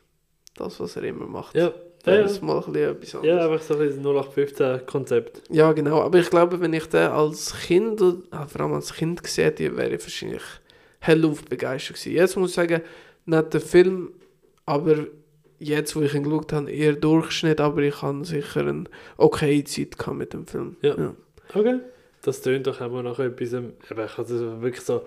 [0.60, 1.55] das, was er immer macht.
[1.55, 1.74] Ja,
[2.05, 2.41] Wäre ja, ja.
[2.41, 3.24] mal ein etwas anderes.
[3.38, 5.41] ja einfach so ein bisschen 0815-Konzept.
[5.49, 6.01] Ja, genau.
[6.01, 8.01] Aber ich glaube, wenn ich den als Kind,
[8.32, 10.41] ah, vor allem als Kind gesehen hätte, wäre ich wahrscheinlich
[11.01, 12.14] hellauf begeistert gewesen.
[12.16, 12.82] Jetzt muss ich sagen,
[13.26, 14.12] nicht der Film,
[14.66, 15.07] aber
[15.60, 18.86] jetzt, wo ich ihn geschaut habe, eher Durchschnitt, aber ich habe sicher eine
[19.18, 20.77] okay Zeit gehabt mit dem Film.
[20.81, 20.95] Ja.
[21.53, 21.80] Okay.
[22.22, 23.53] Das tönt doch mal nach etwas.
[23.53, 25.02] ähm, Aber ich hatte wirklich so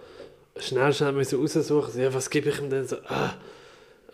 [0.58, 2.00] schnell, schnell müssen raussuchen.
[2.00, 2.96] Ja, was gebe ich ihm denn so?
[3.06, 3.34] Ah,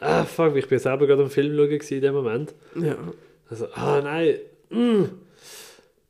[0.00, 2.54] ah fuck, ich bin selber gerade am Film schauen in dem Moment.
[2.74, 2.96] ja.
[3.50, 4.38] Also, ah nein.
[4.70, 5.04] Mm.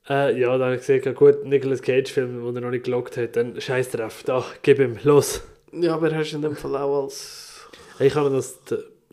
[0.09, 3.37] Äh, ja, dann habe ich gesehen, gut, Nicolas Cage-Film, den er noch nicht gelockt hat,
[3.37, 5.43] dann scheiß drauf, da, gib ihm, los.
[5.73, 7.69] Ja, aber hast du in dem Fall auch als...
[8.01, 8.59] Ich habe das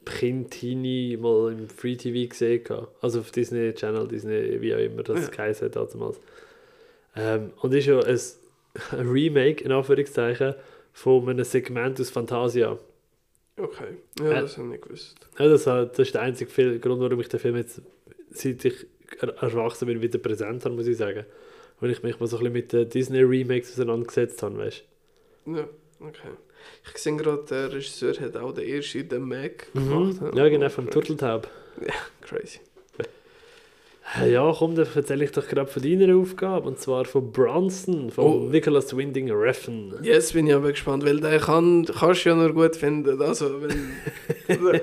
[0.05, 2.63] Kind Teenie mal im Free TV gesehen,
[3.01, 5.27] also auf Disney Channel, Disney, wie auch immer das Ja.
[5.29, 6.19] geheißen hat damals.
[7.15, 8.19] Ähm, und ist ja ein,
[8.99, 10.55] ein Remake, in Anführungszeichen,
[10.93, 12.77] von einem Segment aus Fantasia.
[13.57, 14.41] Okay, ja, Äh.
[14.41, 15.15] das habe ich nicht gewusst.
[15.39, 17.81] Ja, das, das ist der einzige Grund, warum ich den Film jetzt,
[18.29, 18.85] seit ich
[19.21, 21.25] er- erwachsen bin, wieder präsent habe, muss ich sagen.
[21.79, 24.83] Weil ich mich mal so ein bisschen mit den Disney-Remakes auseinandergesetzt habe, weißt
[25.45, 25.67] Ja,
[25.99, 26.31] okay.
[26.91, 30.21] Ich sehe gerade, der Regisseur hat auch den ersten The Mac gemacht.
[30.21, 30.37] Mhm.
[30.37, 31.47] Ja, genau, vom Turteltaub.
[32.21, 32.59] Crazy.
[34.29, 38.25] Ja, komm, dann erzähle ich doch gerade von deiner Aufgabe, und zwar von Bronson, von
[38.25, 38.39] Oh.
[38.49, 39.93] Nicholas Winding Refn.
[40.03, 43.19] Jetzt bin ich aber gespannt, weil den kann, kannst du ja nur gut finden.
[43.21, 43.91] Also, wenn,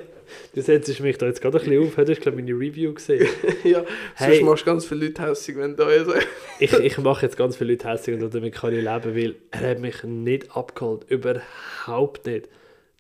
[0.55, 3.27] Du setzt mich da jetzt gerade ein bisschen auf, hast du glaube meine Review gesehen?
[3.65, 3.85] ja,
[4.15, 4.37] Hey.
[4.37, 6.27] sonst machst du ganz viele Leute hässlich, wenn du da sagst.
[6.59, 9.71] ich, ich mache jetzt ganz viele Leute hässlich und damit kann ich leben, weil er
[9.71, 12.49] hat mich nicht abgeholt, überhaupt nicht.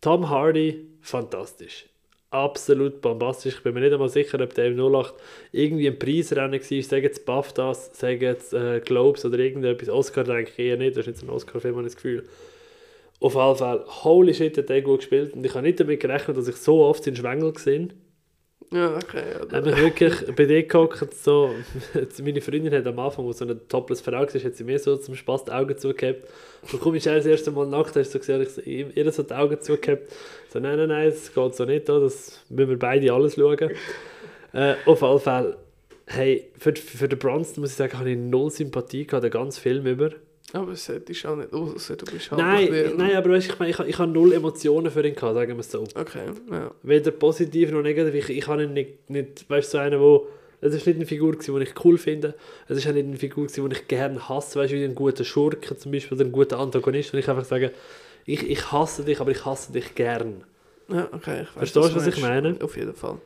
[0.01, 1.86] Tom Hardy, fantastisch.
[2.32, 3.56] Absolut bombastisch.
[3.56, 5.12] Ich bin mir nicht einmal sicher, ob der im 08
[5.52, 6.82] irgendwie ein Preisrennen war.
[6.82, 9.90] Sagen jetzt BAFTAs, sagen jetzt äh, Globes oder irgendetwas.
[9.90, 10.96] Oscar denke ich eher nicht.
[10.96, 12.24] Das ist jetzt ein Oscar-Film, habe ich das Gefühl.
[13.20, 15.34] Auf jeden Fall, holy shit, hat der gut gespielt.
[15.34, 17.92] Und ich habe nicht damit gerechnet, dass ich so oft in Schwengel gesehen
[18.73, 19.23] Ja, okay.
[19.35, 21.51] Ja, habe mich wirklich bei dir gehockt, so,
[22.23, 25.15] meine Freundin hat am Anfang, wo so eine Topless-Frau war, hat sie mir so zum
[25.15, 26.27] Spaß die Augen zugehabt.
[26.73, 29.24] Und komm ich das erste Mal nackt, hast du so gesehen, ich so, ihr so
[29.24, 30.11] die Augen zugehabt.
[30.49, 33.73] So, nein, nein, nein, das geht so nicht, da, das müssen wir beide alles schauen.
[34.55, 35.59] äh, auf alle Fälle,
[36.07, 39.61] hey, für, für den Bronson muss ich sagen, habe ich null Sympathie gehabt, den ganzen
[39.61, 40.12] Film über.
[40.52, 43.70] Aber es hättest auch nicht aussehen, du bist halt Nein, nein, aber weißt, ich, meine,
[43.70, 45.82] ich, ich habe null Emotionen für ihn gehabt, sagen wir es so.
[45.94, 46.70] Okay, ja.
[46.82, 48.28] weder positiv noch negativ.
[48.28, 50.27] Ich, ich habe ihn nicht, nicht weißt du, so einer, wo
[50.60, 52.35] es ist nicht eine Figur, gewesen, die ich cool finde.
[52.69, 54.94] Es ist auch nicht eine Figur, gewesen, die ich gerne hasse, weißt du, wie ein
[54.94, 57.12] guter Schurke zum Beispiel oder ein guter Antagonist.
[57.12, 57.73] Und ich einfach sage,
[58.27, 60.44] ich, ich hasse dich, aber ich hasse dich gern.
[60.89, 61.43] Ja, okay.
[61.43, 62.56] Ich weiss, Verstehst du, was ich meine?
[62.62, 63.19] Auf jeden Fall.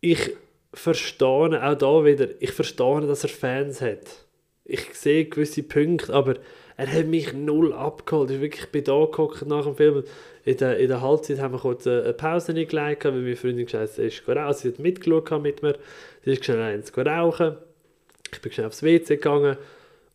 [0.00, 0.34] Ich
[0.74, 1.28] verstehe
[1.64, 4.24] auch da wieder, ich verstehe, dass er Fans hat.
[4.64, 6.36] Ich sehe gewisse Punkte, aber
[6.76, 8.30] er hat mich null abgeholt.
[8.30, 10.04] Ich, wirklich, ich bin da gehockt nach dem Film.
[10.44, 13.82] In der, in der Halbzeit haben wir kurz eine Pause eingelegt, weil meine Freundin gesagt
[13.82, 14.60] hat, sie ist raus.
[14.60, 15.78] Sie hat mitgeschaut mit mir.
[16.24, 17.56] Sie ist schnell eins rauchen.
[18.32, 19.56] Ich bin schnell aufs WC gegangen.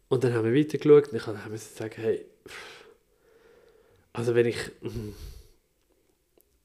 [0.10, 1.10] Und dann haben wir weitergeschaut.
[1.10, 2.26] Und ich habe müssen sagen, hey,
[4.14, 5.14] also wenn ich, mhm,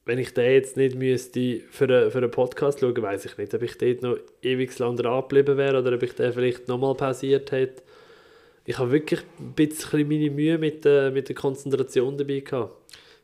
[0.05, 3.55] wenn ich den jetzt nicht müsste für einen, für einen Podcast schauen, weiß ich nicht,
[3.55, 6.95] ob ich dort noch ewig lang dran geblieben wäre oder ob ich den vielleicht nochmal
[6.95, 7.83] pausiert hätte.
[8.65, 12.75] Ich habe wirklich ein bisschen meine Mühe mit der, mit der Konzentration dabei gehabt.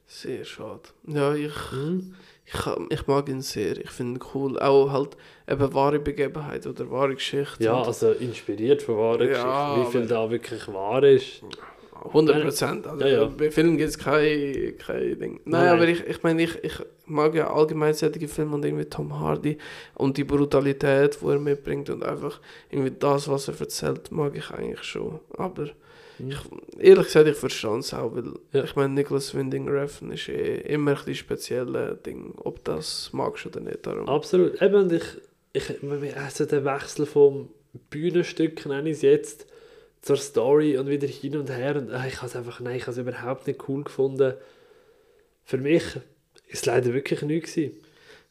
[0.06, 0.80] Sehr schade.
[1.06, 2.14] Ja, ich, Hm?
[2.46, 2.54] ich,
[2.90, 3.76] ich mag ihn sehr.
[3.78, 4.58] Ich finde ihn cool.
[4.58, 5.16] Auch halt
[5.48, 7.62] eben wahre Begebenheit oder wahre Geschichte.
[7.62, 9.86] Ja, also inspiriert von wahren Ja, Geschichten.
[9.86, 11.42] Wie viel da wirklich wahr ist.
[12.04, 12.86] 100 Prozent.
[12.86, 13.24] Also Ja, ja.
[13.26, 15.40] Bei Filmen gibt es kein, kein Ding.
[15.44, 15.68] Nein, Nein.
[15.68, 16.74] aber ich, ich meine, ich, ich
[17.06, 19.58] mag ja allgemein solche Filme und irgendwie Tom Hardy
[19.94, 24.50] und die Brutalität, die er mitbringt und einfach irgendwie das, was er erzählt, mag ich
[24.50, 25.20] eigentlich schon.
[25.36, 25.68] Aber
[26.18, 26.30] Hm.
[26.30, 26.38] ich,
[26.84, 28.64] ehrlich gesagt, ich verstehe es auch, weil Ja.
[28.64, 33.60] ich meine, Nicholas Winding Refn ist eh immer ein spezielles Ding, ob das magst oder
[33.60, 33.86] nicht.
[33.86, 34.08] Darum.
[34.08, 34.60] Absolut.
[34.60, 35.04] Eben, ich,
[35.52, 37.50] ich, also der Wechsel vom
[37.90, 39.46] Bühnenstück, nenne ich es jetzt,
[40.02, 41.76] zur Story und wieder hin und her.
[41.76, 44.34] Und äh, ich habe es einfach, nein, ich habe es überhaupt nicht cool gefunden.
[45.44, 45.84] Für mich
[46.48, 47.76] ist es leider wirklich nichts gewesen.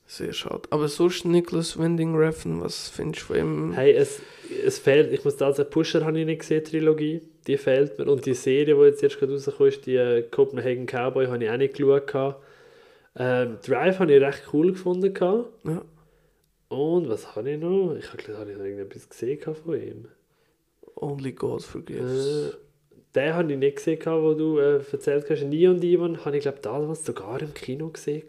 [0.09, 0.61] Sehr schade.
[0.69, 3.73] Aber sonst Nicholas Winding Refn, was findest du von ihm?
[3.73, 4.21] Hey, es,
[4.65, 7.21] es fehlt, ich muss da sagen, Pusher habe ich nicht gesehen, Trilogie.
[7.45, 8.07] Die fehlt mir.
[8.07, 11.49] Und die Serie, die jetzt erst gerade rausgekommen ist, die äh, Copenhagen Cowboy, habe ich
[11.49, 12.35] auch nicht geschaut.
[13.17, 15.13] Ähm, Drive habe ich recht cool gefunden.
[15.65, 15.81] Ja.
[16.69, 17.95] Und was habe ich noch?
[17.97, 20.07] Ich habe glaube ich noch irgendetwas gesehen von ihm.
[20.99, 22.53] Only God Forgives.
[22.53, 22.57] Äh,
[23.15, 25.43] den habe ich nicht gesehen, wo du äh, erzählt hast.
[25.43, 28.23] Nie und Ivan habe ich glaube damals sogar im Kino gesehen.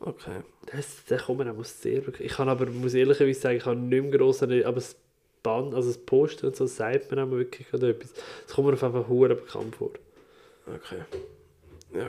[0.00, 0.40] Okay.
[0.66, 2.30] Das, der kommt mir auch sehr wirklich.
[2.30, 4.96] Ich kann aber, muss ehrlicherweise sagen, ich habe nicht mehr gross, aber das
[5.42, 8.12] Band, also das Poster und so, sagt mir auch wirklich etwas.
[8.46, 9.90] Es kommt mir auf einfach hure bekannt vor.
[10.66, 11.02] Okay.
[11.94, 12.08] Ja.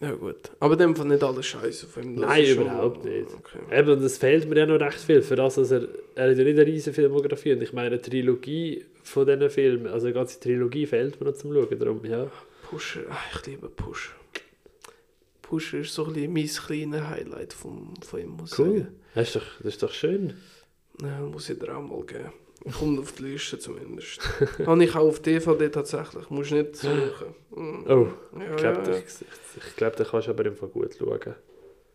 [0.00, 0.52] Ja gut.
[0.60, 2.14] Aber dem Fall nicht alles scheiße von ihm.
[2.16, 3.28] Nein, schon- überhaupt nicht.
[3.34, 3.58] Okay.
[3.76, 5.22] Eben, und es fehlt mir ja noch recht viel.
[5.22, 7.52] Für das, dass er, er hat ja nicht eine riesige Filmografie.
[7.54, 11.36] Und ich meine, eine Trilogie von diesen Filmen, also eine ganze Trilogie fehlt mir noch
[11.36, 11.78] zum Schauen.
[11.78, 12.30] Darum, ja.
[12.70, 14.12] Pusher, ah, ich liebe Pusher.
[15.42, 18.78] Pusher ist so ein bisschen mein kleines Highlight vom, von ihm, muss Cool.
[18.80, 18.88] sagen.
[19.14, 20.34] Das ist doch, das ist doch schön.
[21.02, 22.32] Ja, muss ich dir auch mal geben.
[22.78, 24.20] Kommt auf die Liste zumindest.
[24.66, 26.28] Habe ich auch auf DVD tatsächlich.
[26.28, 27.34] Musst nicht suchen.
[27.50, 27.84] Mm.
[27.90, 28.08] Oh,
[28.38, 28.98] Ja, ich glaube, ja, ja.
[28.98, 29.04] ich,
[29.68, 31.34] ich glaub, da kannst du aber einfach gut schauen.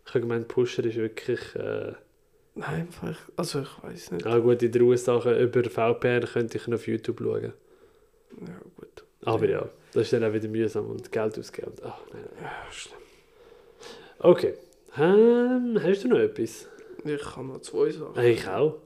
[0.06, 1.40] Ich habe gemeint, Pusher ist wirklich...
[1.54, 1.92] Äh,
[2.56, 4.26] Nein, einfach, also ich weiß nicht.
[4.26, 7.52] ah gut, in der USA über VPN könnte ich noch auf YouTube schauen.
[8.40, 9.04] Ja, gut.
[9.24, 11.72] Aber ja, das ist dann auch wieder mühsam und Geld ausgeben.
[11.82, 12.44] Ach, nein, nein.
[12.44, 12.98] Ja, schlimm.
[14.18, 14.54] Okay.
[14.96, 16.68] Ähm, hast du noch etwas?
[17.04, 18.22] Ich habe noch zwei Sachen.
[18.24, 18.76] Ich auch.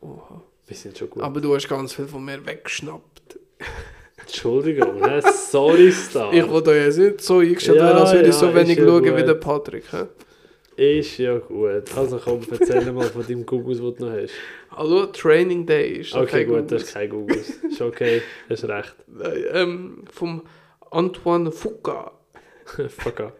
[0.00, 0.42] Oha.
[0.66, 1.22] Wir sind schon gut.
[1.22, 3.38] Aber du hast ganz viel von mir weggeschnappt.
[4.20, 5.20] Entschuldigung, hä?
[5.32, 6.32] sorry Star.
[6.32, 8.78] Ich wollte euch jetzt nicht so eingestellt Ja, werden, als würde ich ja, so wenig
[8.78, 9.16] ja schauen gut.
[9.16, 9.84] wie der Patrick.
[9.92, 10.06] hä?
[10.98, 11.96] Ist ja gut.
[11.96, 14.32] Also komm, erzähl mal von deinem Gugus, den du noch hast.
[14.72, 16.70] Hallo, Training Day ist Okay, gut, Gugus.
[16.70, 17.48] das ist kein Gugus.
[17.70, 18.20] Ist okay,
[18.50, 18.94] hast recht.
[19.52, 20.42] Ähm, vom
[20.90, 22.12] Antoine Fuqua.
[22.88, 23.32] Fuck off.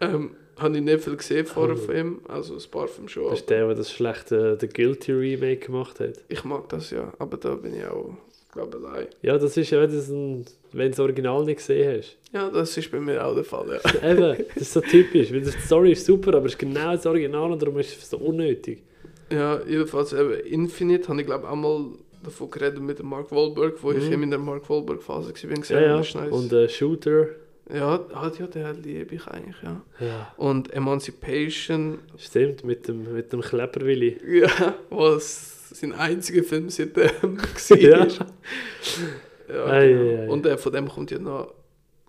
[0.00, 1.80] Ähm, habe ich nicht viel gesehen vor dem Oh.
[1.80, 3.24] Film, also ein paar Filme schon.
[3.30, 6.14] Das ist der, der das schlechte The Guilty Remake gemacht hat.
[6.28, 8.14] Ich mag das ja, aber da bin ich auch,
[8.52, 9.06] glaube ich, allein.
[9.22, 10.44] Ja, das ist ja, wenn
[10.84, 12.18] du das Original nicht gesehen hast.
[12.32, 14.10] Ja, das ist bei mir auch der Fall, ja.
[14.10, 15.32] Eben, das ist so typisch.
[15.32, 18.08] Weil die Story ist super, aber es ist genau das Original und darum ist es
[18.10, 18.82] so unnötig.
[19.30, 21.86] Ja, jedenfalls eben Infinite habe ich glaube auch mal
[22.22, 24.12] davon geredet mit Mark Wahlberg, wo ich Mhm.
[24.12, 25.96] eben in der Mark Wahlberg Phase war, Ja, ja.
[25.96, 26.14] nice.
[26.30, 27.26] Und äh, Shooter.
[27.70, 29.82] Ja, hat ja der liebe ich eigentlich, ja.
[30.00, 34.18] Ja, Und Emancipation, stimmt, mit dem, mit dem Kleberwilli.
[34.40, 37.78] ja, was sein einziger Film seitdem war.
[37.78, 38.06] Ja.
[38.06, 40.02] ja Ei, genau.
[40.02, 40.28] ei, ei.
[40.28, 41.54] Und äh, von dem kommt ja noch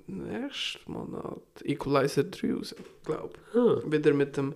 [0.08, 2.76] nächsten Monat Equalizer 3 raus,
[3.06, 4.54] glaube Ah, Wieder mit dem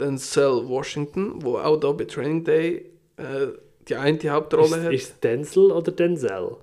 [0.00, 2.86] Denzel Washington, wo auch da bei Training Day
[3.16, 3.48] äh,
[3.88, 4.92] die eine Hauptrolle ist, hat.
[4.92, 6.56] ist Denzel oder Denzel?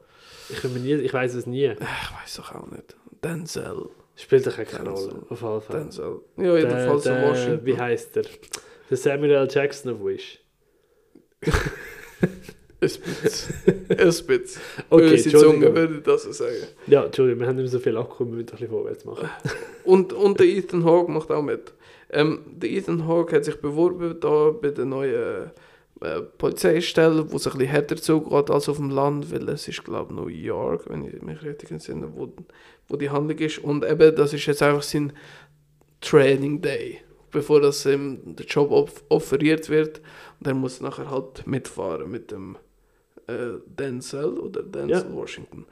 [0.49, 1.65] Ich, nie, ich weiß es nie.
[1.65, 2.95] Ich weiß doch auch nicht.
[3.23, 3.89] Denzel.
[4.15, 5.09] Spielt doch keine Denzel.
[5.09, 5.25] Rolle.
[5.29, 5.79] Auf jeden Fall.
[5.79, 6.19] Denzel.
[6.37, 7.65] Ja, jedenfalls der, der, Washington.
[7.65, 8.25] Wie heißt der?
[8.89, 9.47] Der Samuel L.
[9.49, 10.39] Jackson of Wish.
[11.41, 11.51] Ein
[12.79, 13.53] bisschen.
[13.89, 14.61] Ein bisschen.
[14.89, 16.55] Okay, Böse Zunge würde ich das so sagen.
[16.85, 19.29] Ja, Entschuldigung, wir haben nicht mehr so viel Akku, wir müssen ein bisschen vorwärts machen.
[19.83, 21.73] Und, und der Ethan Hawke macht auch mit.
[22.09, 25.51] Ähm, der Ethan Hawke hat sich beworben da bei der neuen
[26.01, 29.83] äh, Polizeistelle, wo es ein bisschen härter zugeht als auf dem Land, weil es ist,
[29.83, 32.31] glaube ich, New York, wenn ich mich richtig entsinne, wo,
[32.87, 33.59] wo die Handlung ist.
[33.59, 35.13] Und eben, das ist jetzt einfach sein
[36.01, 36.99] Training Day,
[37.31, 40.01] bevor das ihm der Job off offeriert wird.
[40.39, 42.57] Und er muss nachher halt mitfahren mit dem
[43.27, 45.65] äh, Denzel oder Denzel Washington.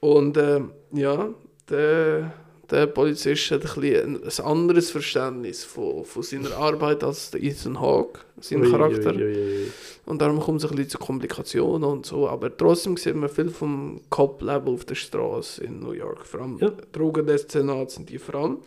[0.00, 1.30] Und ähm, ja,
[1.70, 2.32] der,
[2.70, 7.80] der Polizist hat ein, bisschen ein, anderes Verständnis von, von seiner Arbeit als der Ethan
[7.80, 9.14] Hawke, sein Ui, Charakter.
[9.14, 9.72] ui, ui.
[10.06, 12.28] Und darum kommt es ein bisschen zu Komplikationen und so.
[12.28, 16.26] Aber trotzdem sieht man viel vom Cop-Level auf der Straße in New York.
[16.26, 16.72] Vor allem Ja.
[16.92, 18.58] Drogendestinat sind die vor allem.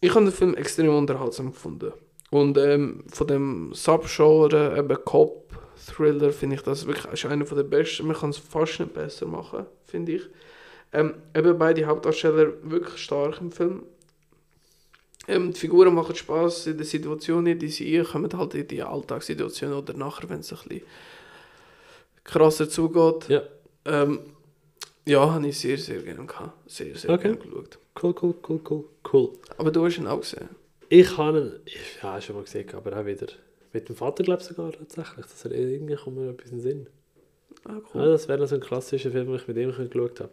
[0.00, 1.92] Ich habe den Film extrem unterhaltsam gefunden.
[2.30, 8.06] Und ähm, von dem Subgenre, eben Cop-Thriller, finde ich das wirklich ist einer der besten.
[8.06, 10.22] Man kann es fast nicht besser machen, finde ich.
[10.92, 13.82] Ähm, eben beide Hauptdarsteller wirklich stark im Film.
[15.28, 19.76] Ähm, die Figuren machen Spaß in den Situationen, die sie kommen halt in die Alltagssituationen
[19.76, 20.86] oder nachher, wenn es ein bisschen
[22.24, 23.28] krasser zugeht.
[23.28, 23.42] Ja,
[23.84, 24.20] Ähm,
[25.04, 26.70] ja, habe ich sehr, sehr gerne gehabt.
[26.70, 27.34] Sehr, sehr Okay.
[27.34, 27.78] gerne geschaut.
[28.02, 29.32] cool, cool, cool, cool, cool.
[29.58, 30.48] Aber du hast ihn auch gesehen.
[30.88, 33.26] Ich habe ihn, ich, ja, schon mal gesehen, aber auch wieder
[33.72, 35.26] mit dem Vater, glaube ich sogar tatsächlich.
[35.26, 36.86] Das hat irgendwie kommt mir etwas in den Sinn.
[37.64, 38.12] Ah, Ja, cool.
[38.12, 40.30] das wäre so ein klassischer Film, den ich mit ihm geschaut habe.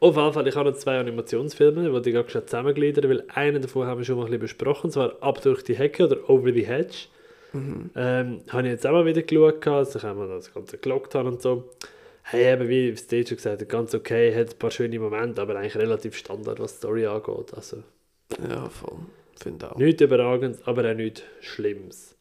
[0.00, 3.62] Auf jeden Fall, ich habe noch zwei Animationsfilme, die ich gerade schon zusammengliedern, weil einen
[3.62, 6.52] davon haben wir schon mal ein bisschen besprochen, zwar Ab durch die Hecke oder Over
[6.52, 7.06] the Hedge.
[7.52, 7.90] Mhm.
[7.96, 11.28] Ähm, habe ich jetzt auch mal wieder geschaut, also haben wir das Ganze gelockt haben
[11.28, 11.70] und so.
[12.22, 15.56] Hey, eben wie Steve schon gesagt hat, ganz okay, hat ein paar schöne Momente, aber
[15.56, 17.54] eigentlich relativ Standard, was die Story angeht.
[17.54, 17.82] Also
[18.48, 18.98] Ja, voll.
[19.40, 19.78] Finde auch.
[19.78, 22.16] nichts Überragendes, aber auch nichts Schlimmes.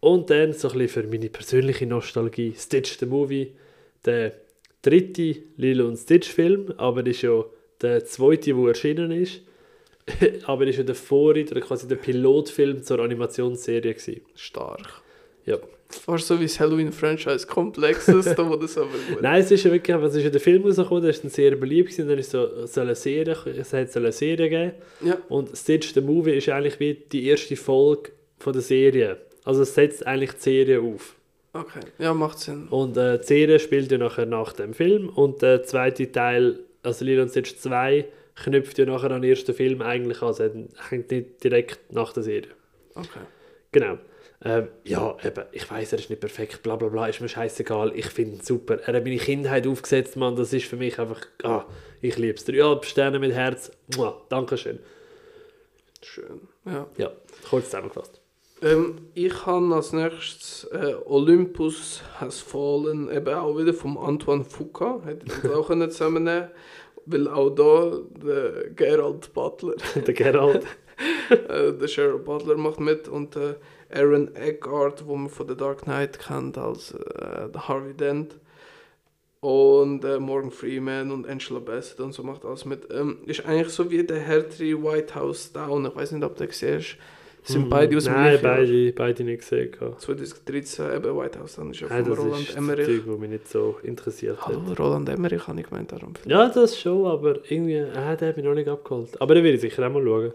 [0.00, 3.56] Und dann so ein bisschen für meine persönliche Nostalgie, Stitch the Movie,
[4.04, 4.32] der
[4.88, 7.44] dritte Lilo und Stitch Film, aber ist ja
[7.80, 9.42] der zweite, der erschienen ist.
[10.46, 14.22] aber ist ja der Vorreiter, oder quasi der Pilotfilm zur Animationsserie gewesen.
[14.34, 15.02] Stark.
[15.44, 15.58] Ja.
[15.90, 19.22] Fast so wie das Halloween-Franchise komplexes, da wo das aber gut.
[19.22, 21.56] Nein, es ist ja wirklich, es ist ja der Film rausgekommen, der ist dann sehr
[21.56, 24.72] beliebt gewesen, dann ist so, soll eine Serie, es hat soll eine Serie geben.
[25.02, 29.16] Ja, Und Stitch the Movie ist eigentlich wie die erste Folge von der Serie.
[29.44, 31.14] Also es setzt eigentlich die Serie auf.
[31.52, 31.80] Okay.
[31.98, 32.68] Ja, macht Sinn.
[32.68, 37.04] Und äh, die Serie spielt ja nachher nach dem Film und der zweite Teil, also
[37.04, 38.06] Lilo und Stitch 2,
[38.36, 40.44] knüpft ja nachher an den ersten Film eigentlich an, also
[40.88, 42.50] hängt nicht direkt nach der Serie.
[42.94, 43.20] Okay.
[43.72, 43.98] Genau.
[44.44, 47.92] Ähm, ja, eben, ich weiß, er ist nicht perfekt, bla bla bla, ist mir scheißegal,
[47.96, 48.78] ich finde ihn super.
[48.78, 51.64] Er hat meine Kindheit aufgesetzt, Mann, das ist für mich einfach, ah,
[52.00, 52.44] ich liebe es.
[52.44, 54.78] Dreieinhalb Sterne mit Herz, Mua, Dankeschön.
[56.02, 56.40] Schön.
[56.64, 56.86] Ja.
[56.96, 57.10] Ja,
[57.50, 58.17] kurz zusammengefasst.
[58.60, 65.00] Ähm, ich habe als nächstes äh, Olympus Has Fallen, eben auch wieder vom Antoine Fuqua,
[65.04, 66.48] hätte ich das auch können zusammennehmen
[67.10, 70.66] weil auch da der Gerald Butler, der Gerald.
[71.30, 73.54] äh, der Cheryl Butler macht mit und äh,
[73.90, 78.36] Aaron Eckhart, wo man von The Dark Knight kennt als äh, der Harvey Dent
[79.40, 82.88] und äh, Morgan Freeman und Angela Bassett und so macht alles mit.
[82.92, 86.44] Ähm, ist eigentlich so wie der härtere White House Down, ich weiß nicht, ob du
[86.44, 86.96] den siehst.
[87.42, 89.70] Sind Hm, beide aus dem Nein, beide, beide nicht gesehen.
[89.72, 90.00] gehabt.
[90.02, 92.86] 2013 eben White House, dann ist ja Nein, von das Roland ist das Emmerich.
[92.86, 94.78] Zeug, das mich nicht so interessiert Hallo, hat.
[94.78, 96.12] Roland Emmerich habe ich gemeint darum.
[96.26, 99.20] Ja, das schon, aber irgendwie, ah, der hat mich noch nicht abgeholt.
[99.20, 100.32] Aber den will ich sicher auch mal schauen.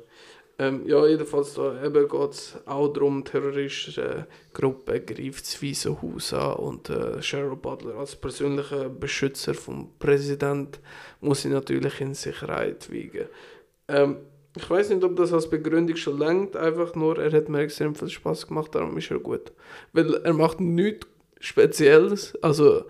[0.60, 6.32] Ähm, ja, jedenfalls da eben geht es auch darum, terroristische Gruppe greift das Weiße Haus
[6.32, 10.80] an und äh, Cheryl Butler als persönlicher Beschützer vom Präsident
[11.22, 13.26] muss sie natürlich in Sicherheit wiegen.
[13.88, 14.18] Ähm,
[14.56, 17.96] ich weiß nicht, ob das als Begründung schon langt, einfach nur, er hat mir extrem
[17.96, 19.52] viel Spaß gemacht, darum ist er gut.
[19.94, 21.08] Weil er macht nichts
[21.40, 22.86] Spezielles, also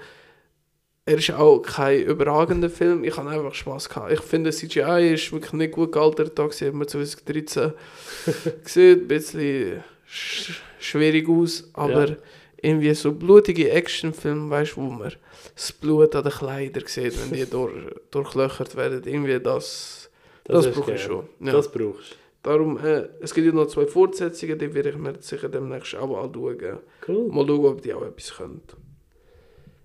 [1.05, 4.11] er ist auch kein überragender Film, ich habe einfach Spaß gehabt.
[4.13, 7.73] Ich finde, CGI ist wirklich nicht gut gealtert, da sieht man 2013.
[8.63, 12.15] Sieht ein bisschen sch schwierig aus, aber Ja.
[12.61, 15.11] irgendwie so blutige Actionfilme, weißt du, wo man
[15.55, 17.73] das Blut an den Kleidern sieht, wenn die durch,
[18.11, 20.02] durchlöchert werden, irgendwie das,
[20.43, 21.27] das, ist brauche ich schon.
[21.39, 21.51] Ja.
[21.51, 22.15] Das brauchst du.
[22.43, 26.21] Darum, äh, es gibt ja noch zwei Fortsetzungen, die werde ich mir sicher demnächst auch
[26.21, 26.79] anschauen.
[27.07, 27.29] Cool.
[27.29, 28.61] Mal schauen, ob die auch etwas können.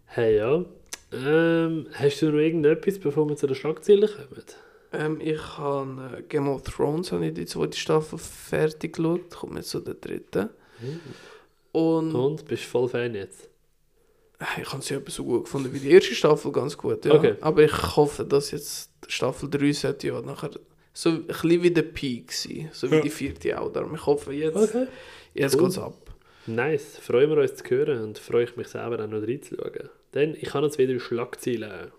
[0.06, 0.64] Hey, ja.
[1.12, 4.44] Ähm, hast du noch irgendetwas, bevor wir zu den Schlagzeilen kommen?
[4.93, 9.56] Ähm, ich habe äh, Game of Thrones, habe ich die zweite Staffel fertig geschaut, kommt
[9.56, 10.48] jetzt zu der dritten.
[11.72, 13.48] Und Und, bist du voll Fan jetzt?
[14.60, 17.05] Ich habe sie eben so gut gefunden wie die erste Staffel, ganz gut.
[17.05, 17.15] Ja.
[17.15, 17.35] Okay.
[17.40, 20.51] Aber ich hoffe, dass jetzt Staffel 3 sollte ja nachher
[20.93, 23.01] so ein bisschen wie der Peak sein, so wie Ja.
[23.01, 23.73] die vierte auch.
[23.73, 24.86] Darum ich hoffe, jetzt, Okay.
[25.35, 25.65] jetzt Cool.
[25.65, 25.94] geht's ab.
[26.47, 29.90] Nice, freuen wir uns zu hören und freue ich mich selber auch noch reinzuschauen.
[30.15, 31.93] Denn ich habe jetzt wieder Schlagzeilen.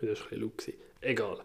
[0.00, 0.64] Das war ein bisschen laut.
[1.00, 1.38] Egal.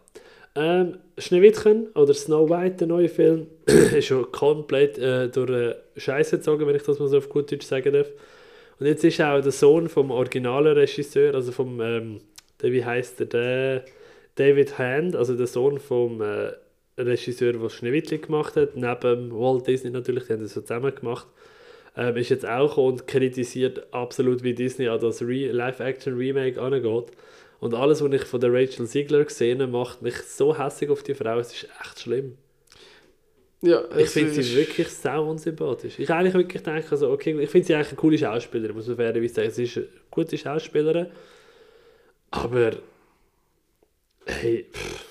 [0.55, 6.37] Ähm, Schneewittchen oder Snow White, der neue Film, ist schon komplett äh, durch äh, Scheiße
[6.37, 8.07] gezogen, wenn ich das mal so auf gut Deutsch sagen darf.
[8.79, 12.19] Und jetzt ist auch der Sohn vom originalen Regisseur, also vom, ähm,
[12.61, 13.85] der, wie heißt der, der
[14.35, 16.51] David Hand, also der Sohn vom äh,
[16.97, 21.27] Regisseur, der Schneewittchen gemacht hat, neben Walt Disney natürlich, die haben das so zusammen gemacht,
[21.95, 27.11] ähm, ist jetzt auch gekommen und kritisiert absolut, wie Disney an das Re Live-Action-Remake angeht.
[27.59, 31.01] Und alles, was ich von der Rachel Ziegler gesehen habe, macht mich so hässlich auf
[31.01, 32.37] die Frau, es ist echt schlimm.
[33.69, 35.99] Ja, Ich finde sie wirklich sau unsympathisch.
[35.99, 38.95] Ich eigentlich wirklich denke, also, okay, ich finde sie eigentlich eine coole Schauspielerin, muss man
[38.97, 39.51] fairerweise sagen.
[39.51, 41.07] Sie ist eine gute Schauspielerin.
[42.31, 42.71] Aber,
[44.25, 45.05] hey, pff,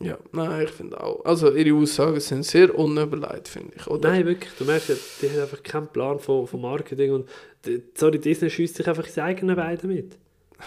[0.00, 1.24] Ja, nein, ich finde auch.
[1.24, 3.86] Also ihre Aussagen sind sehr unüberlegt, finde ich.
[3.86, 4.10] Oder?
[4.10, 7.28] nein, wirklich, du merkst ja, die hat einfach keinen Plan von, von Marketing und,
[7.66, 10.16] die- sorry, Disney schießt sich einfach ins eigene Bein damit.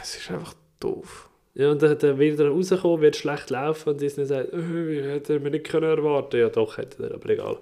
[0.02, 1.30] Es ist einfach doof.
[1.54, 5.40] Ja, und dann, wird er rauskommen, wird schlecht laufen und Disney sagt, äh, wie hätte
[5.40, 7.58] mir nicht können erwarten Ja, doch, hätte er, aber egal.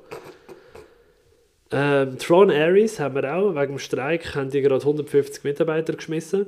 [1.72, 6.48] Ähm, Tron Ares haben wir auch, wegen dem Streik haben die gerade 150 Mitarbeiter geschmissen.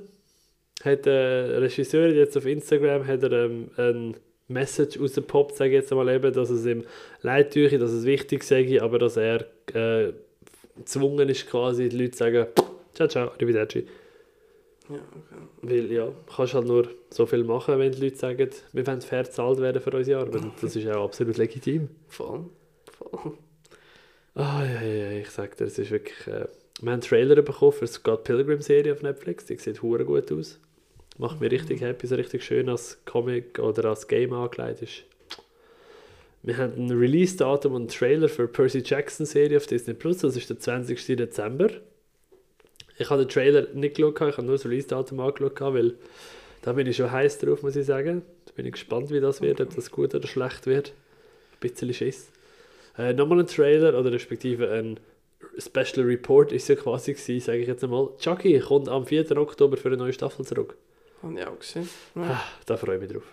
[0.83, 4.15] Hat der Regisseur jetzt auf Instagram hat er, ähm, ein
[4.47, 6.83] Message rausgepoppt, sage ich jetzt mal eben, dass es ihm
[7.21, 10.13] leid tue, dass es wichtig sei, aber dass er äh,
[10.77, 12.47] gezwungen ist quasi, die Leute zu sagen,
[12.93, 13.87] ciao, ciao, arrivederci.
[14.91, 15.41] Ja, okay.
[15.61, 19.23] Weil ja, kannst halt nur so viel machen, wenn die Leute sagen, wir wollen fair
[19.23, 20.43] bezahlt werden für unsere Arbeit.
[20.43, 21.89] Und Das ist auch absolut legitim.
[22.07, 22.45] Voll.
[22.97, 23.33] Voll.
[24.35, 26.27] Ah, ja, ja, ja, ich sag dir, es ist wirklich...
[26.27, 26.47] Äh,
[26.81, 29.45] wir haben einen Trailer bekommen für die Scott Pilgrim-Serie auf Netflix.
[29.45, 30.59] Die sieht hure gut aus.
[31.17, 35.03] Macht mich richtig happy, so richtig schön als Comic oder als Game angelegt ist.
[36.43, 39.93] Wir haben ein Release-Datum und einen Trailer für die Percy Jackson-Serie auf Disney+.
[39.93, 40.19] Plus.
[40.19, 41.05] Das ist der 20.
[41.17, 41.69] Dezember.
[43.01, 45.95] Ich habe den Trailer nicht geschaut, ich habe nur das Release-Datum angeschaut, weil
[46.61, 48.21] da bin ich schon heiß drauf, muss ich sagen.
[48.45, 50.89] Da bin ich gespannt, wie das wird, ob das gut oder schlecht wird.
[51.53, 52.29] Ein bisschen Schiss.
[52.97, 54.99] Äh, nochmal ein Trailer oder respektive ein
[55.57, 58.09] Special Report ist ja quasi gewesen, sage ich jetzt einmal.
[58.19, 59.35] Chucky kommt am 4.
[59.37, 60.75] Oktober für eine neue Staffel zurück.
[61.23, 61.89] Habe ich auch gesehen.
[62.15, 62.43] Ah, Ja.
[62.67, 63.23] da freue ich mich drauf.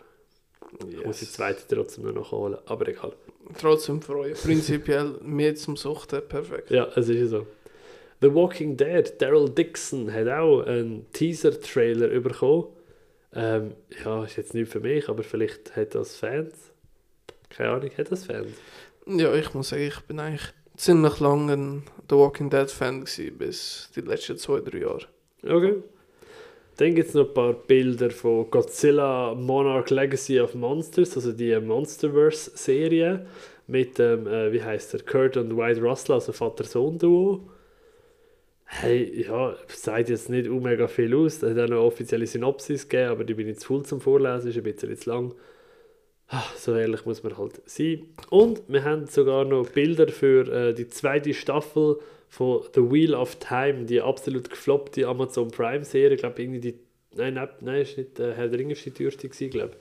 [0.89, 1.32] Ich muss die Yes.
[1.32, 3.12] zweite trotzdem nur noch holen, aber egal.
[3.59, 6.70] Trotzdem freue ich Prinzipiell mehr zum Suchten, perfekt.
[6.70, 7.47] Ja, es ist ja so.
[8.20, 12.66] The Walking Dead, Daryl Dixon hat auch einen Teaser-Trailer bekommen.
[13.32, 13.74] Ähm,
[14.05, 16.73] ja, ist jetzt nicht für mich, aber vielleicht hat das Fans.
[17.49, 18.49] Keine Ahnung, hat das Fans?
[19.07, 23.39] Ja, ich muss sagen, ich bin eigentlich ziemlich lange ein The Walking Dead Fan gewesen,
[23.39, 25.07] bis die letzten zwei, drei Jahre.
[25.45, 25.77] Okay.
[26.78, 31.59] Dann gibt es noch ein paar Bilder von Godzilla Monarch Legacy of Monsters, also die
[31.59, 33.27] Monsterverse-Serie
[33.66, 37.49] mit dem, äh, wie heißt der, Kurt und White Russell, also Vater-Sohn-Duo.
[38.70, 41.43] Hey, ja, sagt jetzt nicht uh, mega viel aus.
[41.43, 44.51] Es hat auch noch offizielle Synopsis gegeben, aber die bin ich zu voll zum Vorlesen,
[44.51, 45.35] ist ein bisschen zu lang.
[46.28, 48.07] Ah, So ehrlich muss man halt sein.
[48.28, 53.36] Und wir haben sogar noch Bilder für äh, die zweite Staffel von The Wheel of
[53.36, 56.15] Time, die absolut gefloppte Amazon Prime-Serie.
[56.15, 56.78] Ich glaube, irgendwie die.
[57.16, 59.77] Nein, nein, nein, ist nicht äh, Herr der Ringe die teuerste glaube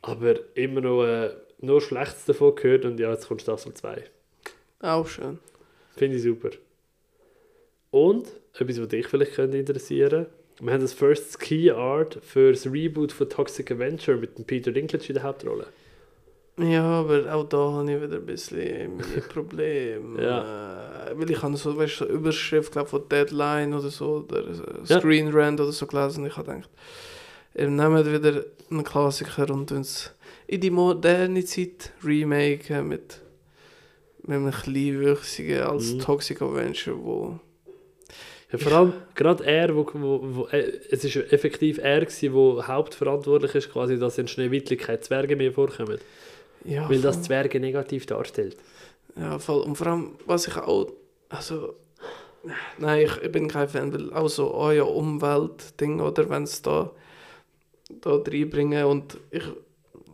[0.00, 4.04] Aber immer noch äh, nur Schlechtes davon gehört und ja, jetzt kommt Staffel 2.
[4.80, 5.40] Auch schön.
[5.96, 6.50] Finde ich super.
[7.90, 10.26] Und, etwas, was dich vielleicht könnte interessieren
[10.62, 14.70] wir haben das First Key Art für das Reboot von Toxic Avenger mit dem Peter
[14.70, 15.66] Dinklage in der Hauptrolle.
[16.58, 18.98] Ja, aber auch da habe ich wieder ein bisschen
[19.32, 20.22] Probleme.
[20.22, 21.06] Ja.
[21.08, 24.44] Äh, weil ich habe so, weißt so Überschrift glaub, von Deadline oder so, oder
[24.84, 24.98] Ja.
[25.00, 26.26] Screen Rant oder so gelesen.
[26.26, 26.68] Ich habe gedacht,
[27.54, 30.12] ihr nehmt wieder einen Klassiker und uns
[30.46, 33.22] in die moderne Zeit remaken mit,
[34.24, 35.98] mit einem kleinwüchsigen als Mhm.
[36.00, 37.40] Toxic Avenger, wo...
[38.52, 42.62] Ja, vor allem gerade er, wo, wo, wo, äh, es ist effektiv er gewesen, wo
[42.62, 45.98] hauptverantwortlich ist, quasi, dass in Schneewittli keine Zwerge mehr vorkommen.
[46.64, 47.22] Ja, Weil das.
[47.22, 48.56] Zwerge negativ darstellt.
[49.16, 49.62] Ja, voll.
[49.62, 50.92] Und vor allem, was ich auch.
[51.28, 51.74] Also.
[52.78, 56.90] Nein, ich, ich bin kein Fan, weil auch so euer Umweltding, oder wenn es da,
[58.00, 59.44] da reinbringen und ich,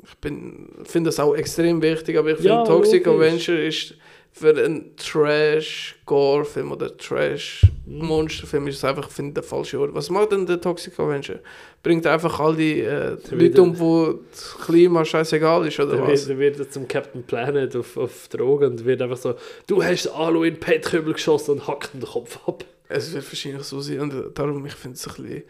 [0.03, 3.07] ich bin finde das auch extrem wichtig, aber ich finde Ja, Toxic.
[3.07, 3.95] Avenger ist
[4.39, 9.95] für einen Trash-Gore-Film oder Trash-Monster-Film ist es einfach, finde ich, der falsche Ort.
[9.95, 11.39] Was macht denn der Toxic Avenger?
[11.83, 16.09] Bringt einfach all die äh, Der Leute um, wo das Klima scheißegal ist, oder Dann
[16.09, 16.29] was?
[16.29, 19.37] wird, dann wird zum Captain Planet auf, auf Drogen und wird einfach so,
[19.67, 22.63] du hast Alu in den Pettkübel geschossen und hackt den Kopf ab.
[22.89, 25.43] Es wird wahrscheinlich so sein und darum, ich finde es ein bisschen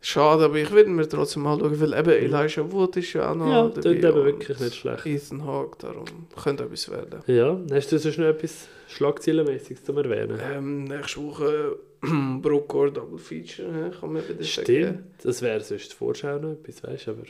[0.00, 3.34] schade, aber ich würde mir trotzdem mal schauen, weil eben Elijah Wood ist ja auch
[3.34, 5.06] noch Ja, das eben und wirklich nicht schlecht.
[5.06, 6.04] Ethan Hawke, darum
[6.42, 7.20] könnte etwas werden.
[7.26, 10.38] Ja, hast du sonst noch etwas Schlagzeilenmäßiges zum Erwähnen?
[10.42, 11.76] Ähm, nächste Woche
[12.42, 14.44] Brookcore Double Feature, kann man wieder sagen.
[14.44, 17.22] Stimmt, das wäre sonst die Vorschau noch etwas, weißt du, aber...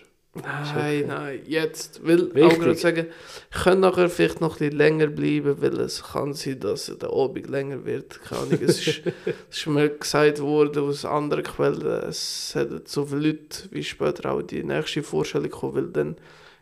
[0.43, 2.05] Nein, nein, jetzt.
[2.07, 2.45] Will Wichtig.
[2.45, 3.07] auch gerade sagen,
[3.51, 7.11] ich kann nachher vielleicht noch ein bisschen länger bleiben, weil es kann sein, dass der
[7.13, 8.21] Abend länger wird.
[8.23, 9.03] Keine Ahnung, es ist,
[9.51, 14.31] es ist mir gesagt worden aus anderen Quellen, es hätten so viele Leute wie später
[14.33, 16.17] auch die nächste Vorstellung kommen, weil dann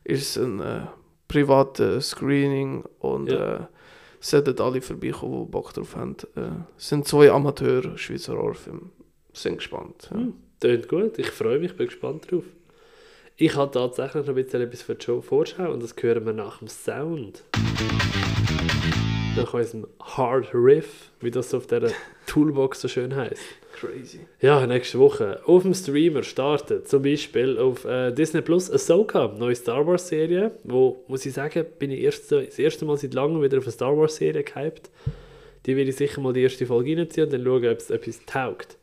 [0.05, 0.81] ist es ein äh,
[1.29, 3.57] privates Screening und Ja.
[3.57, 3.61] äh,
[4.21, 6.17] es sollten alle vorbeikommen, die Bock drauf haben.
[6.37, 6.41] Äh,
[6.79, 8.91] es sind zwei Amateur Schweizer Horrorfilme.
[9.33, 10.09] Sind gespannt.
[10.11, 10.17] Ja.
[10.17, 12.45] Hm, Tönt gut, ich freue mich, bin gespannt drauf.
[13.39, 16.61] Ich habe tatsächlich noch ein bisschen etwas für die Vorschau und das hören wir nach
[16.61, 17.45] dem Sound.
[19.37, 21.91] Nach unserem Hard Riff, wie das auf dieser
[22.27, 23.43] Toolbox so schön heißt.
[23.75, 24.21] Crazy.
[24.41, 29.55] Ja, nächste Woche auf dem Streamer startet zum Beispiel auf äh, Disney Plus Ahsoka, neue
[29.55, 33.43] Star Wars Serie, wo, muss ich sagen, bin ich erst, das erste Mal seit langem
[33.43, 34.89] wieder auf eine Star Wars Serie gehypt.
[35.67, 38.25] Die werde ich sicher mal die erste Folge reinziehen und dann schauen, ob es etwas
[38.25, 38.79] taugt.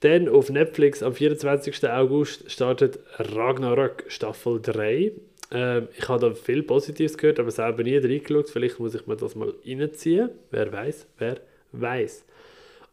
[0.00, 1.88] Dann auf Netflix am 24.
[1.88, 5.12] August startet Ragnarök Staffel 3.
[5.50, 8.50] Ähm, ich habe da viel Positives gehört, aber selber nie reingeschaut.
[8.50, 10.30] Vielleicht muss ich mir das mal reinziehen.
[10.50, 11.40] Wer weiß, wer
[11.72, 12.24] weiß.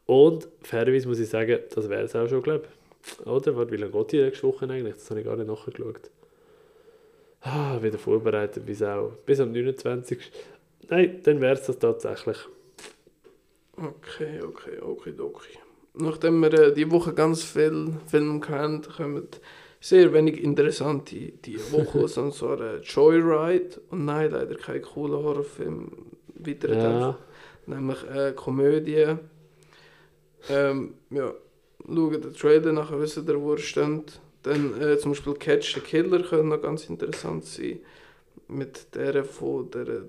[0.06, 3.26] Und fairerweise muss ich sagen, das wäre es auch schon, glaube ich.
[3.26, 3.56] Oder?
[3.56, 4.95] Warte, wie lange geht die nächste Woche eigentlich?
[4.95, 6.11] Das habe ich gar nicht nachgeschaut.
[7.41, 9.14] Ah, wieder vorbereitet bis auch.
[9.26, 10.19] Bis am 29.
[10.90, 12.38] Nein, dann wäre es das tatsächlich.
[13.76, 15.57] Okay, okay, okay, okay.
[15.94, 19.28] Nachdem wir äh, die Woche ganz viel Filme kennen, kommen
[19.80, 25.22] sehr wenig interessante die Woche aus, und zwar äh, Joyride und nein, leider kein cooler
[25.22, 25.92] Horrorfilm
[26.36, 27.18] weiter Ja,
[27.66, 29.16] nämlich äh, Komödie.
[30.50, 31.34] Ähm, ja,
[31.86, 34.20] schauen den Trailer nachher, wissen ihr, wo er steht.
[34.44, 37.80] Dann äh, zum Beispiel Catch the Killer könnte noch ganz interessant sein.
[38.48, 40.04] Mit der von der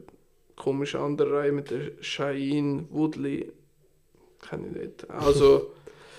[0.57, 3.53] komischen anderen Reihe, mit der Cheyenne Woodley.
[4.43, 5.11] Kann ich nicht.
[5.11, 5.73] Also,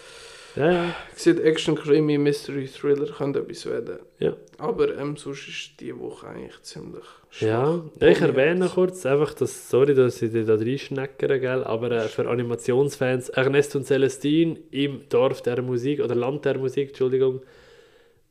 [0.56, 0.96] ja, ja.
[1.16, 4.00] sieht Action, Krimi, Mystery, Thriller, könnte etwas werden.
[4.20, 4.36] Ja.
[4.58, 7.04] Aber ähm, sonst ist die Woche eigentlich ziemlich
[7.40, 8.08] Ja, schwach.
[8.08, 12.28] ich erwähne kurz einfach, dass, sorry, dass ich dich da reinschneckere, gell, aber äh, für
[12.30, 17.42] Animationsfans, Ernest und Celestine im Dorf der Musik, oder Land der Musik, Entschuldigung,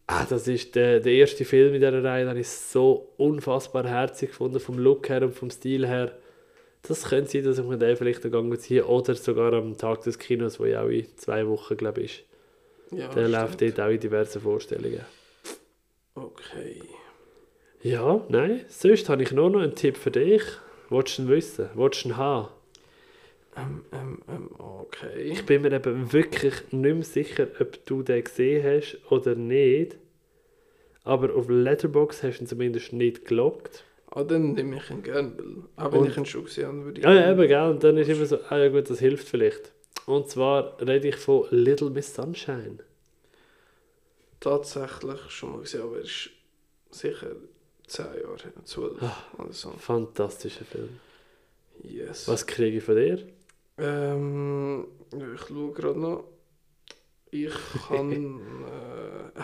[0.07, 4.31] ah, das ist der, der erste Film in dieser Reihe, den ich so unfassbar herzig
[4.31, 6.13] gefunden, vom Look her und vom Stil her.
[6.83, 10.19] Das könnte sein, dass ich mir den vielleicht Gang ziehe, oder sogar am Tag des
[10.19, 12.25] Kinos, wo ja auch in zwei Wochen, glaube ich,
[12.91, 12.99] ist.
[12.99, 15.01] Ja, Der läuft dort auch in diversen Vorstellungen.
[16.15, 16.83] Okay.
[17.83, 20.43] Ja, nein, sonst habe ich nur noch einen Tipp für dich.
[20.89, 21.69] Wolltest du ihn wissen?
[21.75, 22.49] Wolltest du ihn haben?
[23.57, 25.23] Ähm, ähm, ähm, okay.
[25.23, 29.97] Ich bin mir eben wirklich nicht mehr sicher, ob du den gesehen hast oder nicht.
[31.05, 33.85] Aber auf Letterbox hast du ihn zumindest nicht gelockt.
[34.15, 36.85] Ah, dann nehme ich ihn gerne, weil auch wenn Und- ich ihn schon gesehen habe,
[36.85, 37.71] würde ich Ja, ja, eben, gell?
[37.71, 39.73] Und dann ist immer so, ah ja gut, das hilft vielleicht.
[40.07, 42.79] Und zwar rede ich von Little Miss Sunshine.
[44.41, 46.31] tatsächlich schon mal gesehen, aber er ist
[46.91, 47.29] sicher
[47.87, 49.17] 10 Jahre her, 12 Ah.
[49.39, 49.71] oder so.
[49.71, 50.99] Fantastischer Film.
[51.83, 52.29] Yes.
[52.29, 53.27] Was kriege ich von dir?
[53.79, 56.25] Ähm, ich schaue gerade noch.
[57.31, 57.53] Ich
[57.89, 58.11] kann.
[59.37, 59.41] äh,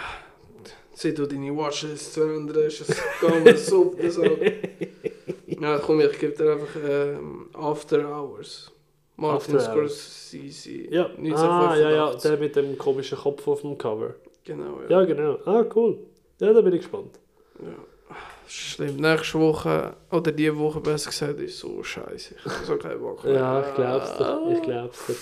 [1.00, 2.88] Seit du deine Watchlist zu ändern hast, es
[3.20, 4.30] geht mir so auf den Sack.
[5.60, 8.70] Ja, komm, ich gebe dir einfach ähm, After Hours.
[9.16, 9.72] Martin After.
[9.88, 10.90] Scorsese.
[10.90, 12.22] Ja, ah, ja, ja, 1985.
[12.22, 14.14] der mit dem komischen Kopf auf dem Cover.
[14.44, 15.00] Genau, ja.
[15.00, 15.38] Ja, genau.
[15.44, 15.98] Ah, cool.
[16.40, 17.18] Ja, da bin ich gespannt.
[17.60, 18.16] ja.
[18.48, 18.96] Schlimm.
[18.96, 22.34] Nächste Woche, oder die Woche besser gesagt, ist so scheiße.
[22.38, 23.34] Ich habe so keinen Bock mehr.
[23.34, 24.52] Ja, ich glaub's dir.
[24.52, 25.16] Ich glaub's dir.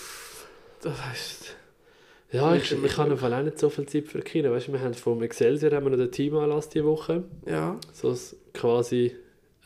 [0.82, 1.56] Das heisst,
[2.32, 4.50] Ja, Ich ich, ich habe im Fall auch nicht so viel Zeit für Kino.
[4.50, 7.24] Weißt wir haben vom Excelsior haben wir noch den Teamanlass diese Woche.
[7.46, 8.14] ja, So
[8.52, 9.14] quasi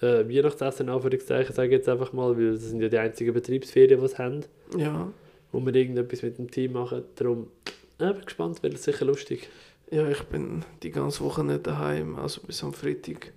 [0.03, 4.01] äh, Weihnachtsessen, Anführungszeichen, sage ich jetzt einfach mal, weil das sind ja die einzigen Betriebsferien,
[4.01, 4.41] die sie haben,
[4.77, 5.11] ja.
[5.53, 7.05] wo wir irgendetwas mit dem Team machen.
[7.17, 9.49] Darum, ich bin gespannt, wird sicher lustig.
[9.91, 13.33] Ja, ich bin die ganze Woche nicht daheim, also bis am Freitag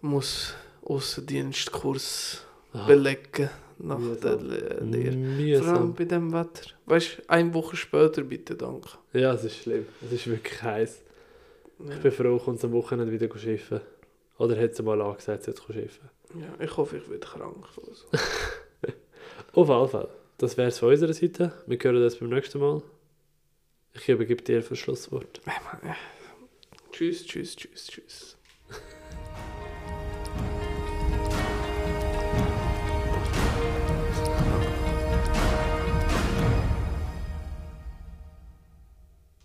[0.00, 3.48] muss Außendienstkurs Ah, belegen
[3.78, 4.20] nach mühsam.
[4.20, 4.76] der Lehre.
[4.78, 5.94] Vor allem Mühsam.
[5.94, 6.70] bei dem Wetter.
[6.86, 8.88] Weißt du, eine Woche später bitte, danke.
[9.12, 9.86] Ja, es ist schlimm.
[10.04, 11.02] Es ist wirklich heiß.
[11.80, 11.94] Ja.
[11.94, 13.80] Ich bin froh, kommt am Wochenende wieder schiffen.
[14.38, 16.08] Oder hat sie mal angesagt, sie schiffen.
[16.34, 17.66] ja, ich hoffe, ich werde krank.
[17.76, 18.06] oder so.
[19.60, 20.08] Auf jeden Fall.
[20.38, 21.52] Das wäre es von unserer Seite.
[21.66, 22.82] Wir hören das beim nächsten Mal.
[23.94, 25.40] Ich übergebe dir das Schlusswort.
[26.92, 28.37] Tschüss, tschüss, tschüss, tschüss.